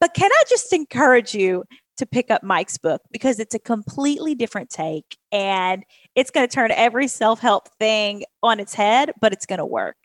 but 0.00 0.14
can 0.14 0.30
i 0.30 0.42
just 0.48 0.72
encourage 0.72 1.34
you 1.34 1.64
to 1.96 2.06
pick 2.06 2.30
up 2.30 2.42
mike's 2.42 2.78
book? 2.78 3.02
Because 3.10 3.38
it's 3.38 3.54
a 3.54 3.58
completely 3.58 4.34
different 4.34 4.70
take 4.70 5.16
and 5.30 5.84
it's 6.14 6.30
going 6.30 6.46
to 6.46 6.52
turn 6.52 6.70
every 6.72 7.08
self-help 7.08 7.68
thing 7.78 8.24
on 8.42 8.60
its 8.60 8.74
head 8.74 9.12
but 9.20 9.32
it's 9.32 9.46
going 9.46 9.58
to 9.58 9.66
work. 9.66 9.96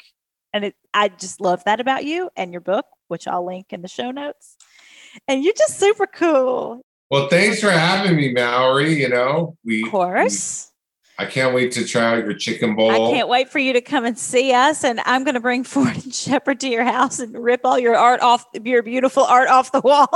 And 0.53 0.65
it, 0.65 0.75
i 0.93 1.09
just 1.09 1.41
love 1.41 1.63
that 1.65 1.79
about 1.79 2.05
you 2.05 2.29
and 2.35 2.51
your 2.51 2.61
book 2.61 2.85
which 3.09 3.27
i'll 3.27 3.45
link 3.45 3.67
in 3.71 3.81
the 3.81 3.87
show 3.87 4.11
notes. 4.11 4.57
And 5.27 5.43
you're 5.43 5.53
just 5.57 5.79
super 5.79 6.07
cool. 6.07 6.81
Well 7.09 7.29
thanks 7.29 7.59
for 7.61 7.71
having 7.71 8.15
me 8.15 8.31
mallory 8.31 8.99
you 9.01 9.09
know 9.09 9.57
we 9.63 9.83
of 9.83 9.91
course 9.91 10.71
I 11.19 11.25
can't 11.25 11.55
wait 11.55 11.71
to 11.71 11.83
try 11.83 12.17
out 12.17 12.25
your 12.25 12.35
chicken 12.35 12.75
bowl. 12.75 12.91
I 12.91 13.11
can't 13.11 13.27
wait 13.27 13.49
for 13.49 13.57
you 13.57 13.73
to 13.73 13.81
come 13.81 14.05
and 14.05 14.17
see 14.17 14.53
us. 14.53 14.83
And 14.83 14.99
I'm 15.05 15.23
going 15.23 15.33
to 15.33 15.39
bring 15.39 15.63
Ford 15.63 15.95
and 15.95 16.13
Shepherd 16.13 16.59
to 16.59 16.69
your 16.69 16.83
house 16.83 17.19
and 17.19 17.35
rip 17.35 17.61
all 17.63 17.79
your 17.79 17.95
art 17.95 18.21
off, 18.21 18.45
your 18.63 18.83
beautiful 18.83 19.23
art 19.23 19.49
off 19.49 19.71
the 19.71 19.81
wall. 19.81 20.07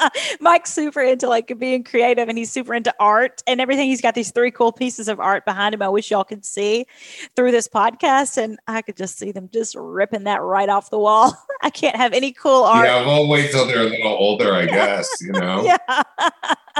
Mike's 0.40 0.72
super 0.72 1.02
into 1.02 1.28
like 1.28 1.56
being 1.58 1.84
creative 1.84 2.28
and 2.28 2.36
he's 2.36 2.50
super 2.50 2.74
into 2.74 2.92
art 2.98 3.44
and 3.46 3.60
everything. 3.60 3.88
He's 3.88 4.00
got 4.00 4.16
these 4.16 4.32
three 4.32 4.50
cool 4.50 4.72
pieces 4.72 5.06
of 5.06 5.20
art 5.20 5.44
behind 5.44 5.72
him. 5.72 5.82
I 5.82 5.88
wish 5.88 6.10
y'all 6.10 6.24
could 6.24 6.44
see 6.44 6.86
through 7.36 7.52
this 7.52 7.68
podcast. 7.68 8.36
And 8.36 8.58
I 8.66 8.82
could 8.82 8.96
just 8.96 9.18
see 9.18 9.30
them 9.30 9.48
just 9.52 9.76
ripping 9.76 10.24
that 10.24 10.42
right 10.42 10.68
off 10.68 10.90
the 10.90 10.98
wall. 10.98 11.32
I 11.62 11.70
can't 11.70 11.96
have 11.96 12.12
any 12.12 12.32
cool 12.32 12.64
art. 12.64 12.86
Yeah, 12.86 13.06
we'll 13.06 13.28
wait 13.28 13.52
till 13.52 13.66
they're 13.66 13.82
a 13.82 13.90
little 13.90 14.12
older, 14.12 14.52
I 14.52 14.66
guess, 14.66 15.08
you 15.20 15.32
know? 15.32 15.62
yeah. 15.62 16.02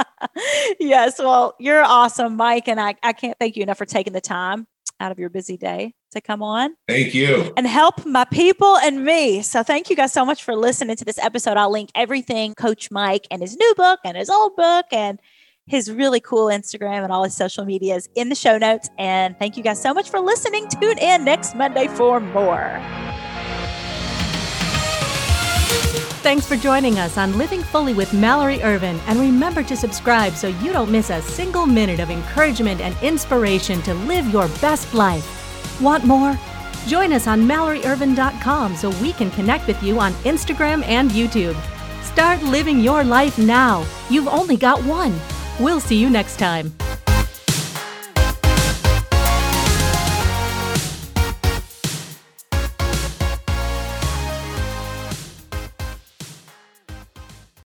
yes. 0.79 1.19
Well, 1.19 1.55
you're 1.59 1.83
awesome, 1.83 2.35
Mike. 2.35 2.67
And 2.67 2.79
I, 2.79 2.95
I 3.03 3.13
can't 3.13 3.37
thank 3.39 3.55
you 3.55 3.63
enough 3.63 3.77
for 3.77 3.85
taking 3.85 4.13
the 4.13 4.21
time 4.21 4.67
out 4.99 5.11
of 5.11 5.19
your 5.19 5.29
busy 5.29 5.57
day 5.57 5.93
to 6.11 6.21
come 6.21 6.43
on. 6.43 6.75
Thank 6.87 7.13
you. 7.13 7.51
And 7.57 7.65
help 7.65 8.05
my 8.05 8.25
people 8.25 8.77
and 8.77 9.03
me. 9.03 9.41
So 9.41 9.63
thank 9.63 9.89
you 9.89 9.95
guys 9.95 10.13
so 10.13 10.25
much 10.25 10.43
for 10.43 10.55
listening 10.55 10.95
to 10.97 11.05
this 11.05 11.17
episode. 11.17 11.57
I'll 11.57 11.71
link 11.71 11.89
everything 11.95 12.53
Coach 12.53 12.91
Mike 12.91 13.27
and 13.31 13.41
his 13.41 13.55
new 13.55 13.73
book 13.75 13.99
and 14.05 14.15
his 14.15 14.29
old 14.29 14.55
book 14.55 14.85
and 14.91 15.19
his 15.67 15.91
really 15.91 16.19
cool 16.19 16.47
Instagram 16.47 17.03
and 17.03 17.11
all 17.11 17.23
his 17.23 17.35
social 17.35 17.65
medias 17.65 18.09
in 18.15 18.29
the 18.29 18.35
show 18.35 18.57
notes. 18.57 18.89
And 18.97 19.37
thank 19.39 19.57
you 19.57 19.63
guys 19.63 19.81
so 19.81 19.93
much 19.93 20.09
for 20.09 20.19
listening. 20.19 20.67
Tune 20.67 20.97
in 20.97 21.23
next 21.23 21.55
Monday 21.55 21.87
for 21.87 22.19
more. 22.19 23.10
Thanks 26.21 26.45
for 26.45 26.55
joining 26.55 26.99
us 26.99 27.17
on 27.17 27.35
Living 27.35 27.63
Fully 27.63 27.95
with 27.95 28.13
Mallory 28.13 28.61
Ervin. 28.61 28.99
And 29.07 29.19
remember 29.19 29.63
to 29.63 29.75
subscribe 29.75 30.33
so 30.33 30.49
you 30.49 30.71
don't 30.71 30.91
miss 30.91 31.09
a 31.09 31.19
single 31.19 31.65
minute 31.65 31.99
of 31.99 32.11
encouragement 32.11 32.79
and 32.79 32.95
inspiration 33.01 33.81
to 33.81 33.95
live 33.95 34.27
your 34.27 34.47
best 34.61 34.93
life. 34.93 35.81
Want 35.81 36.05
more? 36.05 36.39
Join 36.85 37.11
us 37.11 37.25
on 37.25 37.41
MalloryErvin.com 37.41 38.75
so 38.75 38.91
we 39.01 39.13
can 39.13 39.31
connect 39.31 39.65
with 39.65 39.81
you 39.81 39.99
on 39.99 40.13
Instagram 40.23 40.83
and 40.85 41.09
YouTube. 41.09 41.55
Start 42.03 42.43
living 42.43 42.81
your 42.81 43.03
life 43.03 43.39
now. 43.39 43.83
You've 44.11 44.27
only 44.27 44.57
got 44.57 44.79
one. 44.83 45.19
We'll 45.59 45.79
see 45.79 45.97
you 45.97 46.11
next 46.11 46.37
time. 46.37 46.71